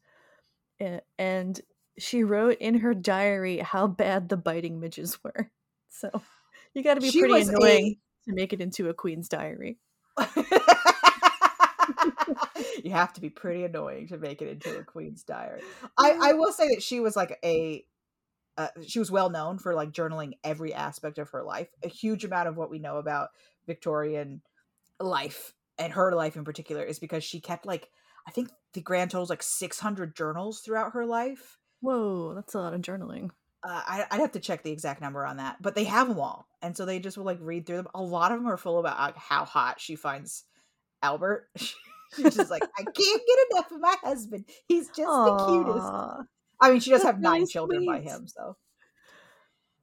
and 1.19 1.61
she 1.99 2.25
wrote 2.25 2.59
in 2.59 2.79
her 2.81 2.95
diary 2.95 3.59
how 3.59 3.87
bad 3.87 4.29
the 4.29 4.37
biting 4.37 4.81
midges 4.81 5.19
were. 5.25 5.51
So 5.91 6.11
you 6.75 6.83
got 6.83 6.95
to 6.95 7.01
be 7.01 7.11
She 7.11 7.21
pretty 7.21 7.41
annoying 7.41 7.97
to 8.29 8.35
make 8.35 8.53
it 8.53 8.61
into 8.61 8.89
a 8.89 8.95
queen's 8.95 9.29
diary. 9.29 9.79
you 12.83 12.91
have 12.91 13.13
to 13.13 13.21
be 13.21 13.31
pretty 13.31 13.65
annoying 13.65 14.09
to 14.09 14.19
make 14.19 14.43
it 14.43 14.49
into 14.49 14.79
a 14.79 14.85
queen's 14.85 15.23
diary. 15.23 15.63
I, 15.99 16.19
I 16.21 16.33
will 16.33 16.53
say 16.53 16.69
that 16.69 16.83
she 16.83 17.01
was 17.01 17.17
like 17.17 17.39
a 17.45 17.85
uh, 18.59 18.69
she 18.87 18.99
was 18.99 19.11
well 19.11 19.29
known 19.29 19.59
for 19.59 19.75
like 19.75 19.93
journaling 19.93 20.33
every 20.43 20.73
aspect 20.73 21.19
of 21.19 21.31
her 21.31 21.43
life. 21.43 21.69
A 21.85 21.89
huge 21.89 22.25
amount 22.25 22.49
of 22.49 22.57
what 22.57 22.71
we 22.71 22.79
know 22.79 22.97
about 22.97 23.29
Victorian 23.67 24.41
life 24.99 25.53
and 25.79 25.93
her 25.93 26.15
life 26.15 26.37
in 26.37 26.45
particular 26.45 26.83
is 26.83 26.99
because 26.99 27.23
she 27.23 27.41
kept 27.41 27.67
like 27.67 27.89
I 28.27 28.31
think 28.31 28.49
the 28.73 28.81
grand 28.81 29.11
total 29.11 29.25
is 29.25 29.31
like 29.31 29.43
600 29.43 30.17
journals 30.17 30.61
throughout 30.61 30.93
her 30.93 31.07
life. 31.07 31.59
Whoa, 31.81 32.35
that's 32.35 32.55
a 32.55 32.59
lot 32.59 32.75
of 32.75 32.81
journaling. 32.81 33.31
Uh, 33.63 33.83
I, 33.87 34.07
would 34.13 34.21
have 34.21 34.33
to 34.33 34.41
check 34.41 34.63
the 34.63 34.71
exact 34.71 35.01
number 35.01 35.27
on 35.27 35.39
that, 35.39 35.57
but 35.61 35.75
they 35.75 35.85
have 35.85 36.09
them 36.09 36.21
all, 36.21 36.47
and 36.63 36.77
so 36.77 36.85
they 36.85 36.99
just 36.99 37.17
will 37.17 37.25
like 37.25 37.39
read 37.41 37.67
through 37.67 37.77
them. 37.77 37.89
A 37.95 38.03
lot 38.03 38.31
of 38.31 38.39
them 38.39 38.47
are 38.47 38.57
full 38.57 38.79
about 38.79 38.99
like, 38.99 39.17
how 39.17 39.45
hot 39.45 39.81
she 39.81 39.97
finds 39.97 40.45
Albert. 41.03 41.49
She's 42.17 42.37
just 42.37 42.51
like, 42.51 42.63
I 42.63 42.83
can't 42.83 42.97
get 42.97 43.39
enough 43.51 43.73
of 43.73 43.81
my 43.81 43.97
husband. 44.03 44.45
He's 44.69 44.87
just 44.89 45.01
Aww. 45.01 45.39
the 45.39 45.47
cutest. 45.47 46.29
I 46.61 46.71
mean, 46.71 46.81
she 46.81 46.91
does 46.91 47.03
that's 47.03 47.15
have 47.15 47.21
nine 47.21 47.47
children 47.47 47.85
by 47.85 48.01
him, 48.01 48.29
so 48.29 48.57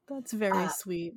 that's 0.08 0.34
very 0.34 0.66
uh, 0.66 0.70
sweet. 0.70 1.16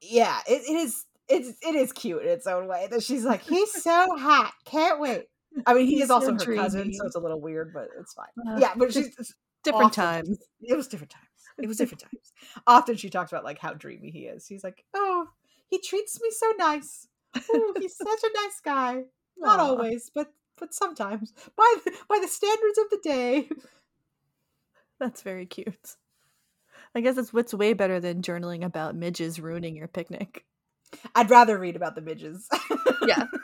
Yeah, 0.00 0.38
it, 0.48 0.62
it 0.68 0.74
is. 0.74 1.04
It's 1.28 1.56
it 1.66 1.74
is 1.74 1.92
cute 1.92 2.22
in 2.22 2.28
its 2.28 2.46
own 2.46 2.68
way. 2.68 2.86
That 2.90 3.02
she's 3.02 3.24
like, 3.24 3.42
he's 3.42 3.72
so 3.82 4.16
hot, 4.16 4.52
can't 4.64 5.00
wait. 5.00 5.24
I 5.66 5.74
mean, 5.74 5.86
he 5.86 6.02
is 6.02 6.10
also 6.10 6.36
so 6.36 6.46
her 6.46 6.56
cousin, 6.56 6.92
so 6.92 7.06
it's 7.06 7.16
a 7.16 7.20
little 7.20 7.40
weird, 7.40 7.72
but 7.72 7.88
it's 7.98 8.12
fine. 8.12 8.26
Uh, 8.46 8.58
yeah, 8.58 8.72
but 8.76 8.92
she's 8.92 9.34
different 9.62 9.92
times. 9.92 10.38
It 10.60 10.76
was 10.76 10.88
different 10.88 11.10
times. 11.10 11.24
It 11.62 11.68
was 11.68 11.76
different 11.76 12.00
times. 12.02 12.32
Often 12.66 12.96
she 12.96 13.10
talks 13.10 13.32
about 13.32 13.44
like 13.44 13.58
how 13.58 13.74
dreamy 13.74 14.10
he 14.10 14.20
is. 14.20 14.46
He's 14.46 14.64
like, 14.64 14.84
oh, 14.94 15.28
he 15.68 15.78
treats 15.78 16.20
me 16.20 16.28
so 16.30 16.52
nice. 16.58 17.08
Ooh, 17.54 17.74
he's 17.78 17.96
such 18.02 18.22
a 18.22 18.42
nice 18.42 18.60
guy. 18.64 19.02
Not 19.38 19.58
Aww. 19.58 19.62
always, 19.62 20.10
but 20.14 20.32
but 20.56 20.72
sometimes 20.72 21.32
by 21.56 21.74
the, 21.84 21.92
by 22.08 22.18
the 22.20 22.28
standards 22.28 22.78
of 22.78 22.90
the 22.90 23.00
day. 23.02 23.48
That's 25.00 25.22
very 25.22 25.46
cute. 25.46 25.96
I 26.94 27.00
guess 27.00 27.16
it's 27.16 27.32
what's 27.32 27.52
way 27.52 27.72
better 27.72 27.98
than 27.98 28.22
journaling 28.22 28.64
about 28.64 28.94
midges 28.94 29.40
ruining 29.40 29.74
your 29.76 29.88
picnic. 29.88 30.44
I'd 31.14 31.30
rather 31.30 31.58
read 31.58 31.74
about 31.74 31.96
the 31.96 32.02
midges. 32.02 32.48
yeah. 33.06 33.24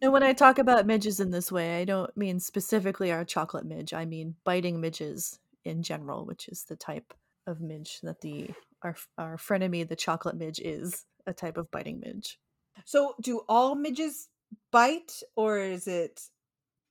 And 0.00 0.12
when 0.12 0.22
I 0.22 0.32
talk 0.32 0.60
about 0.60 0.86
midges 0.86 1.18
in 1.18 1.32
this 1.32 1.50
way, 1.50 1.80
I 1.80 1.84
don't 1.84 2.16
mean 2.16 2.38
specifically 2.38 3.10
our 3.10 3.24
chocolate 3.24 3.66
midge. 3.66 3.92
I 3.92 4.04
mean 4.04 4.36
biting 4.44 4.80
midges 4.80 5.40
in 5.68 5.82
general, 5.82 6.24
which 6.24 6.48
is 6.48 6.64
the 6.64 6.76
type 6.76 7.14
of 7.46 7.60
midge 7.60 8.00
that 8.02 8.20
the 8.20 8.50
our 8.82 8.96
our 9.16 9.36
frenemy, 9.36 9.88
the 9.88 9.96
chocolate 9.96 10.36
midge, 10.36 10.60
is 10.60 11.04
a 11.26 11.32
type 11.32 11.56
of 11.56 11.70
biting 11.70 12.00
midge. 12.00 12.38
So, 12.84 13.14
do 13.20 13.42
all 13.48 13.74
midges 13.74 14.28
bite, 14.70 15.22
or 15.36 15.58
is 15.58 15.86
it 15.86 16.22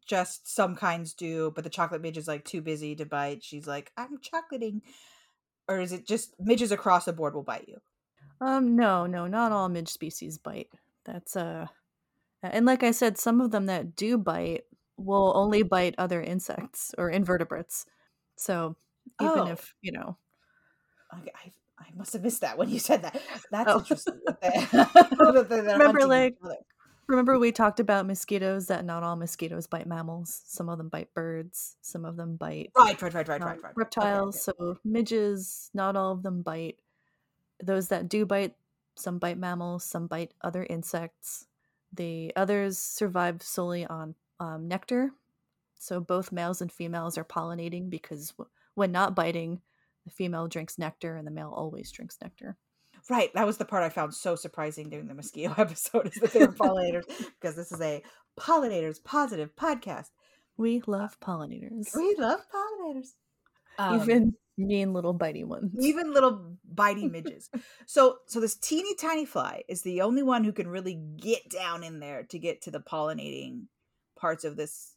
just 0.05 0.53
some 0.53 0.75
kinds 0.75 1.13
do, 1.13 1.51
but 1.53 1.63
the 1.63 1.69
chocolate 1.69 2.01
midge 2.01 2.17
is 2.17 2.27
like 2.27 2.45
too 2.45 2.61
busy 2.61 2.95
to 2.95 3.05
bite? 3.05 3.43
She's 3.43 3.67
like, 3.67 3.91
I'm 3.97 4.19
chocolating, 4.19 4.81
or 5.67 5.79
is 5.79 5.91
it 5.91 6.07
just 6.07 6.35
midges 6.39 6.71
across 6.71 7.05
the 7.05 7.13
board 7.13 7.33
will 7.33 7.43
bite 7.43 7.67
you? 7.67 7.79
Um, 8.39 8.75
no, 8.75 9.05
no, 9.05 9.27
not 9.27 9.51
all 9.51 9.69
midge 9.69 9.89
species 9.89 10.37
bite. 10.37 10.69
That's 11.05 11.35
uh 11.35 11.67
and 12.43 12.65
like 12.65 12.83
I 12.83 12.91
said, 12.91 13.17
some 13.17 13.41
of 13.41 13.51
them 13.51 13.65
that 13.65 13.95
do 13.95 14.17
bite 14.17 14.65
will 14.97 15.33
only 15.35 15.63
bite 15.63 15.95
other 15.97 16.21
insects 16.21 16.93
or 16.97 17.09
invertebrates. 17.09 17.85
So 18.37 18.75
even 19.21 19.39
oh. 19.39 19.47
if, 19.47 19.73
you 19.81 19.91
know. 19.91 20.17
Okay, 21.19 21.31
I, 21.35 21.51
I 21.79 21.85
must 21.95 22.13
have 22.13 22.23
missed 22.23 22.41
that 22.41 22.57
when 22.57 22.69
you 22.69 22.79
said 22.79 23.01
that. 23.03 23.21
That's 23.51 23.69
oh. 23.69 23.79
interesting. 23.79 24.19
remember, 25.79 26.05
like, 26.05 26.35
remember 27.07 27.39
we 27.39 27.51
talked 27.51 27.79
about 27.79 28.05
mosquitoes 28.05 28.67
that 28.67 28.85
not 28.85 29.03
all 29.03 29.15
mosquitoes 29.15 29.67
bite 29.67 29.87
mammals. 29.87 30.41
Some 30.45 30.69
of 30.69 30.77
them 30.77 30.89
bite 30.89 31.13
birds. 31.13 31.77
Some 31.81 32.05
of 32.05 32.17
them 32.17 32.35
bite 32.35 32.71
right, 32.77 33.01
right, 33.01 33.13
right, 33.13 33.27
right, 33.27 33.41
right, 33.41 33.63
right. 33.63 33.73
reptiles. 33.75 34.47
Okay, 34.47 34.63
okay. 34.63 34.73
So 34.73 34.79
midges, 34.83 35.69
not 35.73 35.95
all 35.95 36.11
of 36.11 36.23
them 36.23 36.41
bite. 36.41 36.79
Those 37.63 37.87
that 37.87 38.09
do 38.09 38.25
bite, 38.25 38.55
some 38.95 39.17
bite 39.17 39.37
mammals, 39.37 39.83
some 39.83 40.07
bite 40.07 40.33
other 40.41 40.65
insects. 40.69 41.45
The 41.93 42.33
others 42.35 42.77
survive 42.77 43.41
solely 43.41 43.85
on 43.85 44.13
um, 44.39 44.67
nectar. 44.67 45.11
So 45.77 45.99
both 45.99 46.31
males 46.31 46.61
and 46.61 46.71
females 46.71 47.17
are 47.17 47.23
pollinating 47.23 47.89
because 47.89 48.31
w- 48.31 48.49
when 48.75 48.91
not 48.91 49.15
biting, 49.15 49.61
the 50.05 50.11
female 50.11 50.47
drinks 50.47 50.77
nectar 50.77 51.15
and 51.15 51.27
the 51.27 51.31
male 51.31 51.53
always 51.55 51.91
drinks 51.91 52.17
nectar. 52.21 52.57
Right. 53.09 53.33
That 53.33 53.45
was 53.45 53.57
the 53.57 53.65
part 53.65 53.83
I 53.83 53.89
found 53.89 54.13
so 54.13 54.35
surprising 54.35 54.89
during 54.89 55.07
the 55.07 55.13
mosquito 55.13 55.53
episode 55.57 56.07
is 56.07 56.13
that 56.15 56.33
they 56.33 56.39
were 56.39 56.53
pollinators 56.53 57.05
because 57.39 57.55
this 57.55 57.71
is 57.71 57.81
a 57.81 58.01
pollinators 58.39 59.03
positive 59.03 59.55
podcast. 59.55 60.09
We 60.57 60.81
love 60.87 61.19
pollinators. 61.19 61.95
We 61.95 62.15
love 62.17 62.39
pollinators. 62.53 63.09
Um, 63.77 64.01
Even 64.01 64.33
mean 64.57 64.91
little 64.93 65.13
bitey 65.13 65.45
ones 65.45 65.73
even 65.79 66.11
little 66.13 66.57
bitey 66.73 67.09
midges 67.11 67.49
so 67.85 68.17
so 68.25 68.39
this 68.39 68.55
teeny 68.55 68.95
tiny 68.95 69.25
fly 69.25 69.61
is 69.67 69.83
the 69.83 70.01
only 70.01 70.23
one 70.23 70.43
who 70.43 70.51
can 70.51 70.67
really 70.67 70.99
get 71.17 71.47
down 71.49 71.83
in 71.83 71.99
there 71.99 72.23
to 72.23 72.39
get 72.39 72.61
to 72.61 72.71
the 72.71 72.79
pollinating 72.79 73.65
parts 74.17 74.43
of 74.43 74.55
this 74.55 74.95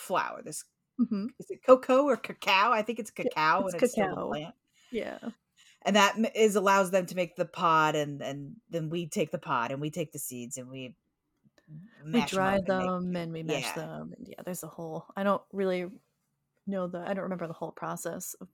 flower 0.00 0.40
this 0.42 0.64
mm-hmm. 1.00 1.26
is 1.38 1.50
it 1.50 1.64
cocoa 1.64 2.04
or 2.04 2.16
cacao 2.16 2.72
i 2.72 2.82
think 2.82 2.98
it's 2.98 3.10
cacao 3.10 3.66
it's 3.66 3.74
and 3.74 3.82
cacao. 3.82 4.28
plant 4.28 4.54
yeah 4.90 5.18
and 5.82 5.96
that 5.96 6.16
is 6.34 6.56
allows 6.56 6.90
them 6.90 7.06
to 7.06 7.16
make 7.16 7.36
the 7.36 7.44
pod 7.44 7.94
and 7.94 8.20
and 8.22 8.56
then 8.70 8.90
we 8.90 9.06
take 9.06 9.30
the 9.30 9.38
pod 9.38 9.70
and 9.70 9.80
we 9.80 9.90
take 9.90 10.12
the 10.12 10.18
seeds 10.18 10.56
and 10.56 10.68
we 10.68 10.94
we 12.12 12.24
dry 12.26 12.60
them, 12.66 12.80
and, 12.82 13.10
make, 13.12 13.22
and, 13.22 13.32
we 13.32 13.42
mash 13.44 13.62
yeah. 13.62 13.72
them 13.74 14.12
and 14.16 14.26
yeah 14.28 14.42
there's 14.44 14.64
a 14.64 14.68
whole 14.68 15.06
i 15.16 15.22
don't 15.22 15.42
really 15.52 15.86
know 16.66 16.86
the 16.88 16.98
i 16.98 17.14
don't 17.14 17.22
remember 17.22 17.46
the 17.46 17.52
whole 17.52 17.70
process 17.70 18.34
of 18.40 18.48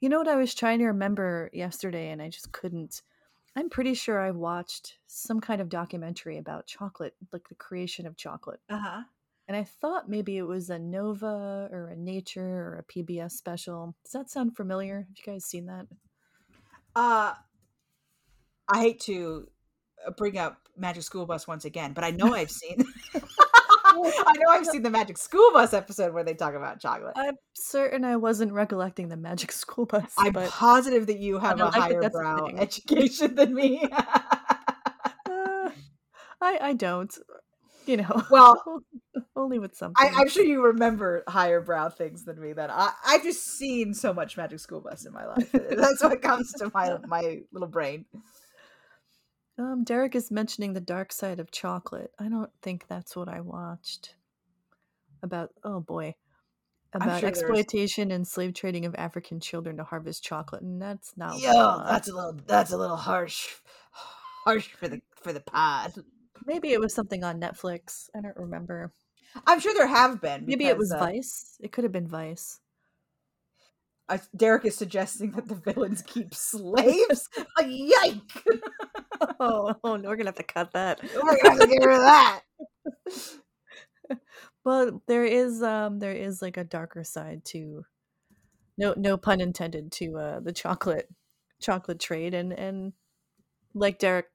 you 0.00 0.08
know 0.08 0.18
what 0.18 0.28
I 0.28 0.36
was 0.36 0.54
trying 0.54 0.78
to 0.80 0.86
remember 0.86 1.50
yesterday 1.52 2.10
and 2.10 2.20
I 2.20 2.28
just 2.28 2.52
couldn't. 2.52 3.02
I'm 3.54 3.70
pretty 3.70 3.94
sure 3.94 4.20
I 4.20 4.30
watched 4.30 4.98
some 5.06 5.40
kind 5.40 5.62
of 5.62 5.70
documentary 5.70 6.36
about 6.36 6.66
chocolate, 6.66 7.14
like 7.32 7.48
the 7.48 7.54
creation 7.54 8.06
of 8.06 8.16
chocolate. 8.16 8.60
Uh-huh. 8.68 9.02
And 9.48 9.56
I 9.56 9.64
thought 9.64 10.08
maybe 10.08 10.36
it 10.36 10.46
was 10.46 10.70
a 10.70 10.78
Nova 10.78 11.68
or 11.70 11.88
a 11.88 11.96
Nature 11.96 12.42
or 12.42 12.78
a 12.78 12.92
PBS 12.92 13.32
special. 13.32 13.94
Does 14.04 14.12
that 14.12 14.30
sound 14.30 14.56
familiar? 14.56 15.06
Have 15.08 15.16
you 15.16 15.32
guys 15.32 15.44
seen 15.44 15.66
that? 15.66 15.86
Uh 16.94 17.34
I 18.68 18.80
hate 18.80 19.00
to 19.00 19.48
uh, 20.06 20.10
bring 20.10 20.38
up 20.38 20.58
Magic 20.76 21.04
School 21.04 21.26
Bus 21.26 21.46
once 21.46 21.64
again, 21.64 21.92
but 21.92 22.02
I 22.04 22.10
know 22.10 22.34
I've 22.34 22.50
seen 22.62 22.84
I 24.04 24.34
know 24.38 24.50
I've 24.50 24.66
seen 24.66 24.82
the 24.82 24.90
Magic 24.90 25.16
School 25.16 25.50
Bus 25.52 25.72
episode 25.72 26.12
where 26.12 26.24
they 26.24 26.34
talk 26.34 26.54
about 26.54 26.80
chocolate. 26.80 27.14
I'm 27.16 27.36
certain 27.54 28.04
I 28.04 28.16
wasn't 28.16 28.52
recollecting 28.52 29.08
the 29.08 29.16
Magic 29.16 29.52
School 29.52 29.86
Bus. 29.86 30.12
I'm 30.18 30.32
positive 30.32 31.06
that 31.06 31.18
you 31.18 31.38
have 31.38 31.60
a 31.60 31.66
like 31.66 31.74
higher 31.74 32.10
brow 32.10 32.48
education 32.58 33.34
than 33.34 33.54
me. 33.54 33.88
uh, 33.92 35.70
I 36.40 36.58
I 36.60 36.72
don't. 36.74 37.16
You 37.96 37.98
know, 37.98 38.24
well, 38.30 38.82
only 39.36 39.60
with 39.60 39.76
something. 39.76 39.94
I, 39.96 40.20
am 40.20 40.28
sure 40.28 40.44
you 40.44 40.60
remember 40.64 41.22
higher 41.28 41.60
brow 41.60 41.88
things 41.88 42.24
than 42.24 42.40
me. 42.40 42.52
That 42.52 42.68
I 42.68 42.90
I've 43.06 43.22
just 43.22 43.44
seen 43.44 43.94
so 43.94 44.12
much 44.12 44.36
Magic 44.36 44.58
School 44.58 44.80
Bus 44.80 45.06
in 45.06 45.12
my 45.12 45.24
life. 45.24 45.52
That's 45.52 46.02
what 46.02 46.20
comes 46.20 46.52
to 46.54 46.70
my 46.74 46.98
my 47.06 47.42
little 47.52 47.68
brain. 47.68 48.06
Um, 49.56 49.84
Derek 49.84 50.16
is 50.16 50.32
mentioning 50.32 50.72
the 50.72 50.80
dark 50.80 51.12
side 51.12 51.38
of 51.38 51.52
chocolate. 51.52 52.10
I 52.18 52.28
don't 52.28 52.50
think 52.60 52.88
that's 52.88 53.16
what 53.16 53.28
I 53.28 53.40
watched. 53.40 54.14
About 55.22 55.50
oh 55.62 55.80
boy, 55.80 56.16
about 56.92 57.20
sure 57.20 57.28
exploitation 57.28 58.10
and 58.10 58.26
slave 58.26 58.52
trading 58.52 58.84
of 58.84 58.94
African 58.96 59.38
children 59.38 59.76
to 59.76 59.84
harvest 59.84 60.24
chocolate, 60.24 60.62
and 60.62 60.82
that's 60.82 61.12
not. 61.16 61.38
Yo, 61.38 61.82
that's 61.86 62.08
a 62.08 62.14
little 62.14 62.38
that's 62.46 62.72
a 62.72 62.76
little 62.76 62.96
harsh, 62.96 63.48
harsh 64.44 64.68
for 64.72 64.88
the 64.88 65.00
for 65.14 65.32
the 65.32 65.40
pod. 65.40 65.92
Maybe 66.44 66.72
it 66.72 66.80
was 66.80 66.94
something 66.94 67.24
on 67.24 67.40
Netflix. 67.40 68.08
I 68.16 68.20
don't 68.20 68.36
remember. 68.36 68.92
I'm 69.46 69.60
sure 69.60 69.74
there 69.74 69.86
have 69.86 70.20
been. 70.20 70.40
Because, 70.40 70.48
Maybe 70.48 70.66
it 70.66 70.78
was 70.78 70.92
uh, 70.92 70.98
Vice. 70.98 71.56
It 71.60 71.72
could 71.72 71.84
have 71.84 71.92
been 71.92 72.08
Vice. 72.08 72.60
Uh, 74.08 74.18
Derek 74.36 74.64
is 74.64 74.76
suggesting 74.76 75.32
that 75.32 75.48
the 75.48 75.56
villains 75.56 76.02
keep 76.02 76.34
slaves. 76.34 77.28
Yike! 77.66 78.44
oh, 79.40 79.74
oh, 79.82 79.96
no, 79.96 80.08
we're 80.08 80.16
gonna 80.16 80.28
have 80.28 80.36
to 80.36 80.42
cut 80.42 80.72
that. 80.72 81.00
We're 81.02 81.36
gonna 81.42 81.50
have 81.50 81.60
to 81.60 81.66
get 81.66 81.84
rid 81.84 81.96
of 81.96 82.02
that. 82.02 82.40
but 84.64 84.94
there 85.06 85.24
is, 85.24 85.62
um, 85.62 85.98
there 85.98 86.12
is 86.12 86.40
like 86.40 86.56
a 86.56 86.64
darker 86.64 87.02
side 87.02 87.44
to, 87.46 87.84
no, 88.78 88.94
no 88.96 89.16
pun 89.16 89.40
intended 89.40 89.90
to 89.92 90.16
uh, 90.18 90.40
the 90.40 90.52
chocolate, 90.52 91.08
chocolate 91.60 91.98
trade, 91.98 92.34
and 92.34 92.52
and 92.52 92.92
like 93.74 93.98
Derek 93.98 94.26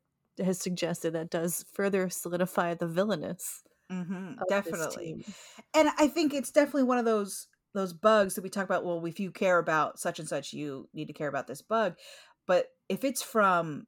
has 0.44 0.60
suggested, 0.60 1.14
that 1.14 1.30
does 1.30 1.66
further 1.74 2.10
solidify 2.10 2.76
the 2.76 2.88
villainous. 2.88 3.64
Mm-hmm, 3.92 4.34
definitely, 4.48 5.26
and 5.74 5.90
I 6.00 6.08
think 6.08 6.34
it's 6.34 6.52
definitely 6.52 6.84
one 6.84 6.98
of 6.98 7.04
those 7.04 7.48
those 7.74 7.94
bugs 7.94 8.36
that 8.36 8.44
we 8.44 8.50
talk 8.50 8.66
about 8.66 8.86
well 8.86 9.06
if 9.06 9.20
you 9.20 9.32
care 9.32 9.58
about 9.58 10.00
such 10.00 10.20
and 10.20 10.28
such 10.28 10.54
you 10.54 10.90
need 10.94 11.06
to 11.06 11.14
care 11.14 11.28
about 11.28 11.48
this 11.48 11.62
bug 11.62 11.96
but 12.48 12.68
if 12.90 13.04
it's 13.04 13.22
from 13.22 13.86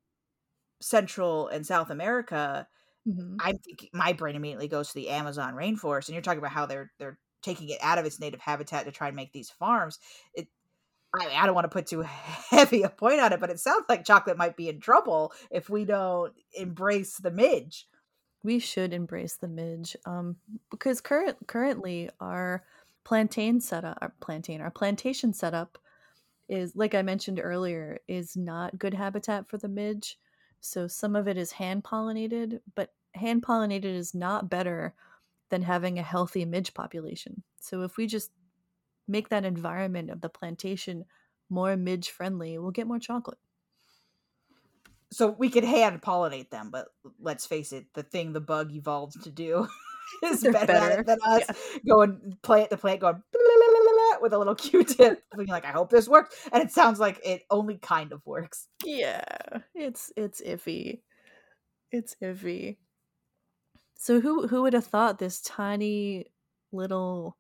central 0.82 1.48
and 1.50 1.66
south 1.66 1.90
america 1.90 2.68
mm-hmm. 3.08 3.36
i'm 3.40 3.58
thinking 3.58 3.90
my 3.94 4.14
brain 4.14 4.36
immediately 4.36 4.68
goes 4.68 4.90
to 4.90 4.96
the 4.96 5.10
amazon 5.10 5.54
rainforest 5.54 6.08
and 6.08 6.16
you're 6.16 6.22
talking 6.22 6.40
about 6.40 6.52
how 6.52 6.66
they're 6.66 6.92
they're 7.00 7.20
taking 7.42 7.70
it 7.70 7.80
out 7.82 7.98
of 7.98 8.06
its 8.06 8.20
native 8.20 8.40
habitat 8.40 8.86
to 8.86 8.92
try 8.92 9.08
and 9.08 9.16
make 9.16 9.34
these 9.34 9.50
farms 9.50 10.00
it 10.34 10.48
I, 11.14 11.30
I 11.36 11.46
don't 11.46 11.56
want 11.56 11.66
to 11.66 11.70
put 11.70 11.88
too 11.88 12.02
heavy 12.50 12.84
a 12.84 12.90
point 12.90 13.20
on 13.20 13.34
it, 13.34 13.40
but 13.40 13.50
it 13.50 13.60
sounds 13.60 13.86
like 13.88 14.06
chocolate 14.06 14.38
might 14.38 14.58
be 14.58 14.70
in 14.70 14.80
trouble 14.80 15.34
if 15.52 15.70
we 15.70 15.86
don't 15.86 16.34
embrace 16.54 17.18
the 17.18 17.32
midge. 17.32 17.88
We 18.44 18.60
should 18.60 18.94
embrace 18.94 19.36
the 19.36 19.48
midge, 19.48 19.96
um, 20.06 20.36
because 20.70 21.00
current 21.00 21.38
currently 21.48 22.10
our 22.20 22.64
plantain 23.06 23.62
setup, 23.62 23.98
our 24.02 24.14
plantain, 24.20 24.60
our 24.62 24.72
plantation 24.72 25.34
setup 25.34 25.78
is 26.50 26.76
like 26.76 26.94
I 26.94 27.02
mentioned 27.04 27.40
earlier, 27.42 28.00
is 28.08 28.36
not 28.36 28.78
good 28.78 28.94
habitat 28.94 29.48
for 29.48 29.58
the 29.58 29.70
midge. 29.70 30.18
So 30.60 30.88
some 30.88 31.16
of 31.16 31.28
it 31.28 31.38
is 31.38 31.52
hand 31.52 31.84
pollinated, 31.84 32.60
but 32.76 32.94
hand 33.16 33.44
pollinated 33.44 33.96
is 33.96 34.14
not 34.14 34.50
better 34.50 34.94
than 35.50 35.62
having 35.62 36.00
a 36.00 36.04
healthy 36.04 36.46
midge 36.46 36.74
population. 36.74 37.44
So 37.60 37.84
if 37.84 37.96
we 37.96 38.08
just 38.08 38.32
make 39.08 39.30
that 39.30 39.46
environment 39.46 40.10
of 40.10 40.22
the 40.22 40.30
plantation 40.30 41.06
more 41.50 41.76
midge 41.76 42.10
friendly, 42.10 42.58
we'll 42.58 42.72
get 42.72 42.88
more 42.88 43.00
chocolate. 43.00 43.38
So 45.12 45.36
we 45.38 45.50
could 45.50 45.64
hand 45.64 46.02
pollinate 46.02 46.50
them, 46.50 46.72
but 46.72 46.88
let's 47.20 47.46
face 47.46 47.72
it, 47.72 47.86
the 47.94 48.02
thing 48.02 48.34
the 48.34 48.42
bug 48.42 48.74
evolved 48.74 49.24
to 49.24 49.30
do 49.30 49.68
is 50.24 50.44
better, 50.44 50.66
better, 50.66 51.04
than 51.04 51.20
us 51.24 51.44
yeah. 51.48 51.80
going 51.88 52.38
plant 52.42 52.72
the 52.72 52.78
plant 52.78 53.02
going 53.02 53.22
with 54.24 54.34
a 54.34 54.38
little 54.38 54.56
Q-tip, 54.56 55.22
being 55.38 55.50
like, 55.50 55.66
"I 55.66 55.72
hope 55.72 55.92
this 55.92 56.08
works," 56.08 56.36
and 56.52 56.64
it 56.64 56.72
sounds 56.72 57.00
like 57.00 57.20
it 57.24 57.44
only 57.52 57.78
kind 57.78 58.12
of 58.12 58.26
works. 58.26 58.68
Yeah, 58.84 59.22
it's 59.76 60.12
it's 60.16 60.42
iffy. 60.42 61.02
It's 61.92 62.16
iffy. 62.24 62.78
So 63.96 64.20
who 64.20 64.48
who 64.48 64.64
would 64.64 64.74
have 64.74 64.86
thought 64.86 65.20
this 65.20 65.42
tiny 65.42 66.26
little 66.72 67.38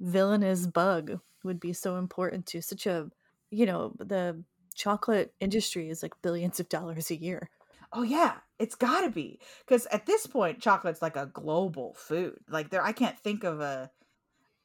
villainous 0.00 0.66
bug 0.66 1.20
would 1.44 1.60
be 1.60 1.72
so 1.72 1.96
important 1.96 2.46
to 2.46 2.60
such 2.60 2.86
a 2.86 3.10
you 3.50 3.66
know 3.66 3.94
the 3.98 4.42
chocolate 4.74 5.32
industry 5.40 5.88
is 5.88 6.02
like 6.02 6.12
billions 6.22 6.60
of 6.60 6.68
dollars 6.68 7.10
a 7.10 7.16
year. 7.16 7.50
Oh 7.92 8.02
yeah, 8.02 8.34
it's 8.58 8.74
got 8.74 9.02
to 9.02 9.10
be 9.10 9.40
because 9.66 9.86
at 9.86 10.06
this 10.06 10.26
point, 10.26 10.60
chocolate's 10.60 11.02
like 11.02 11.16
a 11.16 11.30
global 11.32 11.94
food. 11.96 12.38
Like 12.48 12.70
there, 12.70 12.82
I 12.82 12.92
can't 12.92 13.18
think 13.18 13.44
of 13.44 13.60
a, 13.60 13.90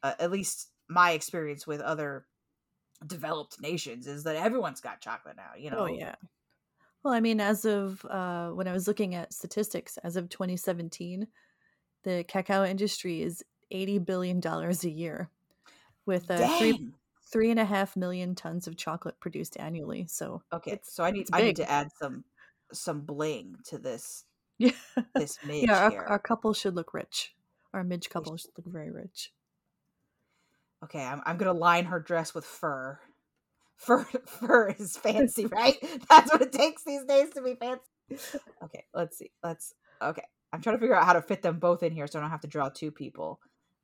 a 0.04 0.22
at 0.22 0.32
least 0.32 0.70
my 0.90 1.12
experience 1.12 1.66
with 1.66 1.82
other 1.82 2.26
developed 3.06 3.62
nations 3.62 4.08
is 4.08 4.24
that 4.24 4.36
everyone's 4.36 4.82
got 4.82 5.02
chocolate 5.02 5.38
now. 5.38 5.52
You 5.58 5.70
oh, 5.72 5.76
know. 5.76 5.82
Oh 5.82 5.86
yeah. 5.88 6.16
Well, 7.04 7.14
I 7.14 7.20
mean, 7.20 7.40
as 7.40 7.66
of 7.66 8.06
uh, 8.06 8.50
when 8.50 8.68
I 8.68 8.74
was 8.74 8.88
looking 8.88 9.16
at 9.16 9.34
statistics, 9.34 9.98
as 10.04 10.18
of 10.18 10.30
2017, 10.30 11.28
the 12.04 12.24
cacao 12.28 12.64
industry 12.64 13.22
is 13.24 13.44
80 13.72 14.00
billion 14.00 14.40
dollars 14.40 14.84
a 14.84 14.90
year, 14.90 15.30
with 16.06 16.30
uh, 16.30 16.58
three 16.58 16.92
three 17.32 17.50
and 17.50 17.60
a 17.60 17.66
half 17.66 17.96
million 17.96 18.36
tons 18.36 18.68
of 18.68 18.76
chocolate 18.76 19.20
produced 19.20 19.58
annually. 19.60 20.06
So 20.10 20.42
okay, 20.54 20.80
so 20.84 21.04
I 21.04 21.12
need 21.12 21.28
I 21.34 21.42
need 21.42 21.56
to 21.58 21.70
add 21.70 21.90
some 22.00 22.24
some 22.74 23.02
bling 23.02 23.56
to 23.66 23.78
this. 23.78 24.26
Yeah, 24.58 24.72
this 25.16 25.40
midge 25.46 25.68
yeah. 25.68 25.90
Our, 25.90 26.06
our, 26.06 26.20
couple 26.20 26.54
should 26.54 26.76
look 26.76 26.94
rich. 26.94 27.34
Our 27.74 27.84
midge 27.84 28.10
couple 28.10 28.36
should 28.38 28.52
look 28.58 28.68
very 28.68 28.92
rich. 28.92 29.32
Okay, 30.84 31.04
I'm 31.04 31.22
I'm 31.26 31.38
gonna 31.38 31.54
line 31.54 31.86
her 31.86 32.00
dress 32.00 32.34
with 32.34 32.46
fur 32.46 33.00
fur 33.76 34.04
fur 34.26 34.70
is 34.70 34.98
fancy, 34.98 35.46
right? 35.46 35.78
That's 36.10 36.32
what 36.32 36.42
it 36.42 36.52
takes 36.52 36.84
these 36.84 37.04
days 37.04 37.32
to 37.32 37.42
be 37.42 37.56
fancy. 37.56 37.84
Okay, 38.64 38.86
let's 38.94 39.18
see. 39.18 39.32
Let's 39.44 39.74
okay. 40.02 40.24
I'm 40.54 40.62
trying 40.62 40.76
to 40.76 40.82
figure 40.82 40.96
out 40.96 41.06
how 41.06 41.14
to 41.14 41.22
fit 41.22 41.42
them 41.42 41.60
both 41.60 41.82
in 41.82 41.94
here 41.94 42.08
so 42.08 42.20
I 42.20 42.22
don't 42.22 42.32
have 42.32 42.42
to 42.42 42.48
draw 42.48 42.68
two 42.68 42.92
people. 42.92 43.40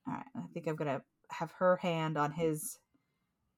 All 0.08 0.14
right, 0.14 0.26
I 0.36 0.48
think 0.54 0.68
I'm 0.68 0.76
gonna 0.76 1.02
have 1.30 1.52
her 1.54 1.78
hand 1.78 2.18
on 2.18 2.32
his 2.32 2.80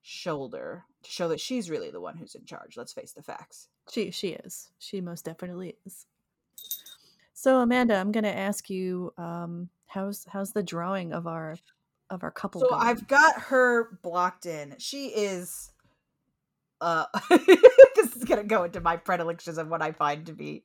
shoulder 0.02 0.86
to 1.04 1.12
show 1.12 1.28
that 1.28 1.40
she's 1.40 1.70
really 1.70 1.92
the 1.92 2.02
one 2.02 2.18
who's 2.18 2.36
in 2.36 2.46
charge. 2.46 2.78
Let's 2.78 2.94
face 2.94 3.12
the 3.12 3.24
facts. 3.24 3.68
She 3.92 4.12
she 4.12 4.30
is. 4.30 4.72
She 4.80 5.02
most 5.02 5.26
definitely 5.26 5.76
is. 5.86 6.06
So 7.34 7.60
Amanda, 7.60 7.96
I'm 7.96 8.12
gonna 8.12 8.28
ask 8.28 8.70
you, 8.70 9.14
um, 9.18 9.70
how's 9.88 10.26
how's 10.30 10.52
the 10.52 10.64
drawing 10.64 11.14
of 11.14 11.28
our 11.28 11.58
of 12.10 12.24
our 12.24 12.32
couple? 12.32 12.62
So 12.62 12.70
going? 12.70 12.82
I've 12.82 13.08
got 13.08 13.40
her 13.40 13.98
blocked 14.02 14.46
in. 14.46 14.76
She 14.78 15.08
is 15.08 15.72
uh 16.82 17.06
this 17.30 18.16
is 18.16 18.24
gonna 18.24 18.44
go 18.44 18.64
into 18.64 18.82
my 18.82 18.98
predilections 18.98 19.58
of 19.58 19.68
what 19.68 19.82
I 19.82 19.92
find 19.92 20.26
to 20.26 20.34
be 20.34 20.64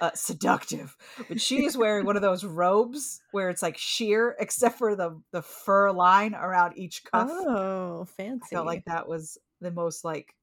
uh, 0.00 0.10
seductive. 0.14 0.96
But 1.28 1.40
she 1.40 1.64
is 1.64 1.76
wearing 1.76 2.06
one 2.06 2.16
of 2.16 2.22
those 2.22 2.44
robes 2.44 3.20
where 3.32 3.50
it's 3.50 3.62
like 3.62 3.78
sheer, 3.78 4.36
except 4.38 4.78
for 4.78 4.96
the 4.96 5.20
the 5.32 5.42
fur 5.42 5.90
line 5.90 6.34
around 6.34 6.76
each 6.76 7.02
cuff. 7.04 7.28
Oh, 7.30 8.04
fancy! 8.16 8.48
I 8.52 8.56
felt 8.56 8.66
like 8.66 8.84
that 8.86 9.08
was 9.08 9.38
the 9.60 9.70
most 9.70 10.04
like 10.04 10.34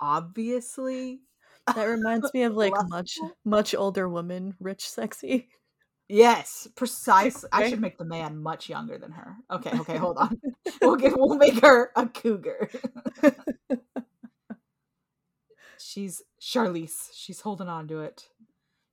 obviously. 0.00 1.20
That 1.74 1.84
reminds 1.84 2.32
me 2.34 2.42
of 2.42 2.54
like 2.54 2.72
much 2.88 3.18
much 3.44 3.74
older 3.74 4.08
woman, 4.08 4.54
rich, 4.60 4.88
sexy. 4.88 5.48
Yes, 6.08 6.68
precisely. 6.76 7.48
Okay. 7.54 7.64
I 7.64 7.70
should 7.70 7.80
make 7.80 7.96
the 7.96 8.04
man 8.04 8.42
much 8.42 8.68
younger 8.68 8.98
than 8.98 9.12
her. 9.12 9.36
Okay, 9.50 9.70
okay, 9.78 9.96
hold 9.96 10.18
on. 10.18 10.38
we'll 10.82 10.96
get 10.96 11.16
we'll 11.16 11.38
make 11.38 11.60
her 11.62 11.90
a 11.96 12.06
cougar. 12.06 12.68
She's 15.82 16.22
Charlize. 16.40 17.10
She's 17.14 17.40
holding 17.40 17.68
on 17.68 17.88
to 17.88 18.00
it. 18.00 18.28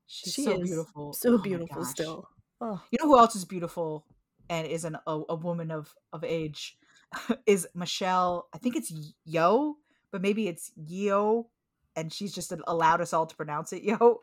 She's 0.07 0.33
she 0.33 0.43
so 0.43 0.61
beautiful. 0.61 1.13
So 1.13 1.33
oh 1.33 1.37
beautiful 1.37 1.85
still. 1.85 2.27
Oh. 2.61 2.81
You 2.91 2.97
know 3.01 3.09
who 3.09 3.19
else 3.19 3.35
is 3.35 3.45
beautiful 3.45 4.05
and 4.49 4.67
is 4.67 4.83
an, 4.83 4.97
a, 5.07 5.21
a 5.29 5.35
woman 5.35 5.71
of 5.71 5.93
of 6.11 6.23
age 6.23 6.77
is 7.45 7.67
Michelle. 7.75 8.47
I 8.53 8.57
think 8.57 8.75
it's 8.75 8.91
Yo, 9.25 9.75
but 10.11 10.21
maybe 10.21 10.47
it's 10.47 10.71
Yo 10.75 11.49
and 11.95 12.13
she's 12.13 12.33
just 12.33 12.53
allowed 12.67 13.01
us 13.01 13.13
all 13.13 13.25
to 13.25 13.35
pronounce 13.35 13.73
it 13.73 13.83
Yo 13.83 14.21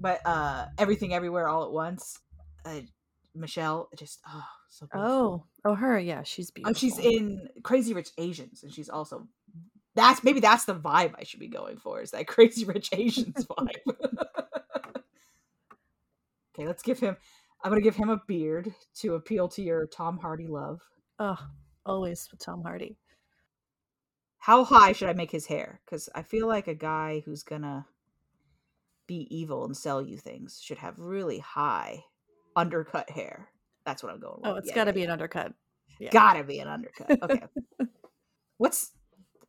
but 0.00 0.20
uh 0.24 0.66
everything 0.78 1.14
everywhere 1.14 1.48
all 1.48 1.64
at 1.64 1.70
once 1.70 2.18
uh, 2.64 2.80
michelle 3.34 3.88
just 3.96 4.20
oh 4.26 4.44
so 4.68 4.86
beautiful. 4.86 5.12
oh 5.64 5.70
oh 5.70 5.74
her 5.74 5.98
yeah 5.98 6.22
she's 6.22 6.50
beautiful 6.50 6.74
oh, 6.74 6.78
she's 6.78 6.98
in 6.98 7.48
crazy 7.62 7.94
rich 7.94 8.10
asians 8.18 8.62
and 8.62 8.72
she's 8.72 8.88
also 8.88 9.26
that's 9.94 10.24
maybe 10.24 10.40
that's 10.40 10.64
the 10.64 10.74
vibe 10.74 11.14
i 11.18 11.24
should 11.24 11.40
be 11.40 11.48
going 11.48 11.76
for 11.76 12.00
is 12.00 12.10
that 12.10 12.26
crazy 12.34 12.64
rich 12.64 12.90
asians 12.92 13.44
vibe 13.46 13.68
okay 16.54 16.66
let's 16.66 16.82
give 16.82 16.98
him 16.98 17.16
i'm 17.62 17.70
gonna 17.70 17.80
give 17.80 17.96
him 17.96 18.10
a 18.10 18.20
beard 18.26 18.74
to 18.94 19.14
appeal 19.14 19.48
to 19.48 19.62
your 19.62 19.86
tom 19.86 20.18
hardy 20.18 20.46
love 20.46 20.80
oh 21.18 21.38
always 21.86 22.28
with 22.30 22.40
tom 22.40 22.62
hardy 22.62 22.96
how 24.38 24.64
high 24.64 24.92
should 24.92 25.08
i 25.08 25.12
make 25.12 25.30
his 25.30 25.46
hair 25.46 25.80
because 25.84 26.08
i 26.14 26.22
feel 26.22 26.46
like 26.46 26.68
a 26.68 26.74
guy 26.74 27.22
who's 27.24 27.42
gonna 27.42 27.86
be 29.06 29.26
evil 29.30 29.64
and 29.64 29.76
sell 29.76 30.00
you 30.00 30.16
things 30.16 30.60
should 30.62 30.78
have 30.78 30.98
really 30.98 31.38
high 31.38 32.02
undercut 32.56 33.10
hair. 33.10 33.48
That's 33.84 34.02
what 34.02 34.12
I'm 34.12 34.20
going 34.20 34.40
oh, 34.44 34.48
with. 34.48 34.54
Oh, 34.54 34.56
it's 34.56 34.68
yeah, 34.68 34.74
got 34.74 34.84
to 34.84 34.90
yeah, 34.90 34.94
be 34.94 35.02
an 35.04 35.10
undercut. 35.10 35.52
Yeah. 36.00 36.10
Gotta 36.10 36.44
be 36.44 36.58
an 36.58 36.68
undercut. 36.68 37.22
Okay. 37.22 37.42
what's 38.58 38.90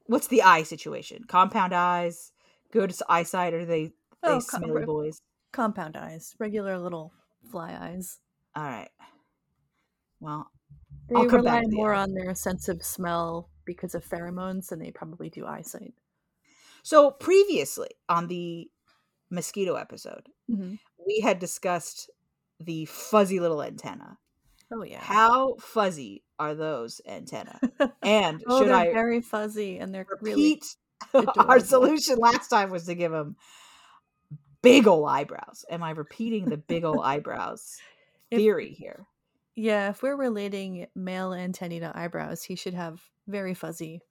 what's 0.07 0.27
the 0.27 0.41
eye 0.41 0.63
situation? 0.63 1.23
Compound 1.27 1.73
eyes, 1.73 2.31
good 2.71 2.93
eyesight, 3.09 3.53
or 3.53 3.65
they 3.65 3.85
they 3.85 3.91
oh, 4.23 4.39
smelly 4.39 4.73
com- 4.73 4.85
boys? 4.85 5.21
Compound 5.51 5.95
eyes, 5.95 6.35
regular 6.39 6.77
little 6.77 7.13
fly 7.49 7.77
eyes. 7.79 8.19
All 8.55 8.63
right. 8.63 8.89
Well, 10.19 10.49
they 11.09 11.15
I'll 11.15 11.27
rely 11.27 11.63
more 11.67 11.93
on 11.93 12.13
their 12.13 12.33
sense 12.35 12.67
of 12.67 12.83
smell 12.83 13.49
because 13.65 13.95
of 13.95 14.05
pheromones 14.05 14.67
than 14.67 14.79
they 14.79 14.91
probably 14.91 15.29
do 15.29 15.45
eyesight. 15.45 15.93
So 16.83 17.11
previously 17.11 17.89
on 18.07 18.27
the 18.27 18.69
mosquito 19.29 19.75
episode, 19.75 20.29
mm-hmm. 20.49 20.75
we 21.05 21.19
had 21.21 21.39
discussed 21.39 22.09
the 22.59 22.85
fuzzy 22.85 23.39
little 23.39 23.61
antenna. 23.61 24.17
Oh 24.71 24.83
yeah. 24.83 25.01
How 25.01 25.55
fuzzy 25.55 26.23
are 26.39 26.55
those 26.55 27.01
antenna? 27.07 27.59
And 28.01 28.43
oh, 28.47 28.61
should 28.61 28.71
I 28.71 28.91
very 28.91 29.21
fuzzy 29.21 29.79
and 29.79 29.93
they're 29.93 30.05
repeat 30.09 30.63
really 31.13 31.27
our 31.37 31.59
solution 31.59 32.17
last 32.17 32.49
time 32.49 32.69
was 32.69 32.85
to 32.85 32.95
give 32.95 33.11
them 33.11 33.35
big 34.61 34.87
ol' 34.87 35.05
eyebrows. 35.05 35.65
Am 35.69 35.83
I 35.83 35.91
repeating 35.91 36.45
the 36.45 36.57
big 36.57 36.83
ol' 36.83 37.01
eyebrows 37.01 37.77
theory 38.31 38.71
if, 38.71 38.77
here? 38.77 39.05
Yeah, 39.55 39.89
if 39.89 40.01
we're 40.01 40.15
relating 40.15 40.87
male 40.95 41.33
antennae 41.33 41.79
to 41.79 41.91
eyebrows, 41.95 42.43
he 42.43 42.55
should 42.55 42.73
have 42.73 43.01
very 43.27 43.53
fuzzy 43.53 44.01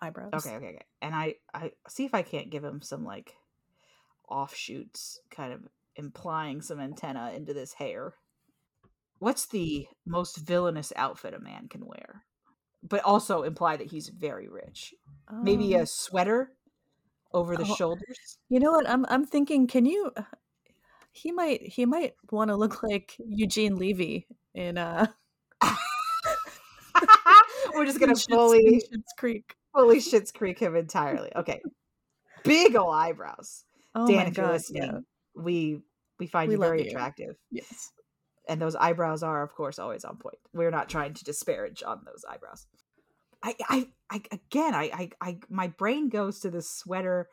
eyebrows. 0.00 0.32
Okay, 0.34 0.56
okay, 0.56 0.68
okay. 0.68 0.84
And 1.02 1.14
I 1.14 1.36
I 1.52 1.72
see 1.88 2.04
if 2.04 2.14
I 2.14 2.22
can't 2.22 2.50
give 2.50 2.64
him 2.64 2.82
some 2.82 3.04
like 3.04 3.34
offshoots, 4.28 5.20
kind 5.30 5.52
of 5.52 5.60
implying 5.96 6.60
some 6.60 6.80
antenna 6.80 7.32
into 7.34 7.54
this 7.54 7.72
hair. 7.72 8.14
What's 9.18 9.46
the 9.46 9.86
most 10.06 10.38
villainous 10.38 10.92
outfit 10.96 11.34
a 11.34 11.38
man 11.38 11.68
can 11.68 11.86
wear? 11.86 12.24
But 12.82 13.02
also 13.04 13.42
imply 13.42 13.76
that 13.76 13.86
he's 13.86 14.08
very 14.08 14.48
rich. 14.48 14.94
Maybe 15.32 15.74
a 15.74 15.80
um 15.80 15.86
sweater 15.86 16.52
over 17.32 17.56
the 17.56 17.62
oh, 17.68 17.74
shoulders. 17.74 18.38
You 18.48 18.60
know 18.60 18.72
what? 18.72 18.88
I'm 18.88 19.06
I'm 19.08 19.24
thinking. 19.24 19.66
Can 19.66 19.86
you? 19.86 20.12
He 21.12 21.32
might 21.32 21.62
he 21.62 21.86
might 21.86 22.14
want 22.30 22.48
to 22.48 22.56
look 22.56 22.82
like 22.82 23.16
Eugene 23.26 23.76
Levy 23.76 24.26
in 24.54 24.76
uh 24.78 25.06
We're 27.74 27.86
just 27.86 28.00
gonna 28.00 28.16
fully 28.16 28.82
Schitt's 28.82 29.12
Creek. 29.18 29.54
fully 29.72 29.98
Schitt's 29.98 30.32
Creek 30.32 30.58
him 30.58 30.76
entirely. 30.76 31.30
Okay. 31.34 31.62
Big 32.42 32.76
ol' 32.76 32.90
eyebrows. 32.90 33.64
Oh 33.94 34.06
Dan, 34.06 34.26
if 34.26 34.36
you're 34.36 34.50
listening, 34.50 34.82
Yeah. 34.82 34.98
we 35.34 35.80
we 36.18 36.26
find 36.26 36.48
We 36.48 36.54
you 36.56 36.60
very 36.60 36.82
you. 36.82 36.88
attractive. 36.90 37.36
Yes. 37.50 37.92
And 38.48 38.60
those 38.60 38.76
eyebrows 38.76 39.22
are, 39.22 39.42
of 39.42 39.54
course, 39.54 39.78
always 39.78 40.04
on 40.04 40.16
point. 40.16 40.38
We're 40.52 40.70
not 40.70 40.88
trying 40.88 41.14
to 41.14 41.24
disparage 41.24 41.82
on 41.82 42.02
those 42.04 42.24
eyebrows. 42.28 42.66
I 43.42 43.54
I, 43.68 43.88
I 44.10 44.22
again 44.32 44.74
I, 44.74 44.90
I 44.92 45.10
I 45.20 45.38
my 45.48 45.68
brain 45.68 46.08
goes 46.08 46.40
to 46.40 46.50
the 46.50 46.62
sweater 46.62 47.28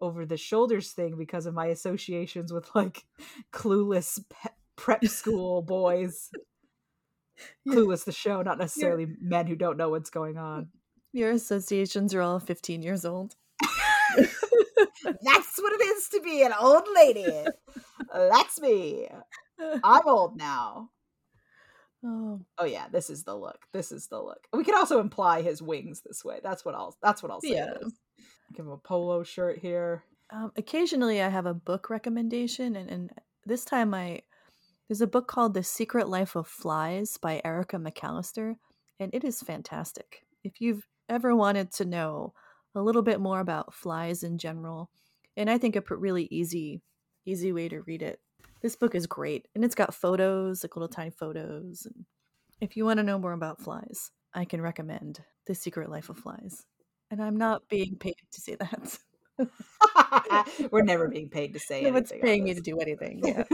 over 0.00 0.26
the 0.26 0.36
shoulders 0.36 0.90
thing 0.90 1.16
because 1.16 1.46
of 1.46 1.54
my 1.54 1.66
associations 1.66 2.52
with 2.52 2.74
like 2.74 3.04
clueless 3.52 4.18
pe- 4.28 4.50
prep 4.76 5.04
school 5.04 5.62
boys. 5.66 6.30
Yeah. 7.64 7.74
Clueless 7.74 8.04
the 8.04 8.12
show, 8.12 8.42
not 8.42 8.58
necessarily 8.58 9.06
men 9.20 9.46
who 9.46 9.56
don't 9.56 9.76
know 9.76 9.90
what's 9.90 10.10
going 10.10 10.36
on. 10.36 10.68
Your 11.12 11.30
associations 11.30 12.14
are 12.14 12.22
all 12.22 12.40
15 12.40 12.82
years 12.82 13.04
old. 13.04 13.36
That's 14.16 15.58
what 15.58 15.72
it 15.72 15.84
is 15.84 16.08
to 16.10 16.20
be 16.20 16.42
an 16.42 16.52
old 16.58 16.86
lady. 16.94 17.44
That's 18.12 18.60
me. 18.60 19.08
I'm 19.84 20.06
old 20.06 20.36
now. 20.36 20.90
oh, 22.06 22.40
Oh 22.58 22.64
yeah, 22.64 22.86
this 22.90 23.10
is 23.10 23.24
the 23.24 23.34
look. 23.34 23.58
This 23.72 23.92
is 23.92 24.08
the 24.08 24.20
look. 24.20 24.46
We 24.52 24.64
can 24.64 24.74
also 24.74 25.00
imply 25.00 25.42
his 25.42 25.62
wings 25.62 26.02
this 26.04 26.24
way. 26.24 26.40
That's 26.42 26.64
what 26.64 26.74
I'll. 26.74 26.96
That's 27.02 27.22
what 27.22 27.32
I'll 27.32 27.40
say. 27.40 27.54
Yeah. 27.54 27.74
Give 28.54 28.66
him 28.66 28.72
a 28.72 28.76
polo 28.76 29.22
shirt 29.22 29.58
here. 29.58 30.04
Um, 30.30 30.52
occasionally, 30.56 31.22
I 31.22 31.28
have 31.28 31.46
a 31.46 31.54
book 31.54 31.90
recommendation, 31.90 32.76
and, 32.76 32.90
and 32.90 33.10
this 33.44 33.64
time 33.64 33.94
I 33.94 34.22
there's 34.88 35.00
a 35.00 35.06
book 35.06 35.26
called 35.26 35.54
The 35.54 35.62
Secret 35.62 36.08
Life 36.08 36.36
of 36.36 36.46
Flies 36.46 37.16
by 37.16 37.40
Erica 37.44 37.78
McAlister, 37.78 38.56
and 39.00 39.14
it 39.14 39.24
is 39.24 39.40
fantastic. 39.40 40.22
If 40.44 40.60
you've 40.60 40.86
ever 41.08 41.34
wanted 41.34 41.72
to 41.72 41.86
know 41.86 42.34
a 42.74 42.82
little 42.82 43.00
bit 43.00 43.18
more 43.18 43.40
about 43.40 43.72
flies 43.72 44.22
in 44.22 44.36
general, 44.36 44.90
and 45.34 45.48
I 45.48 45.56
think 45.56 45.76
a 45.76 45.82
really 45.96 46.28
easy, 46.30 46.82
easy 47.24 47.52
way 47.52 47.70
to 47.70 47.80
read 47.80 48.02
it. 48.02 48.20
This 48.62 48.76
book 48.76 48.94
is 48.94 49.06
great, 49.08 49.48
and 49.54 49.64
it's 49.64 49.74
got 49.74 49.92
photos, 49.94 50.62
like 50.62 50.76
little 50.76 50.88
tiny 50.88 51.10
photos. 51.10 51.84
And 51.84 52.04
if 52.60 52.76
you 52.76 52.84
want 52.84 52.98
to 52.98 53.02
know 53.02 53.18
more 53.18 53.32
about 53.32 53.60
flies, 53.60 54.12
I 54.32 54.44
can 54.44 54.62
recommend 54.62 55.20
The 55.46 55.54
Secret 55.54 55.90
Life 55.90 56.08
of 56.08 56.18
Flies. 56.18 56.64
And 57.10 57.20
I'm 57.20 57.36
not 57.36 57.68
being 57.68 57.96
paid 57.96 58.14
to 58.30 58.40
say 58.40 58.54
that. 58.54 58.98
We're 60.70 60.82
never 60.82 61.08
being 61.08 61.28
paid 61.28 61.52
to 61.54 61.58
say 61.58 61.82
No 61.82 61.90
one's 61.90 62.12
paying 62.22 62.44
me 62.44 62.54
to 62.54 62.60
do 62.60 62.78
anything. 62.78 63.20
Yeah. 63.24 63.44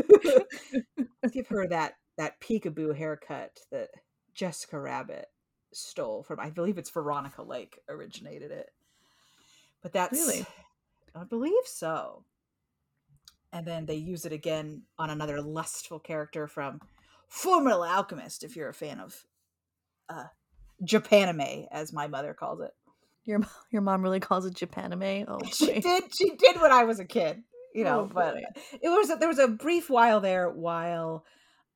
Give 1.32 1.46
her 1.48 1.66
that 1.68 1.94
that 2.18 2.40
peekaboo 2.40 2.94
haircut 2.96 3.58
that 3.70 3.88
Jessica 4.34 4.78
Rabbit 4.78 5.26
stole 5.72 6.22
from. 6.22 6.38
I 6.38 6.50
believe 6.50 6.78
it's 6.78 6.90
Veronica 6.90 7.42
Lake 7.42 7.78
originated 7.88 8.50
it. 8.50 8.70
But 9.82 9.92
that's 9.92 10.12
Really? 10.12 10.46
I 11.14 11.24
believe 11.24 11.64
so. 11.64 12.24
And 13.52 13.66
then 13.66 13.86
they 13.86 13.94
use 13.94 14.24
it 14.24 14.32
again 14.32 14.82
on 14.98 15.10
another 15.10 15.40
lustful 15.40 15.98
character 15.98 16.46
from 16.46 16.80
Fullmetal 17.30 17.88
Alchemist, 17.88 18.44
if 18.44 18.56
you're 18.56 18.68
a 18.68 18.74
fan 18.74 19.00
of 19.00 19.24
uh 20.08 20.24
Japanime, 20.84 21.66
as 21.70 21.92
my 21.92 22.06
mother 22.06 22.34
calls 22.34 22.60
it. 22.60 22.72
Your 23.24 23.40
your 23.70 23.82
mom 23.82 24.02
really 24.02 24.20
calls 24.20 24.46
it 24.46 24.54
Japanime. 24.54 25.24
Oh 25.28 25.40
she 25.52 25.80
did 25.80 26.04
she 26.14 26.36
did 26.36 26.60
when 26.60 26.72
I 26.72 26.84
was 26.84 27.00
a 27.00 27.04
kid, 27.04 27.42
you 27.74 27.84
know, 27.84 28.00
Oh, 28.00 28.10
but 28.12 28.36
it 28.72 28.88
was 28.88 29.08
there 29.18 29.28
was 29.28 29.38
a 29.38 29.48
brief 29.48 29.90
while 29.90 30.20
there 30.20 30.48
while 30.50 31.24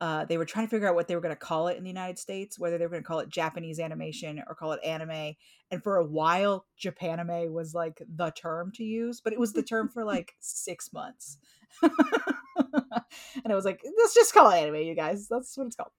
uh, 0.03 0.25
they 0.25 0.37
were 0.37 0.45
trying 0.45 0.67
to 0.67 0.71
figure 0.71 0.89
out 0.89 0.97
what 0.97 1.07
they 1.07 1.15
were 1.15 1.21
going 1.21 1.35
to 1.35 1.39
call 1.39 1.69
it 1.69 1.77
in 1.77 1.85
the 1.85 1.89
United 1.89 2.19
States, 2.19 2.59
whether 2.59 2.77
they 2.77 2.85
were 2.85 2.91
going 2.91 3.05
to 3.05 3.07
call 3.07 3.21
it 3.21 3.29
Japanese 3.29 3.79
animation 3.79 4.43
or 4.49 4.57
call 4.57 4.73
it 4.73 4.81
anime. 4.85 5.35
And 5.71 5.81
for 5.81 5.97
a 5.97 6.05
while, 6.05 6.67
Japanime 6.77 7.49
was 7.53 7.73
like 7.73 8.03
the 8.13 8.33
term 8.33 8.73
to 8.75 8.83
use, 8.83 9.21
but 9.21 9.33
it 9.33 9.39
was 9.39 9.53
the 9.53 9.63
term 9.63 9.89
for 9.89 10.05
like 10.15 10.35
six 10.41 10.93
months. 10.93 11.39
and 11.83 11.93
I 13.49 13.55
was 13.55 13.65
like, 13.65 13.81
let's 13.97 14.13
just 14.13 14.35
call 14.35 14.51
it 14.51 14.57
anime, 14.57 14.83
you 14.83 14.97
guys. 14.97 15.29
That's 15.29 15.57
what 15.57 15.69
it's 15.69 15.77
called. 15.77 15.93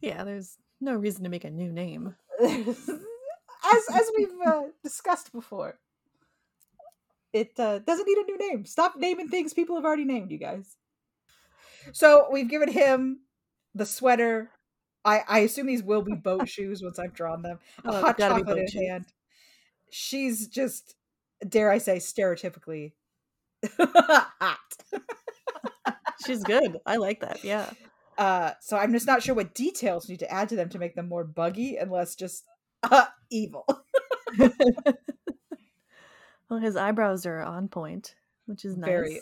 Yeah, 0.00 0.24
there's 0.24 0.58
no 0.80 0.94
reason 0.94 1.22
to 1.22 1.30
make 1.30 1.44
a 1.44 1.50
new 1.50 1.72
name. 1.72 2.16
as 2.42 2.88
as 3.94 4.10
we've 4.18 4.28
uh, 4.44 4.62
discussed 4.82 5.30
before, 5.30 5.78
it 7.32 7.52
uh, 7.60 7.78
doesn't 7.78 8.08
need 8.08 8.18
a 8.18 8.24
new 8.24 8.38
name. 8.50 8.64
Stop 8.66 8.94
naming 8.96 9.28
things 9.28 9.54
people 9.54 9.76
have 9.76 9.84
already 9.84 10.04
named, 10.04 10.32
you 10.32 10.38
guys. 10.38 10.76
So 11.92 12.26
we've 12.32 12.50
given 12.50 12.72
him 12.72 13.20
the 13.74 13.86
sweater. 13.86 14.50
I, 15.04 15.22
I 15.28 15.38
assume 15.40 15.66
these 15.66 15.82
will 15.82 16.02
be 16.02 16.14
boat 16.14 16.48
shoes 16.48 16.82
once 16.82 16.98
I've 16.98 17.12
drawn 17.14 17.42
them. 17.42 17.58
A 17.84 17.88
Oh, 17.88 18.00
hot 18.00 18.18
chocolate 18.18 18.58
in 18.58 18.66
shoes. 18.68 18.88
hand. 18.88 19.04
She's 19.90 20.48
just, 20.48 20.94
dare 21.46 21.70
I 21.70 21.78
say, 21.78 21.98
stereotypically 21.98 22.92
hot. 23.78 24.58
She's 26.26 26.42
good. 26.42 26.78
I 26.86 26.96
like 26.96 27.20
that. 27.20 27.44
Yeah. 27.44 27.70
Uh, 28.16 28.52
so 28.60 28.76
I'm 28.78 28.92
just 28.92 29.06
not 29.06 29.22
sure 29.22 29.34
what 29.34 29.54
details 29.54 30.08
need 30.08 30.20
to 30.20 30.30
add 30.32 30.48
to 30.50 30.56
them 30.56 30.68
to 30.70 30.78
make 30.78 30.94
them 30.94 31.08
more 31.08 31.24
buggy, 31.24 31.76
and 31.76 31.90
less 31.90 32.14
just 32.14 32.44
uh, 32.82 33.06
evil. 33.30 33.66
Well, 36.50 36.60
his 36.60 36.76
eyebrows 36.76 37.24
are 37.26 37.40
on 37.40 37.68
point, 37.68 38.14
which 38.46 38.64
is 38.64 38.76
nice. 38.76 38.86
Very 38.88 39.20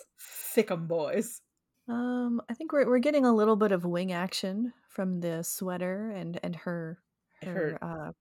thickum 0.55 0.89
boys. 0.89 1.41
Um, 1.89 2.41
I 2.49 2.55
think 2.55 2.73
we're 2.73 2.87
we're 2.87 2.99
getting 2.99 3.25
a 3.25 3.35
little 3.35 3.57
bit 3.57 3.73
of 3.73 3.85
wing 3.85 4.13
action 4.13 4.73
from 4.89 5.21
the 5.21 5.43
sweater 5.43 6.11
and 6.11 6.39
and 6.43 6.55
her 6.57 6.99
her, 7.43 7.79
Her- 7.81 7.85
uh 7.85 8.13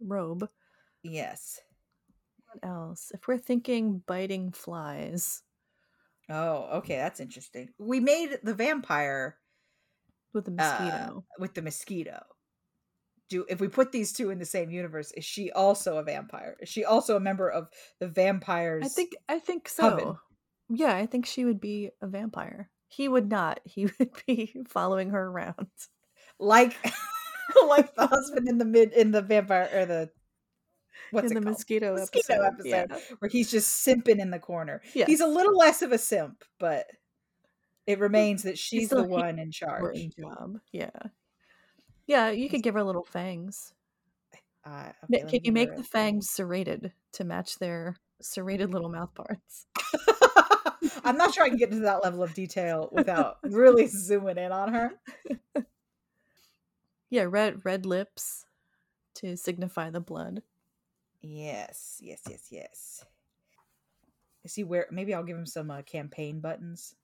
robe. 0.00 0.48
Yes. 1.02 1.60
What 2.46 2.68
else? 2.68 3.12
If 3.14 3.28
we're 3.28 3.38
thinking 3.38 4.02
biting 4.06 4.52
flies 4.52 5.42
Oh, 6.30 6.68
okay, 6.78 6.96
that's 6.96 7.18
interesting. 7.18 7.70
We 7.78 7.98
made 7.98 8.38
the 8.44 8.54
vampire 8.54 9.36
with 10.32 10.46
a 10.46 10.52
uh, 10.52 10.54
mosquito. 10.54 11.24
with 11.40 11.54
the 11.54 11.62
mosquito. 11.62 12.22
Do 13.28 13.44
if 13.48 13.60
we 13.60 13.66
put 13.68 13.90
these 13.90 14.12
two 14.12 14.30
in 14.30 14.38
the 14.38 14.46
same 14.46 14.70
universe, 14.70 15.10
is 15.12 15.24
she 15.24 15.50
also 15.50 15.98
a 15.98 16.04
vampire? 16.04 16.56
Is 16.60 16.68
she 16.68 16.84
also 16.84 17.16
a 17.16 17.20
member 17.20 17.48
of 17.50 17.68
the 17.98 18.06
vampires? 18.06 18.84
I 18.86 18.88
think 18.88 19.12
I 19.28 19.38
think 19.40 19.68
so. 19.68 19.90
coven. 19.90 20.16
Yeah, 20.70 20.94
I 20.94 21.06
think 21.06 21.26
she 21.26 21.44
would 21.44 21.60
be 21.60 21.90
a 22.00 22.06
vampire. 22.06 22.70
He 22.88 23.08
would 23.08 23.28
not. 23.28 23.60
He 23.66 23.86
would 23.98 24.10
be 24.26 24.54
following 24.68 25.10
her 25.10 25.26
around. 25.26 25.66
like 26.38 26.76
like 27.66 27.94
the 27.94 28.06
husband 28.06 28.48
in 28.48 28.58
the 28.58 28.64
mid 28.64 28.92
in 28.92 29.10
the 29.10 29.22
vampire 29.22 29.68
or 29.74 29.86
the 29.86 30.10
what's 31.10 31.30
in 31.30 31.36
it 31.36 31.40
the 31.40 31.44
called? 31.46 31.56
mosquito, 31.56 31.94
Mosquito 31.94 32.42
episode. 32.42 32.64
Yeah. 32.68 32.86
where 33.18 33.28
he's 33.28 33.50
just 33.50 33.84
simping 33.86 34.20
in 34.20 34.30
the 34.30 34.38
corner. 34.38 34.80
Yes. 34.94 35.08
He's 35.08 35.20
a 35.20 35.26
little 35.26 35.56
less 35.56 35.82
of 35.82 35.92
a 35.92 35.98
simp, 35.98 36.44
but 36.58 36.86
it 37.86 37.98
remains 37.98 38.44
that 38.44 38.58
she's 38.58 38.88
the 38.88 39.02
one 39.02 39.38
in 39.38 39.50
charge. 39.50 39.96
job. 40.18 40.58
Yeah. 40.72 40.90
Yeah, 42.06 42.30
you 42.30 42.48
could 42.48 42.62
give 42.62 42.74
her 42.74 42.82
little 42.82 43.04
fangs. 43.04 43.72
Uh, 44.64 44.90
okay, 45.04 45.24
Can 45.28 45.40
you 45.44 45.52
make 45.52 45.74
the 45.74 45.82
fangs 45.82 46.28
serrated 46.30 46.92
to 47.12 47.24
match 47.24 47.58
their 47.58 47.96
serrated 48.20 48.72
little 48.72 48.90
mouth 48.90 49.14
parts? 49.14 49.66
I'm 51.04 51.16
not 51.16 51.34
sure 51.34 51.44
I 51.44 51.48
can 51.48 51.58
get 51.58 51.70
into 51.70 51.84
that 51.84 52.02
level 52.02 52.22
of 52.22 52.34
detail 52.34 52.88
without 52.92 53.38
really 53.42 53.86
zooming 53.86 54.38
in 54.38 54.52
on 54.52 54.72
her. 54.74 54.92
Yeah, 57.10 57.26
red 57.28 57.64
red 57.64 57.86
lips 57.86 58.46
to 59.16 59.36
signify 59.36 59.90
the 59.90 60.00
blood. 60.00 60.42
Yes, 61.20 61.98
yes, 62.00 62.20
yes, 62.28 62.46
yes. 62.50 63.04
Is 64.44 64.54
he 64.54 64.64
wear? 64.64 64.86
Maybe 64.90 65.12
I'll 65.12 65.24
give 65.24 65.36
him 65.36 65.46
some 65.46 65.70
uh, 65.70 65.82
campaign 65.82 66.40
buttons 66.40 66.94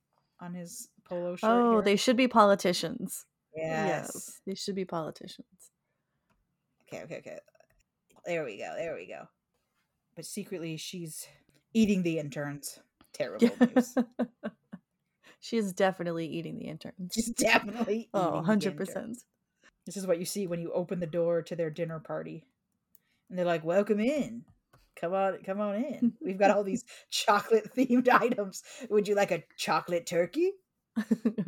on 0.41 0.55
his 0.55 0.89
polo 1.05 1.35
shirt. 1.35 1.51
Oh, 1.51 1.73
here. 1.73 1.83
they 1.83 1.97
should 1.97 2.17
be 2.17 2.29
politicians. 2.29 3.27
Yes. 3.55 4.41
they 4.47 4.55
should 4.55 4.75
be 4.75 4.85
politicians. 4.85 5.47
Okay, 6.83 7.03
okay, 7.03 7.19
okay. 7.19 7.39
There 8.25 8.45
we 8.45 8.59
go. 8.59 8.75
There 8.77 8.95
we 8.95 9.07
go. 9.07 9.27
But 10.15 10.25
secretly, 10.25 10.77
she's 10.77 11.27
eating 11.75 12.03
the 12.03 12.19
interns. 12.19 12.79
Terrible 13.17 13.57
news. 13.75 13.95
she 15.41 15.57
is 15.57 15.73
definitely 15.73 16.27
eating 16.27 16.59
the 16.59 16.67
interns. 16.67 17.15
She's 17.15 17.31
definitely 17.31 18.09
Oh, 18.13 18.33
eating 18.33 18.43
100%. 18.43 18.97
interns. 18.97 19.25
This 19.87 19.97
is 19.97 20.07
what 20.07 20.19
you 20.19 20.25
see 20.25 20.47
when 20.47 20.61
you 20.61 20.73
open 20.73 21.01
the 21.01 21.07
door 21.07 21.43
to 21.43 21.57
their 21.57 21.71
dinner 21.71 22.01
party. 22.01 22.45
And 23.31 23.39
they're 23.39 23.47
like, 23.47 23.65
"Welcome 23.65 24.01
in. 24.01 24.45
Come 24.97 25.15
on, 25.15 25.43
come 25.45 25.61
on 25.61 25.77
in. 25.77 26.15
We've 26.21 26.39
got 26.39 26.51
all 26.51 26.65
these 26.65 26.85
chocolate 27.11 27.75
themed 27.75 28.09
items. 28.09 28.63
Would 28.91 29.09
you 29.09 29.15
like 29.15 29.31
a 29.31 29.45
chocolate 29.57 30.07
turkey? 30.07 30.53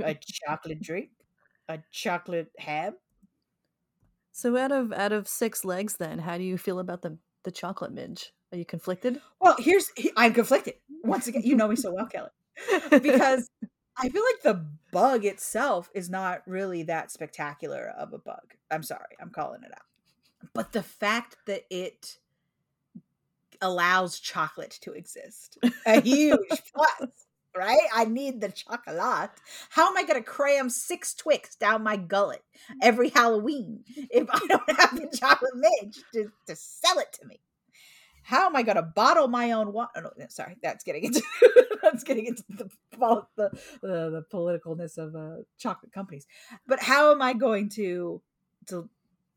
A 0.03 0.15
chocolate 0.21 0.81
drink? 0.81 1.11
A 1.69 1.81
chocolate 1.93 2.53
ham?" 2.59 2.97
so 4.33 4.57
out 4.57 4.73
of 4.73 4.93
out 4.93 5.13
of 5.13 5.29
six 5.29 5.65
legs 5.65 5.97
then, 5.97 6.19
how 6.21 6.39
do 6.39 6.45
you 6.45 6.59
feel 6.59 6.79
about 6.79 7.03
the 7.03 7.19
the 7.45 7.51
chocolate 7.51 7.93
midge? 7.93 8.33
Are 8.53 8.59
you 8.59 8.65
conflicted? 8.65 9.21
Well, 9.41 9.57
here's 9.59 9.91
I'm 10.17 10.33
conflicted. 10.35 10.75
Once 11.05 11.27
again, 11.27 11.43
you 11.45 11.57
know 11.57 11.69
me 11.69 11.77
so 11.77 11.93
well, 11.93 12.07
Kelly. 12.07 12.31
Because 12.91 13.49
I 13.97 14.09
feel 14.09 14.23
like 14.23 14.43
the 14.43 14.67
bug 14.93 15.25
itself 15.25 15.91
is 15.95 16.09
not 16.09 16.43
really 16.47 16.85
that 16.85 17.11
spectacular 17.11 17.93
of 17.99 18.13
a 18.13 18.19
bug. 18.19 18.55
I'm 18.71 18.83
sorry. 18.83 19.17
I'm 19.21 19.31
calling 19.31 19.63
it 19.65 19.73
out. 19.73 20.51
But 20.55 20.73
the 20.73 20.83
fact 20.83 21.37
that 21.47 21.63
it 21.71 22.19
allows 23.61 24.21
chocolate 24.21 24.79
to 24.83 24.93
exist, 24.93 25.59
a 25.85 26.01
huge 26.05 26.63
plus, 26.75 27.11
right? 27.57 27.89
I 27.93 28.05
need 28.05 28.41
the 28.41 28.51
chocolate. 28.51 29.31
How 29.71 29.89
am 29.89 29.97
I 29.97 30.03
going 30.03 30.23
to 30.23 30.23
cram 30.23 30.71
six 30.71 31.15
Twix 31.15 31.57
down 31.57 31.83
my 31.83 31.97
gullet 31.97 32.45
every 32.81 33.09
Halloween 33.09 33.85
if 33.97 34.29
I 34.31 34.41
don't 34.47 34.81
have 34.81 34.97
the 34.97 35.17
chocolate 35.17 35.57
midge 35.57 35.99
to, 36.15 36.31
to 36.47 36.57
sell 36.57 36.99
it 36.99 37.13
to 37.21 37.27
me? 37.27 37.41
How 38.29 38.45
am 38.45 38.55
I 38.55 38.63
going 38.63 38.77
to 38.77 38.83
bottle 38.83 39.27
my 39.27 39.53
own 39.53 39.73
water? 39.73 39.91
Oh, 40.05 40.11
no, 40.19 40.27
sorry, 40.29 40.59
that's 40.63 40.85
getting 40.85 41.05
into 41.05 41.23
that's 41.83 42.05
getting 42.05 42.27
into 42.27 42.45
the 42.51 42.69
the, 42.99 43.51
the, 43.81 44.11
the 44.11 44.25
politicalness 44.31 44.99
of 44.99 45.17
uh, 45.17 45.43
chocolate 45.57 45.93
companies. 45.93 46.27
But 46.67 46.79
how 46.79 47.11
am 47.11 47.23
I 47.23 47.33
going 47.33 47.71
to 47.71 48.21
to 48.67 48.91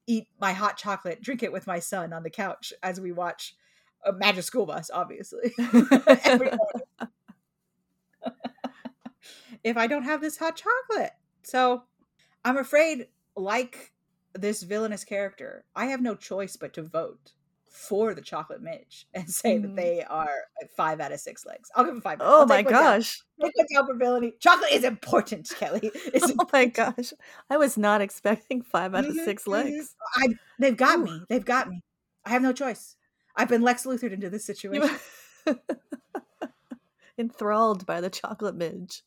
eat 0.07 0.27
my 0.41 0.51
hot 0.51 0.75
chocolate, 0.75 1.21
drink 1.21 1.41
it 1.41 1.53
with 1.53 1.67
my 1.67 1.79
son 1.79 2.11
on 2.11 2.23
the 2.23 2.29
couch 2.29 2.73
as 2.83 2.99
we 2.99 3.13
watch 3.13 3.55
a 4.05 4.11
Magic 4.11 4.43
School 4.43 4.65
Bus, 4.65 4.91
obviously. 4.93 5.53
if 9.63 9.77
I 9.77 9.87
don't 9.87 10.03
have 10.03 10.19
this 10.19 10.35
hot 10.35 10.57
chocolate. 10.57 11.13
So 11.43 11.83
I'm 12.43 12.57
afraid, 12.57 13.07
like 13.37 13.93
this 14.33 14.63
villainous 14.63 15.05
character, 15.05 15.63
I 15.77 15.85
have 15.85 16.01
no 16.01 16.15
choice 16.15 16.57
but 16.57 16.73
to 16.73 16.83
vote 16.83 17.31
for 17.71 18.13
the 18.13 18.21
chocolate 18.21 18.61
midge 18.61 19.07
and 19.13 19.29
say 19.29 19.57
mm. 19.57 19.63
that 19.63 19.75
they 19.75 20.03
are 20.03 20.29
five 20.75 20.99
out 20.99 21.11
of 21.11 21.19
six 21.19 21.45
legs. 21.45 21.71
I'll 21.75 21.85
give 21.85 21.93
them 21.93 22.01
five. 22.01 22.19
Oh 22.21 22.45
my 22.45 22.61
gosh. 22.61 23.21
Take 23.41 23.53
down. 23.73 24.33
Chocolate 24.39 24.71
is 24.71 24.83
important, 24.83 25.49
Kelly. 25.57 25.89
It's 25.93 26.25
oh 26.25 26.31
important. 26.31 26.53
my 26.53 26.65
gosh. 26.65 27.13
I 27.49 27.57
was 27.57 27.77
not 27.77 28.01
expecting 28.01 28.61
five 28.61 28.93
out 28.93 29.05
of 29.05 29.15
mm-hmm, 29.15 29.25
6 29.25 29.43
mm-hmm. 29.43 29.51
legs. 29.51 29.95
I, 30.15 30.27
they've 30.59 30.77
got 30.77 30.99
Ooh. 30.99 31.05
me. 31.05 31.21
They've 31.29 31.45
got 31.45 31.69
me. 31.69 31.81
I 32.25 32.29
have 32.31 32.43
no 32.43 32.53
choice. 32.53 32.97
I've 33.35 33.49
been 33.49 33.61
Lex 33.61 33.85
Luthered 33.85 34.13
into 34.13 34.29
this 34.29 34.45
situation. 34.45 34.89
Enthralled 37.17 37.85
by 37.85 38.01
the 38.01 38.09
chocolate 38.09 38.55
midge. 38.55 39.03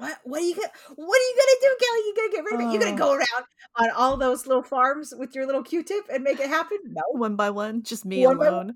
What? 0.00 0.18
What 0.24 0.40
are 0.40 0.44
you 0.44 0.54
gonna? 0.54 0.70
What 0.96 1.20
are 1.20 1.28
you 1.28 1.34
gonna 1.36 1.60
do, 1.60 1.76
Kelly? 1.80 2.00
You 2.06 2.14
gonna 2.16 2.32
get 2.32 2.44
rid 2.44 2.54
of 2.54 2.60
it? 2.60 2.72
You 2.72 2.80
gonna 2.80 2.96
go 2.96 3.12
around 3.12 3.44
on 3.76 3.90
all 3.90 4.16
those 4.16 4.46
little 4.46 4.62
farms 4.62 5.12
with 5.16 5.34
your 5.34 5.44
little 5.46 5.62
Q-tip 5.62 6.04
and 6.12 6.24
make 6.24 6.40
it 6.40 6.48
happen? 6.48 6.78
No, 6.84 7.02
one 7.12 7.36
by 7.36 7.50
one, 7.50 7.82
just 7.82 8.06
me 8.06 8.26
one 8.26 8.36
alone, 8.36 8.74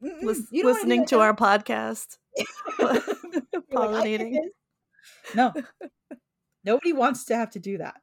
Lis- 0.00 0.48
listening 0.50 1.04
to 1.06 1.20
our 1.20 1.34
podcast, 1.34 2.16
pollinating. 3.72 4.36
no, 5.34 5.52
nobody 6.64 6.94
wants 6.94 7.26
to 7.26 7.36
have 7.36 7.50
to 7.50 7.58
do 7.58 7.78
that. 7.78 7.96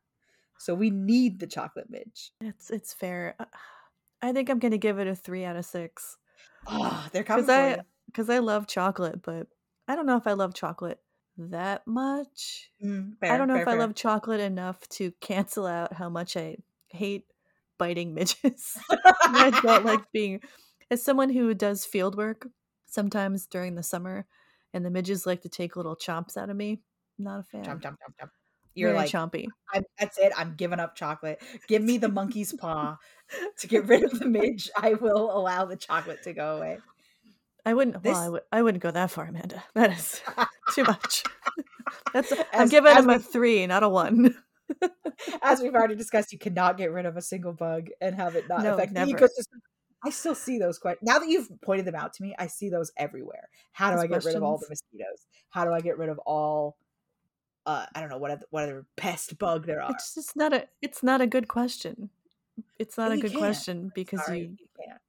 So 0.60 0.76
we 0.76 0.92
need 0.92 1.40
the 1.40 1.48
chocolate 1.48 1.90
midge. 1.90 2.32
It's 2.42 2.70
it's 2.70 2.94
fair. 2.94 3.36
Uh, 3.40 3.46
I 4.22 4.34
think 4.34 4.50
I'm 4.50 4.60
gonna 4.60 4.78
give 4.78 5.00
it 5.00 5.08
a 5.08 5.16
three 5.16 5.46
out 5.46 5.56
of 5.56 5.66
six. 5.66 6.18
Oh, 6.68 7.08
they're 7.12 7.24
coming 7.24 7.46
because 7.46 7.50
I 7.50 7.80
because 8.06 8.30
I 8.30 8.38
love 8.38 8.68
chocolate, 8.68 9.24
but 9.24 9.48
I 9.88 9.96
don't 9.96 10.06
know 10.06 10.18
if 10.18 10.28
I 10.28 10.34
love 10.34 10.54
chocolate 10.54 11.00
that 11.52 11.88
much. 11.88 12.72
Mm, 12.84 13.18
fair, 13.20 13.32
I 13.32 13.38
don't 13.38 13.48
know 13.48 13.56
fair, 13.56 13.62
if 13.64 13.66
fair. 13.68 13.76
I 13.76 13.80
love 13.80 13.96
chocolate 13.96 14.40
enough 14.40 14.88
to 14.90 15.12
cancel 15.22 15.66
out 15.66 15.94
how 15.94 16.10
much 16.10 16.36
I 16.38 16.58
hate 16.88 17.26
biting 17.78 18.14
midges. 18.16 18.78
I 18.90 19.60
don't 19.64 19.86
like 19.86 20.02
being 20.14 20.42
as 20.92 21.04
someone 21.04 21.30
who 21.30 21.54
does 21.54 21.86
field 21.86 22.16
work 22.16 22.48
sometimes 22.86 23.46
during 23.46 23.76
the 23.76 23.84
summer, 23.84 24.26
and 24.74 24.86
the 24.86 24.90
midges 24.90 25.26
like 25.26 25.42
to 25.42 25.50
take 25.50 25.76
little 25.76 25.96
chomps 25.96 26.38
out 26.38 26.50
of 26.50 26.56
me. 26.56 26.82
Not 27.18 27.40
a 27.40 27.44
fan. 27.44 27.64
Chomp, 27.64 27.82
chomp, 27.82 27.98
chomp, 27.98 28.16
chomp. 28.22 28.30
You're 28.76 28.92
Very 28.92 29.00
like 29.00 29.12
chompy. 29.12 29.48
I'm, 29.74 29.84
that's 30.00 30.18
it. 30.18 30.32
I'm 30.38 30.56
giving 30.56 30.80
up 30.80 30.96
chocolate. 30.96 31.42
Give 31.68 31.82
me 31.82 31.98
the 31.98 32.08
monkey's 32.08 32.54
paw 32.54 32.98
to 33.58 33.68
get 33.68 33.88
rid 33.88 34.04
of 34.04 34.18
the 34.20 34.26
midge. 34.28 34.70
I 34.76 34.94
will 34.94 35.36
allow 35.36 35.66
the 35.66 35.76
chocolate 35.76 36.24
to 36.24 36.34
go 36.34 36.58
away. 36.58 36.80
I 37.66 37.74
wouldn't. 37.74 38.02
This... 38.02 38.14
Well, 38.14 38.22
I, 38.22 38.26
w- 38.26 38.44
I 38.52 38.62
wouldn't 38.62 38.82
go 38.82 38.92
that 38.92 39.12
far, 39.12 39.26
Amanda. 39.26 39.64
That 39.74 39.92
is 39.92 40.22
too 40.76 40.84
much. 40.84 41.24
That's. 42.14 42.32
A, 42.32 42.46
I'm 42.56 42.70
giving 42.70 42.96
him 42.96 43.10
a 43.10 43.20
three, 43.20 43.66
not 43.68 43.84
a 43.84 43.90
one. 43.90 44.36
as 45.42 45.62
we've 45.62 45.74
already 45.74 45.96
discussed, 45.96 46.32
you 46.32 46.40
cannot 46.40 46.78
get 46.78 46.92
rid 46.92 47.06
of 47.06 47.18
a 47.18 47.22
single 47.22 47.54
bug 47.54 47.88
and 48.02 48.16
have 48.16 48.36
it 48.36 48.48
not 48.48 48.64
no, 48.64 48.74
affect 48.76 48.94
never. 48.94 49.12
the 49.12 49.18
ecosystem. 49.18 49.60
I 50.06 50.12
still 50.12 50.36
see 50.36 50.60
those 50.60 50.80
questions. 50.80 51.08
Now 51.08 51.20
that 51.20 51.28
you've 51.28 51.50
pointed 51.62 51.86
them 51.86 51.96
out 51.96 52.14
to 52.14 52.24
me, 52.24 52.34
I 52.40 52.48
see 52.48 52.70
those 52.70 52.92
everywhere. 52.96 53.50
How 53.74 53.90
do 53.90 53.96
those 53.96 54.04
I 54.04 54.08
get 54.08 54.14
questions. 54.14 54.36
rid 54.36 54.38
of 54.38 54.44
all 54.44 54.58
the 54.58 54.68
mosquitoes? 54.70 55.28
How 55.50 55.66
do 55.66 55.74
I 55.74 55.82
get 55.82 55.98
rid 55.98 56.10
of 56.10 56.20
all 56.20 56.78
uh, 57.66 57.86
I 57.94 58.00
don't 58.00 58.10
know 58.10 58.18
what 58.18 58.32
other, 58.32 58.46
what 58.50 58.64
other 58.64 58.86
pest 58.98 59.38
bug 59.38 59.68
there 59.68 59.82
are. 59.82 59.92
It's 59.92 60.16
just 60.16 60.36
not 60.36 60.54
a 60.54 60.68
it's 60.82 61.04
not 61.04 61.22
a 61.22 61.28
good 61.28 61.48
question. 61.48 62.10
It's 62.80 62.98
not 62.98 63.12
a 63.12 63.18
good 63.18 63.36
question 63.36 63.92
because 63.94 64.26
Sorry, 64.26 64.40
you, 64.40 64.56
you 64.60 64.68
can't. 64.86 65.00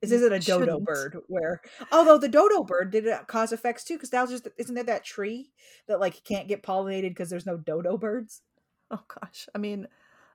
This 0.00 0.12
isn't 0.12 0.32
a 0.32 0.38
dodo 0.38 0.64
shouldn't. 0.64 0.84
bird 0.84 1.16
where 1.28 1.60
although 1.92 2.18
the 2.18 2.28
dodo 2.28 2.64
bird 2.64 2.90
did 2.90 3.06
it 3.06 3.26
cause 3.26 3.52
effects 3.52 3.84
too 3.84 3.94
because 3.94 4.10
that 4.10 4.22
was 4.22 4.30
just 4.30 4.48
isn't 4.56 4.74
there 4.74 4.84
that 4.84 5.04
tree 5.04 5.50
that 5.88 6.00
like 6.00 6.24
can't 6.24 6.48
get 6.48 6.62
pollinated 6.62 7.10
because 7.10 7.30
there's 7.30 7.46
no 7.46 7.56
dodo 7.56 7.96
birds? 7.98 8.42
Oh 8.90 9.02
gosh. 9.08 9.48
I 9.54 9.58
mean 9.58 9.88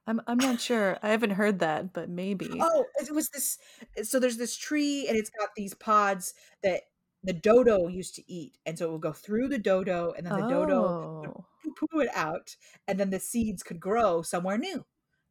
I'm 0.07 0.21
I'm 0.27 0.37
not 0.37 0.61
sure. 0.61 0.97
I 1.01 1.09
haven't 1.09 1.31
heard 1.31 1.59
that, 1.59 1.93
but 1.93 2.09
maybe. 2.09 2.59
Oh, 2.61 2.85
it 2.97 3.11
was 3.13 3.29
this 3.29 3.57
uh, 3.99 4.03
so 4.03 4.19
there's 4.19 4.37
this 4.37 4.55
tree 4.55 5.07
and 5.07 5.17
it's 5.17 5.31
got 5.31 5.49
these 5.55 5.73
pods 5.73 6.35
that 6.61 6.81
the 7.23 7.33
dodo 7.33 7.87
used 7.87 8.13
to 8.15 8.31
eat 8.31 8.59
and 8.67 8.77
so 8.77 8.85
it 8.87 8.91
would 8.91 9.01
go 9.01 9.13
through 9.13 9.47
the 9.47 9.57
dodo 9.57 10.13
and 10.15 10.27
then 10.27 10.39
the 10.39 10.45
oh. 10.45 10.49
dodo 10.49 11.45
poo 11.75 11.99
it 11.99 12.09
out, 12.13 12.55
and 12.87 12.99
then 12.99 13.09
the 13.09 13.19
seeds 13.19 13.63
could 13.63 13.79
grow 13.79 14.21
somewhere 14.21 14.57
new. 14.57 14.85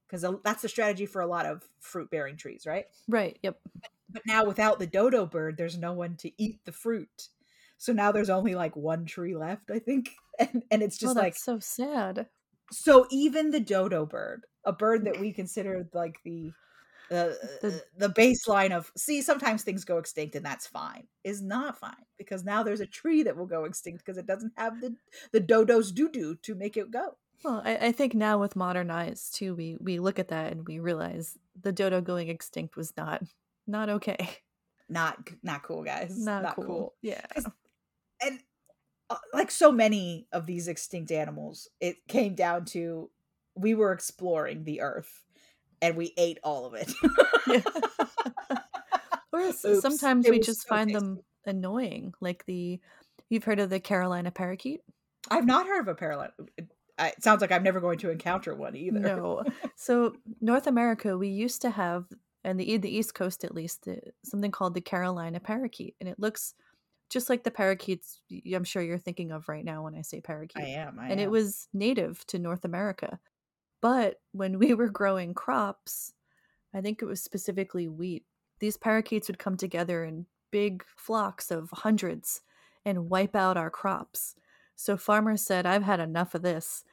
Because 0.06 0.24
uh, 0.24 0.34
that's 0.44 0.62
the 0.62 0.68
strategy 0.68 1.06
for 1.06 1.22
a 1.22 1.26
lot 1.26 1.46
of 1.46 1.62
fruit 1.80 2.10
bearing 2.10 2.36
trees, 2.36 2.66
right? 2.66 2.84
Right. 3.08 3.38
Yep. 3.42 3.58
But 4.10 4.22
now 4.26 4.44
without 4.44 4.78
the 4.78 4.86
dodo 4.86 5.26
bird, 5.26 5.56
there's 5.56 5.78
no 5.78 5.92
one 5.92 6.16
to 6.16 6.30
eat 6.42 6.60
the 6.64 6.72
fruit. 6.72 7.28
So 7.78 7.92
now 7.92 8.12
there's 8.12 8.30
only 8.30 8.54
like 8.54 8.76
one 8.76 9.04
tree 9.04 9.36
left, 9.36 9.70
I 9.70 9.78
think. 9.78 10.10
And, 10.36 10.64
and 10.68 10.82
it's 10.82 10.98
just 10.98 11.16
oh, 11.16 11.20
like 11.20 11.36
so 11.36 11.60
sad. 11.60 12.26
So 12.72 13.06
even 13.12 13.52
the 13.52 13.60
dodo 13.60 14.04
bird, 14.04 14.46
a 14.64 14.72
bird 14.72 15.04
that 15.04 15.20
we 15.20 15.32
consider 15.32 15.88
like 15.94 16.16
the 16.24 16.52
uh, 17.10 17.34
the, 17.60 17.82
the, 17.98 18.08
the 18.08 18.14
baseline 18.14 18.72
of 18.72 18.90
see 18.96 19.20
sometimes 19.20 19.62
things 19.62 19.84
go 19.84 19.98
extinct 19.98 20.34
and 20.34 20.44
that's 20.44 20.66
fine 20.66 21.06
is 21.22 21.42
not 21.42 21.78
fine 21.78 21.92
because 22.16 22.44
now 22.44 22.62
there's 22.62 22.80
a 22.80 22.86
tree 22.86 23.22
that 23.22 23.36
will 23.36 23.46
go 23.46 23.64
extinct 23.64 24.04
because 24.04 24.16
it 24.16 24.26
doesn't 24.26 24.52
have 24.56 24.80
the 24.80 24.94
the 25.32 25.40
dodo's 25.40 25.92
doo 25.92 26.08
doo 26.08 26.34
to 26.36 26.54
make 26.54 26.78
it 26.78 26.90
go 26.90 27.16
well 27.44 27.60
I, 27.62 27.76
I 27.76 27.92
think 27.92 28.14
now 28.14 28.38
with 28.38 28.56
modern 28.56 28.90
eyes 28.90 29.30
too 29.30 29.54
we 29.54 29.76
we 29.80 29.98
look 29.98 30.18
at 30.18 30.28
that 30.28 30.52
and 30.52 30.66
we 30.66 30.78
realize 30.78 31.36
the 31.60 31.72
dodo 31.72 32.00
going 32.00 32.28
extinct 32.28 32.74
was 32.74 32.96
not 32.96 33.22
not 33.66 33.88
okay 33.88 34.30
not 34.88 35.18
not 35.42 35.62
cool 35.62 35.82
guys 35.82 36.16
not, 36.18 36.42
not 36.42 36.56
cool. 36.56 36.64
cool. 36.64 36.94
yeah 37.02 37.24
and 38.22 38.38
uh, 39.10 39.16
like 39.32 39.50
so 39.50 39.72
many 39.72 40.26
of 40.32 40.46
these 40.46 40.68
extinct 40.68 41.10
animals 41.10 41.68
it 41.80 41.96
came 42.08 42.34
down 42.34 42.64
to 42.64 43.10
we 43.54 43.74
were 43.74 43.92
exploring 43.92 44.64
the 44.64 44.80
earth 44.80 45.24
and 45.84 45.96
we 45.96 46.12
ate 46.16 46.38
all 46.42 46.64
of 46.64 46.74
it. 46.74 46.92
or 49.32 49.40
Oops, 49.40 49.80
sometimes 49.80 50.28
we 50.28 50.38
just 50.38 50.62
so 50.62 50.68
find 50.68 50.88
tasty. 50.88 50.98
them 50.98 51.20
annoying, 51.44 52.14
like 52.20 52.46
the. 52.46 52.80
You've 53.28 53.44
heard 53.44 53.60
of 53.60 53.70
the 53.70 53.80
Carolina 53.80 54.30
parakeet? 54.30 54.80
I've 55.30 55.46
not 55.46 55.66
heard 55.66 55.80
of 55.80 55.88
a 55.88 55.94
Carolina. 55.94 56.32
It, 56.56 56.68
it 56.98 57.22
sounds 57.22 57.40
like 57.40 57.52
I'm 57.52 57.62
never 57.62 57.80
going 57.80 57.98
to 57.98 58.10
encounter 58.10 58.54
one 58.54 58.76
either. 58.76 58.98
No. 58.98 59.44
So 59.76 60.14
North 60.40 60.66
America, 60.66 61.18
we 61.18 61.28
used 61.28 61.60
to 61.62 61.70
have, 61.70 62.06
and 62.44 62.60
the 62.60 62.76
the 62.76 62.94
East 62.94 63.14
Coast 63.14 63.44
at 63.44 63.54
least, 63.54 63.88
something 64.24 64.50
called 64.50 64.74
the 64.74 64.80
Carolina 64.80 65.40
parakeet, 65.40 65.96
and 66.00 66.08
it 66.08 66.18
looks 66.18 66.54
just 67.10 67.28
like 67.28 67.44
the 67.44 67.50
parakeets 67.50 68.20
I'm 68.52 68.64
sure 68.64 68.82
you're 68.82 68.98
thinking 68.98 69.30
of 69.30 69.48
right 69.48 69.64
now 69.64 69.84
when 69.84 69.94
I 69.94 70.02
say 70.02 70.20
parakeet. 70.20 70.62
I 70.62 70.68
am. 70.68 70.98
I 70.98 71.04
and 71.04 71.20
am. 71.20 71.20
it 71.20 71.30
was 71.30 71.68
native 71.72 72.26
to 72.28 72.38
North 72.38 72.64
America. 72.64 73.18
But 73.80 74.20
when 74.32 74.58
we 74.58 74.74
were 74.74 74.88
growing 74.88 75.34
crops, 75.34 76.14
I 76.74 76.80
think 76.80 77.02
it 77.02 77.06
was 77.06 77.22
specifically 77.22 77.88
wheat, 77.88 78.24
these 78.58 78.76
parakeets 78.76 79.28
would 79.28 79.38
come 79.38 79.56
together 79.56 80.04
in 80.04 80.26
big 80.50 80.84
flocks 80.96 81.50
of 81.50 81.68
hundreds 81.70 82.40
and 82.84 83.10
wipe 83.10 83.36
out 83.36 83.56
our 83.56 83.70
crops. 83.70 84.34
So 84.74 84.96
farmers 84.96 85.42
said, 85.42 85.66
I've 85.66 85.82
had 85.82 86.00
enough 86.00 86.34
of 86.34 86.42
this. 86.42 86.84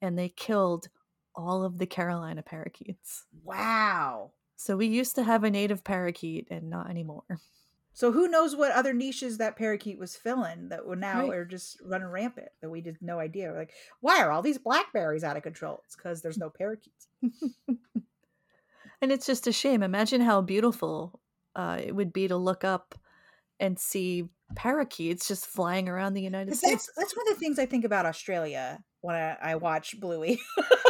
And 0.00 0.18
they 0.18 0.28
killed 0.28 0.88
all 1.34 1.64
of 1.64 1.78
the 1.78 1.86
Carolina 1.86 2.42
parakeets. 2.42 3.26
Wow. 3.44 4.32
So 4.60 4.76
we 4.76 4.86
used 4.86 5.14
to 5.14 5.22
have 5.22 5.44
a 5.44 5.50
native 5.50 5.84
parakeet 5.84 6.48
and 6.50 6.68
not 6.68 6.90
anymore. 6.90 7.22
So 7.92 8.10
who 8.10 8.26
knows 8.26 8.56
what 8.56 8.72
other 8.72 8.92
niches 8.92 9.38
that 9.38 9.56
parakeet 9.56 9.98
was 9.98 10.16
filling 10.16 10.68
that 10.70 10.84
would 10.84 10.98
now 10.98 11.22
right. 11.22 11.30
are 11.30 11.44
just 11.44 11.80
running 11.84 12.08
rampant 12.08 12.48
that 12.60 12.68
we 12.68 12.80
did 12.80 12.96
no 13.00 13.20
idea. 13.20 13.50
We're 13.50 13.58
like, 13.58 13.72
why 14.00 14.20
are 14.20 14.32
all 14.32 14.42
these 14.42 14.58
blackberries 14.58 15.22
out 15.22 15.36
of 15.36 15.44
control? 15.44 15.80
It's 15.84 15.94
because 15.94 16.22
there's 16.22 16.38
no 16.38 16.50
parakeets. 16.50 17.06
and 19.00 19.12
it's 19.12 19.26
just 19.26 19.46
a 19.46 19.52
shame. 19.52 19.84
Imagine 19.84 20.20
how 20.20 20.40
beautiful 20.40 21.20
uh, 21.54 21.78
it 21.80 21.94
would 21.94 22.12
be 22.12 22.26
to 22.26 22.36
look 22.36 22.64
up 22.64 22.96
and 23.60 23.78
see 23.78 24.28
parakeets 24.56 25.28
just 25.28 25.46
flying 25.46 25.88
around 25.88 26.14
the 26.14 26.22
United 26.22 26.56
States. 26.56 26.86
That's, 26.86 26.92
that's 26.96 27.16
one 27.16 27.28
of 27.28 27.34
the 27.34 27.40
things 27.40 27.60
I 27.60 27.66
think 27.66 27.84
about 27.84 28.06
Australia 28.06 28.82
when 29.02 29.14
I, 29.14 29.36
I 29.40 29.54
watch 29.54 29.98
Bluey. 30.00 30.40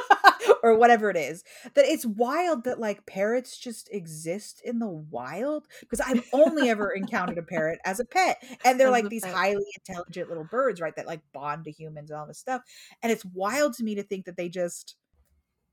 or 0.62 0.76
whatever 0.76 1.10
it 1.10 1.16
is 1.16 1.44
that 1.74 1.84
it's 1.84 2.04
wild 2.06 2.64
that 2.64 2.78
like 2.80 3.04
parrots 3.06 3.56
just 3.58 3.88
exist 3.92 4.60
in 4.64 4.78
the 4.78 4.88
wild 4.88 5.66
because 5.80 6.00
i've 6.00 6.24
only 6.32 6.68
ever 6.70 6.90
encountered 6.90 7.38
a 7.38 7.42
parrot 7.42 7.78
as 7.84 8.00
a 8.00 8.04
pet 8.04 8.42
and 8.64 8.78
they're 8.78 8.90
like 8.90 9.08
these 9.08 9.24
highly 9.24 9.64
intelligent 9.86 10.28
little 10.28 10.44
birds 10.44 10.80
right 10.80 10.96
that 10.96 11.06
like 11.06 11.20
bond 11.32 11.64
to 11.64 11.70
humans 11.70 12.10
and 12.10 12.18
all 12.18 12.26
this 12.26 12.38
stuff 12.38 12.62
and 13.02 13.12
it's 13.12 13.24
wild 13.26 13.74
to 13.74 13.84
me 13.84 13.94
to 13.94 14.02
think 14.02 14.24
that 14.24 14.36
they 14.36 14.48
just 14.48 14.96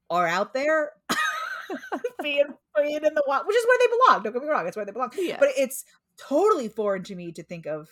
are 0.09 0.27
out 0.27 0.53
there 0.53 0.91
being 2.21 2.45
free 2.75 2.95
in 2.95 3.01
the 3.03 3.23
wild 3.27 3.45
which 3.47 3.55
is 3.55 3.65
where 3.65 3.77
they 3.79 3.87
belong 3.97 4.23
don't 4.23 4.33
get 4.33 4.41
me 4.41 4.47
wrong 4.49 4.67
it's 4.67 4.75
where 4.75 4.85
they 4.85 4.91
belong 4.91 5.11
Yeah. 5.17 5.37
but 5.39 5.49
it's 5.57 5.85
totally 6.17 6.69
foreign 6.69 7.03
to 7.03 7.15
me 7.15 7.31
to 7.33 7.43
think 7.43 7.65
of 7.65 7.89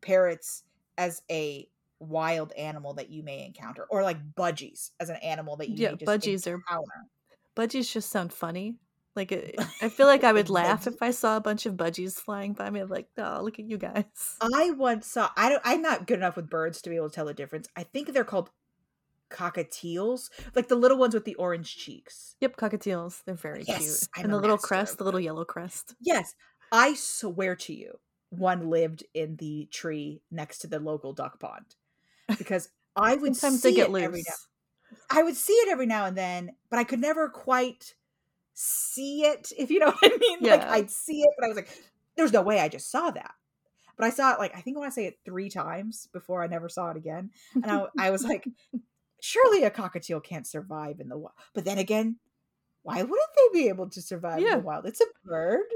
parrots 0.00 0.62
as 0.96 1.22
a 1.30 1.66
wild 2.04 2.52
animal 2.52 2.94
that 2.94 3.10
you 3.10 3.22
may 3.22 3.44
encounter 3.44 3.84
or 3.90 4.02
like 4.02 4.18
budgies 4.34 4.90
as 5.00 5.08
an 5.10 5.16
animal 5.16 5.56
that 5.56 5.68
you 5.68 5.76
Yeah, 5.76 5.92
budgies 5.92 6.46
are- 6.46 6.60
budgies 7.56 7.90
just 7.92 8.10
sound 8.10 8.32
funny. 8.32 8.76
Like 9.16 9.30
it, 9.32 9.54
uh, 9.58 9.64
I 9.82 9.88
feel 9.88 10.06
like 10.06 10.24
I 10.24 10.32
would 10.32 10.50
laugh 10.50 10.86
if 10.86 11.00
I 11.00 11.12
saw 11.12 11.36
a 11.36 11.40
bunch 11.40 11.66
of 11.66 11.74
budgies 11.74 12.14
flying 12.14 12.52
by 12.52 12.68
me. 12.70 12.80
I'm 12.80 12.88
like, 12.88 13.08
oh, 13.16 13.40
look 13.42 13.58
at 13.58 13.64
you 13.68 13.78
guys. 13.78 14.04
I 14.40 14.70
once 14.70 15.06
saw 15.06 15.30
I 15.36 15.48
don't 15.48 15.62
I'm 15.64 15.82
not 15.82 16.06
good 16.06 16.18
enough 16.18 16.36
with 16.36 16.50
birds 16.50 16.82
to 16.82 16.90
be 16.90 16.96
able 16.96 17.08
to 17.10 17.14
tell 17.14 17.26
the 17.26 17.34
difference. 17.34 17.68
I 17.76 17.84
think 17.84 18.12
they're 18.12 18.24
called 18.24 18.50
cockatiels, 19.30 20.30
like 20.54 20.68
the 20.68 20.74
little 20.76 20.98
ones 20.98 21.14
with 21.14 21.24
the 21.24 21.34
orange 21.36 21.76
cheeks. 21.76 22.36
Yep, 22.40 22.56
cockatiels. 22.56 23.22
They're 23.24 23.34
very 23.34 23.64
Yes, 23.66 23.78
cute. 23.78 24.08
I'm 24.16 24.24
and 24.24 24.32
the 24.32 24.38
little 24.40 24.58
crest, 24.58 24.98
the 24.98 25.04
little 25.04 25.20
yellow 25.20 25.44
crest. 25.44 25.94
Yes, 26.00 26.34
I 26.72 26.94
swear 26.94 27.56
to 27.56 27.74
you, 27.74 27.98
one 28.30 28.68
lived 28.70 29.04
in 29.14 29.36
the 29.36 29.68
tree 29.72 30.22
next 30.30 30.58
to 30.58 30.66
the 30.66 30.78
local 30.78 31.12
duck 31.12 31.38
pond 31.40 31.74
because 32.38 32.68
I 32.96 33.16
would 33.16 33.36
Sometimes 33.36 33.62
see 33.62 33.70
they 33.70 33.76
get 33.76 33.90
it 33.90 34.02
every 34.02 34.22
now. 34.26 34.34
I 35.10 35.22
would 35.22 35.36
see 35.36 35.52
it 35.52 35.68
every 35.70 35.86
now 35.86 36.06
and 36.06 36.16
then, 36.16 36.52
but 36.70 36.78
I 36.78 36.84
could 36.84 37.00
never 37.00 37.28
quite 37.28 37.94
see 38.54 39.22
it, 39.22 39.52
if 39.58 39.70
you 39.70 39.80
know 39.80 39.86
what 39.86 40.12
I 40.12 40.16
mean. 40.18 40.38
Like 40.40 40.62
I'd 40.62 40.90
see 40.90 41.22
it, 41.22 41.30
but 41.38 41.44
I 41.44 41.48
was 41.48 41.56
like, 41.56 41.68
there's 42.16 42.32
no 42.32 42.42
way 42.42 42.60
I 42.60 42.68
just 42.68 42.90
saw 42.90 43.10
that. 43.10 43.34
But 43.96 44.06
I 44.06 44.10
saw 44.10 44.34
it 44.34 44.38
like 44.38 44.56
I 44.56 44.60
think 44.60 44.76
I 44.76 44.80
want 44.80 44.92
to 44.92 44.94
say 44.94 45.06
it 45.06 45.18
three 45.24 45.48
times 45.48 46.08
before 46.12 46.42
I 46.42 46.46
never 46.46 46.68
saw 46.68 46.90
it 46.90 46.96
again. 46.96 47.30
And 47.54 47.66
I, 47.66 47.86
I 47.98 48.10
was 48.10 48.24
like, 48.24 48.48
surely 49.20 49.64
a 49.64 49.70
cockatiel 49.70 50.22
can't 50.22 50.46
survive 50.46 51.00
in 51.00 51.08
the 51.08 51.16
wild. 51.16 51.34
But 51.54 51.64
then 51.64 51.78
again, 51.78 52.16
why 52.82 53.02
wouldn't 53.02 53.30
they 53.36 53.60
be 53.60 53.68
able 53.68 53.88
to 53.90 54.02
survive 54.02 54.38
in 54.38 54.50
the 54.50 54.58
wild? 54.58 54.86
It's 54.86 55.00
a 55.00 55.06
bird. 55.24 55.66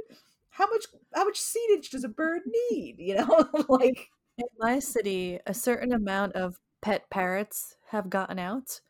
How 0.50 0.68
much 0.68 0.86
how 1.14 1.24
much 1.24 1.40
seedage 1.40 1.90
does 1.90 2.04
a 2.04 2.08
bird 2.08 2.42
need? 2.70 2.96
You 2.98 3.16
know, 3.16 3.48
like 3.68 4.10
In 4.38 4.46
my 4.58 4.78
city, 4.78 5.38
a 5.46 5.52
certain 5.54 5.92
amount 5.92 6.34
of 6.34 6.60
pet 6.80 7.10
parrots 7.10 7.76
have 7.88 8.08
gotten 8.10 8.38
out, 8.38 8.80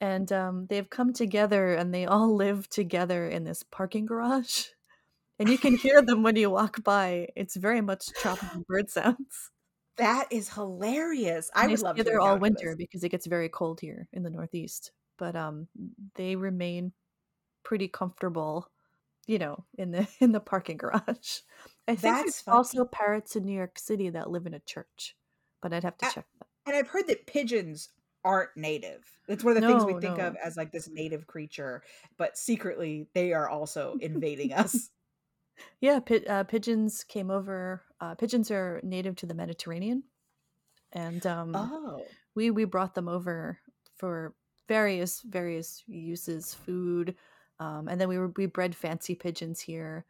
and 0.00 0.32
um, 0.32 0.66
they've 0.68 0.88
come 0.90 1.12
together, 1.12 1.74
and 1.74 1.94
they 1.94 2.06
all 2.06 2.34
live 2.36 2.68
together 2.70 3.28
in 3.28 3.44
this 3.44 3.62
parking 3.64 4.06
garage. 4.06 4.68
And 5.38 5.50
you 5.50 5.58
can 5.58 5.76
hear 5.76 6.02
them 6.02 6.22
when 6.22 6.36
you 6.36 6.50
walk 6.50 6.84
by. 6.84 7.28
It's 7.36 7.56
very 7.56 7.80
much 7.82 8.14
tropical 8.14 8.62
bird 8.68 8.90
sounds. 8.90 9.50
that 9.96 10.26
is 10.30 10.48
hilarious. 10.54 11.50
I 11.54 11.66
And 11.66 11.70
would 11.70 11.80
love 11.80 12.02
to 12.04 12.04
there 12.04 12.20
all 12.20 12.38
winter 12.38 12.74
this. 12.74 12.76
because 12.76 13.04
it 13.04 13.10
gets 13.10 13.26
very 13.26 13.48
cold 13.48 13.80
here 13.80 14.08
in 14.12 14.22
the 14.22 14.30
Northeast. 14.30 14.92
But 15.18 15.36
um, 15.36 15.68
they 16.14 16.36
remain 16.36 16.92
pretty 17.64 17.88
comfortable, 17.88 18.70
you 19.26 19.38
know, 19.38 19.64
in 19.78 19.92
the 19.92 20.08
in 20.20 20.32
the 20.32 20.40
parking 20.40 20.78
garage. 20.78 21.40
I 21.88 21.92
think 21.96 22.00
That's 22.14 22.22
there's 22.22 22.40
funny. 22.42 22.56
also 22.56 22.84
parrots 22.84 23.34
in 23.36 23.44
New 23.44 23.56
York 23.56 23.78
City 23.78 24.08
that 24.10 24.30
live 24.30 24.46
in 24.46 24.54
a 24.54 24.60
church, 24.60 25.16
but 25.60 25.72
I'd 25.72 25.82
have 25.84 25.98
to 25.98 26.06
I- 26.06 26.10
check 26.10 26.26
that. 26.38 26.46
And 26.66 26.76
I've 26.76 26.88
heard 26.88 27.08
that 27.08 27.26
pigeons 27.26 27.88
aren't 28.24 28.56
native. 28.56 29.04
It's 29.26 29.42
one 29.42 29.56
of 29.56 29.62
the 29.62 29.66
things 29.68 29.84
we 29.84 29.94
No, 29.94 30.00
think 30.00 30.18
of 30.20 30.36
as 30.36 30.56
like 30.56 30.70
this 30.70 30.88
native 30.88 31.26
creature, 31.26 31.82
but 32.16 32.38
secretly 32.38 33.08
they 33.14 33.32
are 33.32 33.48
also 33.48 33.96
invading 34.00 34.52
us. 34.52 34.90
Yeah, 35.80 35.98
pi- 35.98 36.24
uh, 36.28 36.44
pigeons 36.44 37.02
came 37.02 37.30
over. 37.32 37.82
Uh, 38.00 38.14
pigeons 38.14 38.50
are 38.52 38.80
native 38.84 39.16
to 39.16 39.26
the 39.26 39.34
Mediterranean, 39.34 40.04
and 40.92 41.26
um, 41.26 41.52
Oh. 41.56 42.04
we 42.36 42.50
we 42.52 42.64
brought 42.64 42.94
them 42.94 43.08
over 43.08 43.58
for 43.96 44.34
various 44.68 45.20
various 45.22 45.82
uses, 45.88 46.54
food, 46.54 47.16
um, 47.58 47.88
and 47.88 48.00
then 48.00 48.08
we 48.08 48.18
were 48.18 48.32
we 48.36 48.46
bred 48.46 48.74
fancy 48.76 49.16
pigeons 49.16 49.60
here, 49.60 50.06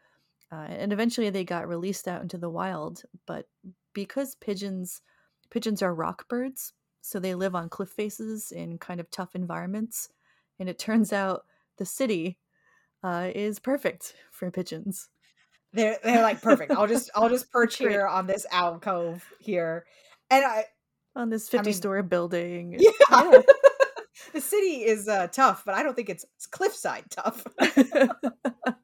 uh, 0.53 0.67
and 0.69 0.93
eventually 0.93 1.31
they 1.31 1.45
got 1.45 1.67
released 1.69 2.07
out 2.07 2.23
into 2.23 2.39
the 2.39 2.51
wild. 2.51 3.03
But 3.27 3.47
because 3.95 4.35
pigeons 4.37 5.01
pigeons 5.51 5.83
are 5.83 5.95
rock 5.95 6.29
birds, 6.29 6.73
so 7.01 7.19
they 7.19 7.35
live 7.35 7.55
on 7.55 7.69
cliff 7.69 7.89
faces 7.91 8.53
in 8.53 8.79
kind 8.79 9.01
of 9.01 9.11
tough 9.11 9.35
environments, 9.35 10.09
and 10.61 10.69
it 10.69 10.79
turns 10.79 11.13
out 11.13 11.45
the 11.79 11.87
city 11.87 12.39
uh, 13.03 13.31
is 13.35 13.59
perfect 13.59 14.15
for 14.31 14.51
pigeons. 14.51 15.09
They're 15.73 15.99
they're 16.05 16.23
like 16.23 16.43
perfect. 16.43 16.73
I'll 16.73 16.87
just 16.87 17.11
I'll 17.15 17.31
just 17.31 17.51
perch 17.53 17.79
here 17.79 18.07
on 18.07 18.27
this 18.27 18.47
alcove 18.53 19.25
here. 19.41 19.87
And 20.31 20.45
I 20.45 20.67
on 21.17 21.31
this 21.31 21.49
I 21.49 21.59
50 21.59 21.67
mean- 21.69 21.75
story 21.75 22.03
building. 22.03 22.77
yeah. 22.79 22.91
Yeah. 23.11 23.43
The 24.33 24.41
city 24.41 24.85
is 24.85 25.09
uh, 25.09 25.27
tough, 25.29 25.63
but 25.65 25.75
I 25.75 25.83
don't 25.83 25.95
think 25.95 26.09
it's, 26.09 26.25
it's 26.37 26.47
cliffside 26.47 27.05
tough. 27.11 27.47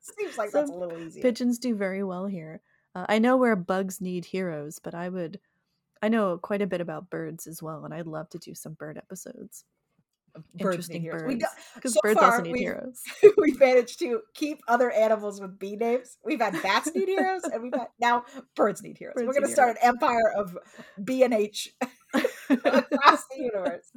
Seems 0.00 0.38
like 0.38 0.50
that's 0.52 0.70
a 0.70 0.74
little 0.74 0.98
easier. 0.98 1.22
Pigeons 1.22 1.58
do 1.58 1.74
very 1.74 2.02
well 2.02 2.26
here. 2.26 2.60
Uh, 2.94 3.06
I 3.08 3.18
know 3.18 3.36
where 3.36 3.56
bugs 3.56 4.00
need 4.00 4.24
heroes, 4.24 4.78
but 4.78 4.94
I 4.94 5.08
would. 5.08 5.38
I 6.02 6.08
know 6.08 6.38
quite 6.38 6.62
a 6.62 6.66
bit 6.66 6.80
about 6.80 7.10
birds 7.10 7.46
as 7.46 7.62
well, 7.62 7.84
and 7.84 7.92
I'd 7.92 8.06
love 8.06 8.28
to 8.30 8.38
do 8.38 8.54
some 8.54 8.74
bird 8.74 8.96
episodes. 8.98 9.64
Birds 10.54 10.88
need 10.88 10.96
Interesting 10.96 11.02
heroes. 11.02 11.22
birds. 11.22 11.44
Because 11.74 11.94
so 11.94 12.00
birds 12.02 12.20
far, 12.20 12.30
also 12.32 12.42
need 12.42 12.52
we've- 12.52 12.64
heroes. 12.64 13.02
we've 13.38 13.58
managed 13.58 13.98
to 14.00 14.20
keep 14.34 14.60
other 14.68 14.90
animals 14.92 15.40
with 15.40 15.58
bee 15.58 15.74
names. 15.76 16.18
We've 16.24 16.40
had 16.40 16.60
bats 16.62 16.94
need 16.94 17.08
heroes, 17.08 17.42
and 17.44 17.62
we've 17.62 17.74
had 17.74 17.88
now 18.00 18.24
birds 18.54 18.82
need 18.82 18.96
heroes. 18.98 19.14
We're 19.16 19.32
going 19.32 19.42
to 19.42 19.48
start 19.48 19.70
an 19.70 19.76
empire 19.82 20.32
of 20.36 20.56
B 21.02 21.24
and 21.24 21.34
H 21.34 21.74
across 22.14 23.24
the 23.30 23.36
universe. 23.36 23.90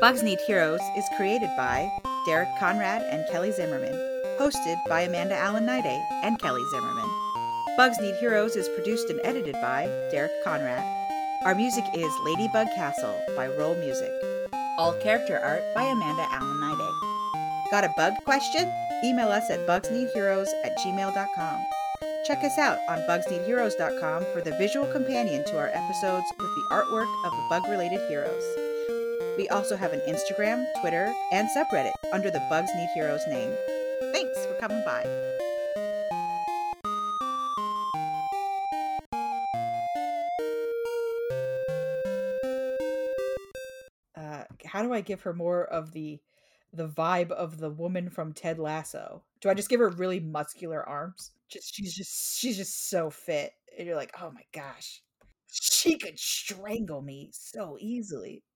Bugs 0.00 0.22
Need 0.22 0.38
Heroes 0.46 0.80
is 0.96 1.04
created 1.16 1.50
by 1.56 1.90
Derek 2.26 2.48
Conrad 2.58 3.02
and 3.10 3.26
Kelly 3.30 3.52
Zimmerman, 3.52 3.94
hosted 4.38 4.76
by 4.88 5.02
Amanda 5.02 5.34
Allen 5.34 5.66
Niday 5.66 5.98
and 6.22 6.38
Kelly 6.38 6.62
Zimmerman. 6.70 7.10
Bugs 7.76 7.98
Need 8.00 8.14
Heroes 8.16 8.54
is 8.56 8.68
produced 8.70 9.08
and 9.08 9.20
edited 9.24 9.54
by 9.54 9.86
Derek 10.10 10.32
Conrad. 10.44 10.84
Our 11.44 11.54
music 11.54 11.84
is 11.94 12.12
Ladybug 12.24 12.66
Castle 12.74 13.18
by 13.36 13.48
Rolemusic. 13.48 14.12
All 14.78 14.92
character 15.00 15.38
art 15.38 15.62
by 15.74 15.84
Amanda 15.84 16.26
Allen 16.30 16.60
Niday. 16.60 17.70
Got 17.70 17.84
a 17.84 17.94
bug 17.96 18.14
question? 18.24 18.72
Email 19.04 19.28
us 19.28 19.50
at 19.50 19.66
bugsneedheroes 19.66 20.48
at 20.64 20.76
gmail.com. 20.78 21.77
Check 22.28 22.44
us 22.44 22.58
out 22.58 22.78
on 22.90 22.98
bugsneedheroes.com 23.08 24.26
for 24.34 24.42
the 24.42 24.54
visual 24.58 24.84
companion 24.92 25.42
to 25.46 25.56
our 25.56 25.68
episodes 25.68 26.26
with 26.38 26.54
the 26.54 26.66
artwork 26.70 27.10
of 27.24 27.32
the 27.32 27.46
bug 27.48 27.66
related 27.70 28.06
heroes. 28.06 28.44
We 29.38 29.48
also 29.48 29.76
have 29.76 29.94
an 29.94 30.00
Instagram, 30.00 30.66
Twitter, 30.82 31.10
and 31.32 31.48
subreddit 31.56 31.94
under 32.12 32.30
the 32.30 32.46
Bugs 32.50 32.68
Need 32.76 32.90
Heroes 32.92 33.22
name. 33.28 33.50
Thanks 34.12 34.44
for 34.44 34.52
coming 34.60 34.84
by. 34.84 35.04
Uh, 44.14 44.44
how 44.66 44.82
do 44.82 44.92
I 44.92 45.00
give 45.00 45.22
her 45.22 45.32
more 45.32 45.64
of 45.64 45.92
the 45.92 46.20
the 46.72 46.88
vibe 46.88 47.30
of 47.30 47.58
the 47.58 47.70
woman 47.70 48.10
from 48.10 48.32
Ted 48.32 48.58
Lasso? 48.58 49.22
Do 49.40 49.48
I 49.48 49.54
just 49.54 49.68
give 49.68 49.80
her 49.80 49.88
really 49.88 50.20
muscular 50.20 50.86
arms? 50.86 51.32
Just 51.48 51.74
she's 51.74 51.94
just 51.94 52.38
she's 52.38 52.56
just 52.56 52.90
so 52.90 53.10
fit, 53.10 53.52
and 53.76 53.86
you're 53.86 53.96
like, 53.96 54.14
oh 54.20 54.30
my 54.30 54.42
gosh, 54.52 55.02
she 55.50 55.96
could 55.98 56.18
strangle 56.18 57.02
me 57.02 57.30
so 57.32 57.76
easily. 57.80 58.42